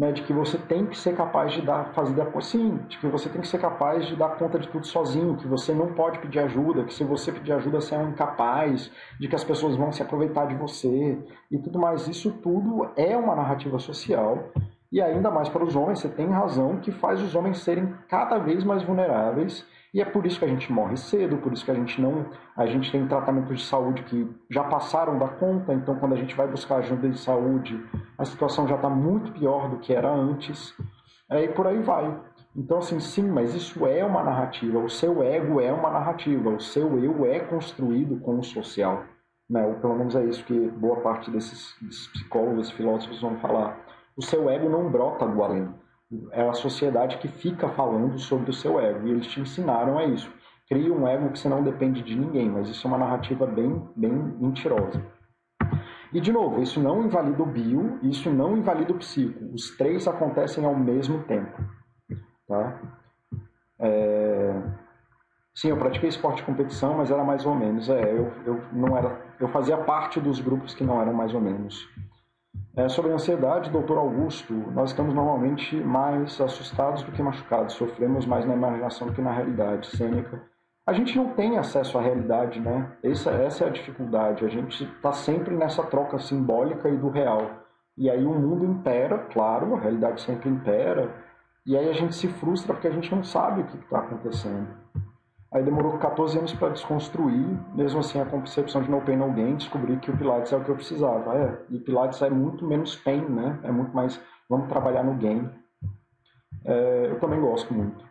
né, 0.00 0.12
de 0.12 0.22
que 0.22 0.32
você 0.32 0.56
tem 0.56 0.86
que 0.86 0.96
ser 0.96 1.14
capaz 1.14 1.52
de 1.52 1.60
dar, 1.60 1.92
fazer 1.92 2.14
sim, 2.40 2.78
de 2.88 2.96
que 2.96 3.06
você 3.06 3.28
tem 3.28 3.42
que 3.42 3.46
ser 3.46 3.58
capaz 3.58 4.06
de 4.06 4.16
dar 4.16 4.30
conta 4.30 4.58
de 4.58 4.66
tudo 4.66 4.86
sozinho, 4.86 5.36
que 5.36 5.46
você 5.46 5.74
não 5.74 5.92
pode 5.92 6.18
pedir 6.20 6.38
ajuda, 6.38 6.84
que 6.84 6.94
se 6.94 7.04
você 7.04 7.30
pedir 7.30 7.52
ajuda 7.52 7.82
você 7.82 7.94
é 7.94 7.98
um 7.98 8.08
incapaz, 8.08 8.90
de 9.20 9.28
que 9.28 9.34
as 9.34 9.44
pessoas 9.44 9.76
vão 9.76 9.92
se 9.92 10.00
aproveitar 10.00 10.46
de 10.46 10.54
você 10.54 11.18
e 11.50 11.58
tudo 11.58 11.78
mais. 11.78 12.08
Isso 12.08 12.32
tudo 12.42 12.88
é 12.96 13.14
uma 13.14 13.36
narrativa 13.36 13.78
social 13.78 14.48
e 14.90 15.02
ainda 15.02 15.30
mais 15.30 15.50
para 15.50 15.62
os 15.62 15.76
homens, 15.76 15.98
você 15.98 16.08
tem 16.08 16.30
razão, 16.30 16.78
que 16.78 16.90
faz 16.90 17.20
os 17.20 17.34
homens 17.34 17.58
serem 17.58 17.94
cada 18.08 18.38
vez 18.38 18.64
mais 18.64 18.82
vulneráveis 18.82 19.66
e 19.92 20.00
é 20.00 20.04
por 20.04 20.24
isso 20.24 20.38
que 20.38 20.44
a 20.44 20.48
gente 20.48 20.72
morre 20.72 20.96
cedo, 20.96 21.38
por 21.38 21.52
isso 21.52 21.64
que 21.64 21.70
a 21.70 21.74
gente 21.74 22.00
não. 22.00 22.26
A 22.56 22.64
gente 22.66 22.92
tem 22.92 23.06
tratamentos 23.08 23.58
de 23.58 23.66
saúde 23.66 24.04
que 24.04 24.28
já 24.48 24.62
passaram 24.62 25.18
da 25.18 25.26
conta, 25.26 25.74
então 25.74 25.96
quando 25.96 26.12
a 26.12 26.16
gente 26.16 26.34
vai 26.36 26.46
buscar 26.46 26.76
ajuda 26.76 27.08
de 27.08 27.18
saúde, 27.18 27.84
a 28.16 28.24
situação 28.24 28.68
já 28.68 28.76
está 28.76 28.88
muito 28.88 29.32
pior 29.32 29.68
do 29.68 29.78
que 29.78 29.92
era 29.92 30.08
antes. 30.08 30.74
É, 31.28 31.44
e 31.44 31.48
por 31.48 31.66
aí 31.66 31.82
vai. 31.82 32.16
Então, 32.54 32.78
assim, 32.78 33.00
sim, 33.00 33.28
mas 33.28 33.54
isso 33.54 33.84
é 33.86 34.04
uma 34.04 34.22
narrativa. 34.22 34.78
O 34.78 34.88
seu 34.88 35.22
ego 35.22 35.60
é 35.60 35.72
uma 35.72 35.90
narrativa. 35.90 36.50
O 36.50 36.60
seu 36.60 36.98
eu 37.02 37.24
é 37.26 37.40
construído 37.40 38.18
com 38.20 38.38
o 38.38 38.44
social. 38.44 39.04
Né? 39.48 39.64
Ou 39.64 39.74
pelo 39.74 39.96
menos 39.96 40.14
é 40.14 40.24
isso 40.24 40.44
que 40.44 40.68
boa 40.70 41.00
parte 41.00 41.30
desses, 41.30 41.76
desses 41.80 42.06
psicólogos, 42.08 42.70
filósofos 42.70 43.20
vão 43.20 43.36
falar. 43.38 43.78
O 44.16 44.22
seu 44.22 44.48
ego 44.50 44.68
não 44.68 44.90
brota 44.90 45.26
do 45.26 45.42
além 45.42 45.68
é 46.32 46.48
a 46.48 46.52
sociedade 46.52 47.18
que 47.18 47.28
fica 47.28 47.68
falando 47.68 48.18
sobre 48.18 48.50
o 48.50 48.54
seu 48.54 48.80
ego. 48.80 49.06
E 49.06 49.10
eles 49.10 49.26
te 49.26 49.40
ensinaram 49.40 49.98
a 49.98 50.04
isso. 50.04 50.32
Cria 50.68 50.92
um 50.92 51.06
ego 51.06 51.30
que 51.30 51.38
você 51.38 51.48
não 51.48 51.62
depende 51.62 52.02
de 52.02 52.16
ninguém, 52.16 52.48
mas 52.48 52.68
isso 52.68 52.86
é 52.86 52.88
uma 52.88 52.98
narrativa 52.98 53.46
bem, 53.46 53.88
bem 53.96 54.12
mentirosa. 54.12 55.04
E, 56.12 56.20
de 56.20 56.32
novo, 56.32 56.60
isso 56.60 56.80
não 56.80 57.04
invalida 57.04 57.42
o 57.42 57.46
bio, 57.46 57.98
isso 58.02 58.30
não 58.30 58.56
invalida 58.56 58.92
o 58.92 58.98
psico. 58.98 59.44
Os 59.54 59.76
três 59.76 60.08
acontecem 60.08 60.64
ao 60.64 60.74
mesmo 60.74 61.22
tempo. 61.22 61.62
Tá? 62.48 62.80
É... 63.78 64.62
Sim, 65.54 65.68
eu 65.68 65.76
pratiquei 65.76 66.08
esporte 66.08 66.38
de 66.38 66.44
competição, 66.44 66.96
mas 66.96 67.10
era 67.10 67.22
mais 67.24 67.44
ou 67.46 67.54
menos. 67.54 67.88
É, 67.88 68.12
eu, 68.12 68.32
eu, 68.44 68.64
não 68.72 68.96
era, 68.96 69.20
eu 69.38 69.48
fazia 69.48 69.76
parte 69.76 70.20
dos 70.20 70.40
grupos 70.40 70.74
que 70.74 70.84
não 70.84 71.00
eram 71.00 71.12
mais 71.12 71.34
ou 71.34 71.40
menos. 71.40 71.88
É, 72.76 72.88
sobre 72.88 73.10
a 73.10 73.14
ansiedade, 73.14 73.70
doutor 73.70 73.98
Augusto, 73.98 74.54
nós 74.72 74.90
estamos 74.90 75.12
normalmente 75.12 75.76
mais 75.76 76.40
assustados 76.40 77.02
do 77.02 77.12
que 77.12 77.22
machucados, 77.22 77.74
sofremos 77.74 78.26
mais 78.26 78.46
na 78.46 78.54
imaginação 78.54 79.08
do 79.08 79.12
que 79.12 79.20
na 79.20 79.32
realidade. 79.32 79.88
Sêneca. 79.88 80.42
a 80.86 80.92
gente 80.92 81.16
não 81.16 81.34
tem 81.34 81.58
acesso 81.58 81.98
à 81.98 82.00
realidade, 82.00 82.58
né? 82.58 82.90
Essa, 83.02 83.30
essa 83.32 83.64
é 83.64 83.68
a 83.68 83.72
dificuldade. 83.72 84.44
A 84.44 84.48
gente 84.48 84.84
está 84.84 85.12
sempre 85.12 85.54
nessa 85.54 85.82
troca 85.84 86.18
simbólica 86.18 86.88
e 86.88 86.96
do 86.96 87.10
real. 87.10 87.50
E 87.96 88.08
aí 88.08 88.24
o 88.24 88.34
mundo 88.34 88.64
impera, 88.64 89.18
claro, 89.18 89.74
a 89.74 89.80
realidade 89.80 90.22
sempre 90.22 90.48
impera. 90.48 91.14
E 91.66 91.76
aí 91.76 91.88
a 91.88 91.92
gente 91.92 92.14
se 92.14 92.28
frustra 92.28 92.72
porque 92.72 92.88
a 92.88 92.92
gente 92.92 93.14
não 93.14 93.22
sabe 93.22 93.60
o 93.60 93.66
que 93.66 93.76
está 93.76 93.98
acontecendo. 93.98 94.79
Aí 95.52 95.64
demorou 95.64 95.98
14 95.98 96.38
anos 96.38 96.52
para 96.52 96.68
desconstruir, 96.68 97.58
mesmo 97.74 98.00
assim 98.00 98.20
a 98.20 98.24
concepção 98.24 98.82
de 98.82 98.90
no 98.90 99.00
pain 99.00 99.16
no 99.16 99.32
gain, 99.32 99.56
descobri 99.56 99.96
que 99.96 100.10
o 100.10 100.16
Pilates 100.16 100.52
é 100.52 100.56
o 100.56 100.64
que 100.64 100.70
eu 100.70 100.76
precisava. 100.76 101.36
É, 101.36 101.58
e 101.70 101.78
Pilates 101.78 102.22
é 102.22 102.30
muito 102.30 102.64
menos 102.64 102.94
pain, 102.96 103.22
né? 103.22 103.58
É 103.64 103.72
muito 103.72 103.94
mais, 103.94 104.20
vamos 104.48 104.68
trabalhar 104.68 105.02
no 105.02 105.14
gain. 105.14 105.50
É, 106.64 107.08
eu 107.10 107.18
também 107.18 107.40
gosto 107.40 107.74
muito 107.74 108.10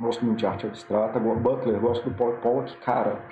gosto 0.00 0.24
muito 0.24 0.38
de 0.38 0.46
arte 0.46 0.66
abstrata. 0.66 1.20
Butler, 1.20 1.80
gosto 1.80 2.08
do 2.08 2.16
Paul 2.16 2.36
Pollock, 2.38 2.76
cara. 2.78 3.22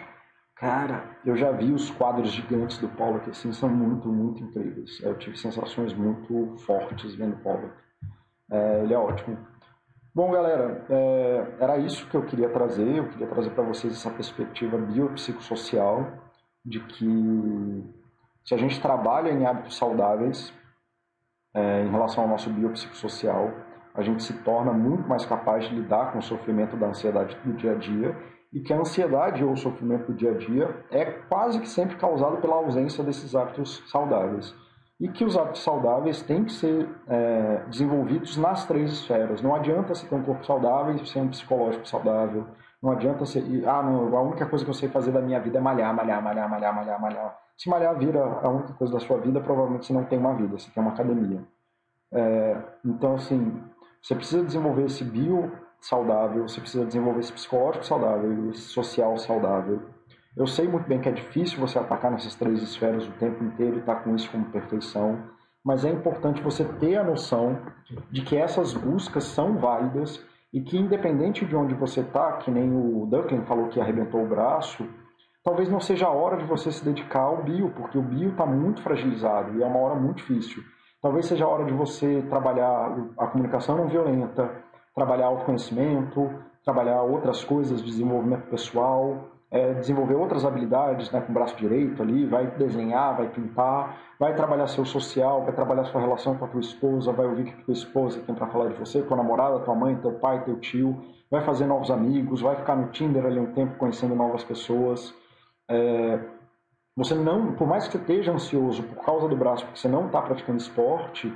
Cara, 0.57 1.05
eu 1.25 1.37
já 1.37 1.53
vi 1.53 1.73
os 1.73 1.89
quadros 1.91 2.33
gigantes 2.33 2.79
do 2.79 2.89
Pollock, 2.89 3.31
assim, 3.31 3.53
são 3.53 3.69
muito, 3.69 4.09
muito 4.09 4.43
incríveis. 4.43 5.01
Eu 5.03 5.17
tive 5.17 5.37
sensações 5.39 5.95
muito 5.95 6.57
fortes 6.59 7.15
vendo 7.15 7.37
Pollock. 7.37 7.73
É, 8.51 8.83
ele 8.83 8.93
é 8.93 8.99
ótimo. 8.99 9.39
Bom, 10.19 10.33
galera, 10.33 10.85
é, 10.91 11.47
era 11.61 11.79
isso 11.79 12.09
que 12.09 12.17
eu 12.17 12.25
queria 12.25 12.49
trazer. 12.49 12.97
Eu 12.97 13.09
queria 13.09 13.29
trazer 13.29 13.51
para 13.51 13.63
vocês 13.63 13.93
essa 13.93 14.11
perspectiva 14.11 14.77
biopsicossocial 14.77 16.09
de 16.65 16.81
que 16.81 17.85
se 18.45 18.53
a 18.53 18.57
gente 18.57 18.81
trabalha 18.81 19.31
em 19.31 19.47
hábitos 19.47 19.77
saudáveis 19.77 20.53
é, 21.55 21.85
em 21.85 21.91
relação 21.93 22.25
ao 22.25 22.31
nosso 22.31 22.51
biopsicossocial, 22.51 23.53
a 23.95 24.03
gente 24.03 24.25
se 24.25 24.33
torna 24.43 24.73
muito 24.73 25.09
mais 25.09 25.25
capaz 25.25 25.69
de 25.69 25.77
lidar 25.77 26.11
com 26.11 26.19
o 26.19 26.23
sofrimento 26.23 26.77
da 26.77 26.89
ansiedade 26.89 27.39
do 27.45 27.53
dia 27.53 27.71
a 27.71 27.75
dia 27.77 28.17
e 28.53 28.59
que 28.59 28.73
a 28.73 28.81
ansiedade 28.81 29.45
ou 29.45 29.53
o 29.53 29.57
sofrimento 29.57 30.07
do 30.07 30.15
dia 30.15 30.33
a 30.33 30.35
dia 30.37 30.85
é 30.91 31.05
quase 31.05 31.61
que 31.61 31.69
sempre 31.69 31.95
causado 31.95 32.39
pela 32.39 32.57
ausência 32.57 33.05
desses 33.05 33.37
hábitos 33.37 33.89
saudáveis. 33.89 34.53
E 35.01 35.09
que 35.09 35.25
os 35.25 35.37
hábitos 35.37 35.63
saudáveis 35.63 36.23
têm 36.23 36.45
que 36.45 36.53
ser 36.53 36.89
é, 37.07 37.63
desenvolvidos 37.69 38.37
nas 38.37 38.67
três 38.67 38.93
esferas. 38.93 39.41
Não 39.41 39.55
adianta 39.55 39.95
você 39.95 40.07
ter 40.07 40.15
um 40.15 40.23
corpo 40.25 40.45
saudável 40.45 40.95
e 40.95 41.07
ser 41.07 41.21
um 41.21 41.29
psicológico 41.29 41.87
saudável. 41.87 42.47
Não 42.83 42.91
adianta 42.91 43.25
ser. 43.25 43.45
Ah, 43.67 43.83
não, 43.83 44.17
a 44.17 44.23
única 44.23 44.47
coisa 44.47 44.65
que 44.65 44.71
eu 44.71 44.75
sei 44.75 44.89
fazer 44.89 45.13
da 45.13 45.21
minha 45.21 45.41
vida 45.41 45.59
é 45.59 45.61
malhar, 45.61 45.95
malhar, 45.95 46.23
malhar, 46.23 46.51
malhar, 46.51 46.75
malhar, 46.75 47.01
malhar. 47.01 47.39
Se 47.57 47.69
malhar 47.69 47.97
vira 47.97 48.25
a 48.25 48.49
única 48.49 48.73
coisa 48.75 48.93
da 48.93 49.01
sua 49.01 49.19
vida, 49.19 49.41
provavelmente 49.41 49.87
você 49.87 49.93
não 49.93 50.05
tem 50.05 50.19
uma 50.19 50.35
vida, 50.35 50.59
você 50.59 50.71
tem 50.71 50.83
uma 50.83 50.93
academia. 50.93 51.43
É, 52.13 52.57
então, 52.85 53.15
assim, 53.15 53.63
você 54.01 54.15
precisa 54.15 54.45
desenvolver 54.45 54.85
esse 54.85 55.05
bio 55.05 55.53
saudável, 55.81 56.47
você 56.49 56.61
precisa 56.61 56.85
desenvolver 56.85 57.21
esse 57.21 57.33
psicológico 57.33 57.85
saudável, 57.85 58.51
esse 58.51 58.63
social 58.63 59.17
saudável. 59.19 59.83
Eu 60.39 60.47
sei 60.47 60.69
muito 60.69 60.87
bem 60.87 61.01
que 61.01 61.09
é 61.09 61.13
difícil 61.13 61.59
você 61.59 61.81
atacar 61.81 62.13
nessas 62.13 62.37
três 62.37 62.63
esferas 62.63 63.05
o 63.09 63.11
tempo 63.15 63.43
inteiro 63.43 63.75
e 63.75 63.79
estar 63.81 63.97
tá 63.97 64.03
com 64.03 64.15
isso 64.15 64.31
como 64.31 64.45
perfeição, 64.45 65.19
mas 65.65 65.85
é 65.85 65.91
importante 65.91 66.41
você 66.41 66.65
ter 66.65 66.95
a 66.95 67.03
noção 67.03 67.59
de 68.09 68.23
que 68.23 68.37
essas 68.37 68.73
buscas 68.73 69.25
são 69.25 69.59
válidas 69.59 70.25
e 70.53 70.61
que 70.61 70.79
independente 70.79 71.45
de 71.45 71.57
onde 71.57 71.75
você 71.75 72.03
está, 72.03 72.35
que 72.35 72.53
nem 72.53 72.73
o 72.73 73.05
Duncan 73.07 73.43
falou 73.47 73.67
que 73.67 73.81
arrebentou 73.81 74.23
o 74.23 74.29
braço, 74.29 74.89
talvez 75.43 75.69
não 75.69 75.81
seja 75.81 76.07
a 76.07 76.13
hora 76.13 76.37
de 76.37 76.45
você 76.45 76.71
se 76.71 76.85
dedicar 76.85 77.23
ao 77.23 77.43
bio, 77.43 77.71
porque 77.71 77.99
o 77.99 78.03
bio 78.03 78.31
está 78.31 78.47
muito 78.47 78.81
fragilizado 78.81 79.59
e 79.59 79.63
é 79.65 79.67
uma 79.67 79.81
hora 79.81 79.97
muito 79.97 80.19
difícil. 80.19 80.63
Talvez 81.03 81.27
seja 81.27 81.47
a 81.47 81.49
hora 81.49 81.65
de 81.65 81.73
você 81.73 82.23
trabalhar 82.31 82.97
a 83.19 83.27
comunicação 83.27 83.77
não 83.77 83.89
violenta, 83.89 84.49
trabalhar 84.95 85.27
autoconhecimento, 85.27 86.31
trabalhar 86.65 87.03
outras 87.03 87.43
coisas 87.43 87.81
de 87.83 87.87
desenvolvimento 87.87 88.47
pessoal, 88.47 89.37
é, 89.51 89.75
desenvolver 89.75 90.15
outras 90.15 90.45
habilidades 90.45 91.11
né, 91.11 91.21
com 91.21 91.31
o 91.31 91.35
braço 91.35 91.57
direito 91.57 92.03
ali, 92.03 92.27
vai 92.27 92.47
desenhar, 92.49 93.17
vai 93.17 93.29
pintar, 93.29 93.99
vai 94.19 94.35
trabalhar 94.35 94.67
seu 94.67 94.85
social, 94.85 95.43
vai 95.43 95.55
trabalhar 95.55 95.85
sua 95.85 96.01
relação 96.01 96.37
com 96.37 96.45
a 96.45 96.49
tua 96.49 96.61
esposa, 96.61 97.13
vai 97.13 97.27
ouvir 97.27 97.43
o 97.43 97.45
que 97.47 97.63
a 97.63 97.65
tua 97.65 97.73
esposa 97.73 98.21
tem 98.21 98.35
para 98.35 98.47
falar 98.49 98.69
de 98.69 98.75
você, 98.75 99.03
tua 99.03 99.17
namorada, 99.17 99.61
tua 99.61 99.75
mãe, 99.75 99.97
teu 99.97 100.13
pai, 100.13 100.45
teu 100.45 100.59
tio, 100.61 101.03
vai 101.31 101.41
fazer 101.43 101.67
novos 101.67 101.91
amigos, 101.91 102.43
vai 102.43 102.57
ficar 102.57 102.77
no 102.77 102.89
Tinder 102.89 103.25
ali 103.25 103.41
um 103.41 103.53
tempo 103.53 103.77
conhecendo 103.79 104.15
novas 104.15 104.45
pessoas. 104.45 105.15
É, 105.71 106.21
você 106.95 107.15
não, 107.15 107.53
por 107.53 107.67
mais 107.67 107.87
que 107.87 107.93
você 107.93 107.99
esteja 107.99 108.33
ansioso 108.33 108.83
por 108.83 109.05
causa 109.05 109.29
do 109.29 109.37
braço, 109.37 109.65
porque 109.65 109.79
você 109.79 109.89
não 109.89 110.07
está 110.07 110.21
praticando 110.21 110.59
esporte, 110.59 111.33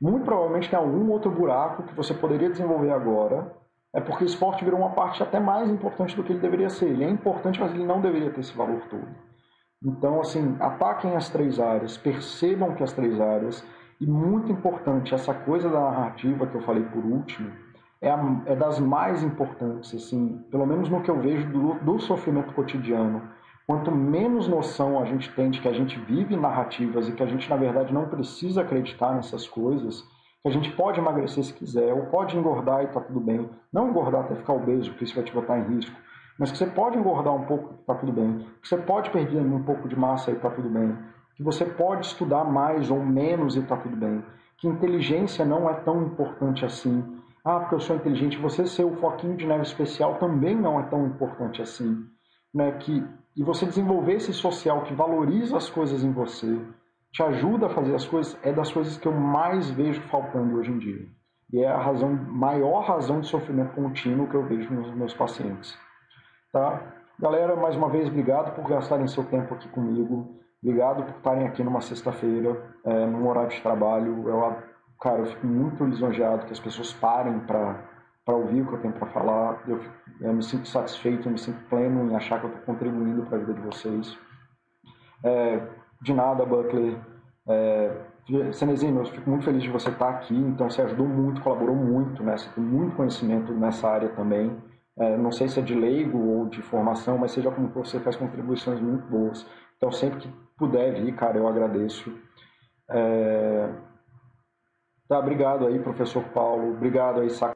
muito 0.00 0.24
provavelmente 0.24 0.68
tem 0.68 0.78
algum 0.78 1.10
outro 1.12 1.30
buraco 1.30 1.84
que 1.84 1.94
você 1.94 2.12
poderia 2.12 2.50
desenvolver 2.50 2.90
agora. 2.90 3.54
É 3.94 4.00
porque 4.00 4.24
o 4.24 4.26
esporte 4.26 4.64
virou 4.64 4.80
uma 4.80 4.90
parte 4.90 5.22
até 5.22 5.38
mais 5.38 5.70
importante 5.70 6.16
do 6.16 6.24
que 6.24 6.32
ele 6.32 6.40
deveria 6.40 6.70
ser. 6.70 6.86
Ele 6.86 7.04
é 7.04 7.10
importante, 7.10 7.60
mas 7.60 7.72
ele 7.72 7.84
não 7.84 8.00
deveria 8.00 8.30
ter 8.30 8.40
esse 8.40 8.56
valor 8.56 8.80
todo. 8.88 9.06
Então, 9.84 10.20
assim, 10.20 10.56
ataquem 10.60 11.16
as 11.16 11.28
três 11.28 11.58
áreas, 11.58 11.98
percebam 11.98 12.74
que 12.74 12.82
as 12.82 12.92
três 12.92 13.20
áreas, 13.20 13.66
e 14.00 14.06
muito 14.06 14.50
importante, 14.50 15.14
essa 15.14 15.34
coisa 15.34 15.68
da 15.68 15.80
narrativa 15.80 16.46
que 16.46 16.54
eu 16.54 16.62
falei 16.62 16.84
por 16.84 17.04
último, 17.04 17.52
é, 18.00 18.10
a, 18.10 18.42
é 18.46 18.56
das 18.56 18.78
mais 18.78 19.22
importantes, 19.22 19.94
assim, 19.94 20.44
pelo 20.50 20.66
menos 20.66 20.88
no 20.88 21.02
que 21.02 21.10
eu 21.10 21.20
vejo 21.20 21.48
do, 21.50 21.74
do 21.74 21.98
sofrimento 21.98 22.54
cotidiano 22.54 23.22
Quanto 23.66 23.92
menos 23.92 24.48
noção 24.48 25.00
a 25.00 25.04
gente 25.04 25.32
tem 25.34 25.50
de 25.50 25.60
que 25.60 25.68
a 25.68 25.72
gente 25.72 25.98
vive 26.00 26.36
narrativas 26.36 27.08
e 27.08 27.12
que 27.12 27.22
a 27.22 27.26
gente, 27.26 27.48
na 27.48 27.56
verdade, 27.56 27.94
não 27.94 28.08
precisa 28.08 28.62
acreditar 28.62 29.14
nessas 29.14 29.46
coisas, 29.46 30.02
que 30.42 30.48
a 30.48 30.50
gente 30.50 30.72
pode 30.72 30.98
emagrecer 30.98 31.44
se 31.44 31.52
quiser, 31.52 31.92
ou 31.92 32.06
pode 32.06 32.36
engordar 32.36 32.82
e 32.82 32.88
tá 32.88 33.00
tudo 33.00 33.20
bem. 33.20 33.48
Não 33.72 33.88
engordar 33.88 34.22
até 34.22 34.34
ficar 34.34 34.54
obeso, 34.54 34.90
porque 34.90 35.04
isso 35.04 35.14
vai 35.14 35.24
te 35.24 35.32
botar 35.32 35.58
em 35.58 35.74
risco. 35.74 35.96
Mas 36.38 36.50
que 36.50 36.58
você 36.58 36.66
pode 36.66 36.98
engordar 36.98 37.34
um 37.34 37.44
pouco 37.44 37.74
e 37.74 37.86
tá 37.86 37.94
tudo 37.94 38.12
bem. 38.12 38.46
Que 38.60 38.68
você 38.68 38.76
pode 38.76 39.10
perder 39.10 39.40
um 39.40 39.62
pouco 39.62 39.88
de 39.88 39.96
massa 39.96 40.32
e 40.32 40.36
tá 40.36 40.50
tudo 40.50 40.68
bem. 40.68 40.98
Que 41.36 41.42
você 41.42 41.64
pode 41.64 42.06
estudar 42.06 42.44
mais 42.44 42.90
ou 42.90 43.04
menos 43.04 43.56
e 43.56 43.62
tá 43.62 43.76
tudo 43.76 43.96
bem. 43.96 44.24
Que 44.58 44.66
inteligência 44.66 45.44
não 45.44 45.70
é 45.70 45.74
tão 45.74 46.02
importante 46.02 46.64
assim. 46.64 47.04
Ah, 47.44 47.60
porque 47.60 47.76
eu 47.76 47.80
sou 47.80 47.96
inteligente. 47.96 48.38
Você 48.38 48.66
ser 48.66 48.84
o 48.84 48.96
foquinho 48.96 49.36
de 49.36 49.46
neve 49.46 49.62
especial 49.62 50.16
também 50.16 50.56
não 50.56 50.80
é 50.80 50.82
tão 50.84 51.06
importante 51.06 51.62
assim. 51.62 52.04
Né? 52.52 52.72
Que 52.72 53.04
e 53.34 53.42
você 53.42 53.64
desenvolver 53.64 54.14
esse 54.14 54.32
social 54.32 54.82
que 54.82 54.92
valoriza 54.92 55.56
as 55.56 55.70
coisas 55.70 56.04
em 56.04 56.12
você, 56.12 56.60
te 57.12 57.22
ajuda 57.22 57.66
a 57.66 57.70
fazer 57.70 57.94
as 57.94 58.06
coisas, 58.06 58.38
é 58.42 58.52
das 58.52 58.72
coisas 58.72 58.96
que 58.96 59.06
eu 59.06 59.12
mais 59.12 59.70
vejo 59.70 60.00
faltando 60.02 60.56
hoje 60.56 60.70
em 60.70 60.78
dia. 60.78 61.06
E 61.52 61.62
é 61.62 61.68
a 61.68 61.78
razão, 61.78 62.10
maior 62.14 62.80
razão 62.84 63.20
de 63.20 63.26
sofrimento 63.26 63.74
contínuo 63.74 64.26
que 64.28 64.34
eu 64.34 64.46
vejo 64.46 64.72
nos 64.72 64.90
meus 64.94 65.12
pacientes. 65.12 65.78
Tá? 66.50 66.80
Galera, 67.18 67.54
mais 67.54 67.76
uma 67.76 67.90
vez, 67.90 68.08
obrigado 68.08 68.54
por 68.54 68.66
gastarem 68.66 69.06
seu 69.06 69.24
tempo 69.24 69.54
aqui 69.54 69.68
comigo. 69.68 70.40
Obrigado 70.62 71.04
por 71.04 71.16
estarem 71.16 71.46
aqui 71.46 71.62
numa 71.62 71.80
sexta-feira, 71.82 72.56
é, 72.84 73.06
num 73.06 73.28
horário 73.28 73.50
de 73.50 73.60
trabalho. 73.60 74.28
Eu, 74.28 74.56
cara, 75.00 75.18
eu 75.18 75.26
fico 75.26 75.46
muito 75.46 75.84
lisonjeado 75.84 76.46
que 76.46 76.52
as 76.52 76.60
pessoas 76.60 76.92
parem 76.94 77.40
para 77.40 77.92
para 78.24 78.36
ouvir 78.36 78.62
o 78.62 78.68
que 78.68 78.74
eu 78.74 78.80
tenho 78.80 78.94
para 78.94 79.08
falar. 79.08 79.62
Eu, 79.66 79.80
eu, 80.20 80.32
me 80.32 80.42
sinto 80.42 80.68
satisfeito, 80.68 81.26
eu 81.26 81.32
me 81.32 81.38
sinto 81.38 81.58
pleno 81.68 82.08
em 82.08 82.14
achar 82.14 82.38
que 82.38 82.46
eu 82.46 82.50
estou 82.50 82.64
contribuindo 82.64 83.26
para 83.26 83.36
a 83.36 83.40
vida 83.40 83.54
de 83.54 83.60
vocês. 83.62 84.16
É, 85.24 85.60
de 86.02 86.12
nada, 86.12 86.44
Buckley. 86.44 86.98
É, 87.48 87.96
eu 88.28 88.52
fico 88.52 89.30
muito 89.30 89.44
feliz 89.44 89.62
de 89.62 89.70
você 89.70 89.90
estar 89.90 90.10
aqui. 90.10 90.36
Então, 90.36 90.68
você 90.68 90.82
ajudou 90.82 91.06
muito, 91.06 91.40
colaborou 91.40 91.74
muito, 91.74 92.22
né? 92.22 92.36
Você 92.36 92.48
tem 92.50 92.62
muito 92.62 92.94
conhecimento 92.96 93.52
nessa 93.52 93.88
área 93.88 94.08
também. 94.10 94.56
É, 94.98 95.16
não 95.16 95.32
sei 95.32 95.48
se 95.48 95.58
é 95.58 95.62
de 95.62 95.74
leigo 95.74 96.18
ou 96.18 96.46
de 96.46 96.60
formação, 96.62 97.16
mas 97.18 97.32
seja 97.32 97.50
como 97.50 97.70
for, 97.70 97.86
você 97.86 97.98
faz 97.98 98.16
contribuições 98.16 98.80
muito 98.80 99.06
boas. 99.06 99.46
Então, 99.76 99.90
sempre 99.90 100.20
que 100.20 100.28
puder 100.56 100.94
vir, 100.94 101.14
cara, 101.14 101.38
eu 101.38 101.48
agradeço. 101.48 102.12
É... 102.88 103.68
Tá, 105.08 105.18
obrigado 105.18 105.66
aí, 105.66 105.78
professor 105.78 106.22
Paulo. 106.24 106.72
Obrigado 106.72 107.20
aí, 107.20 107.30
Sac 107.30 107.50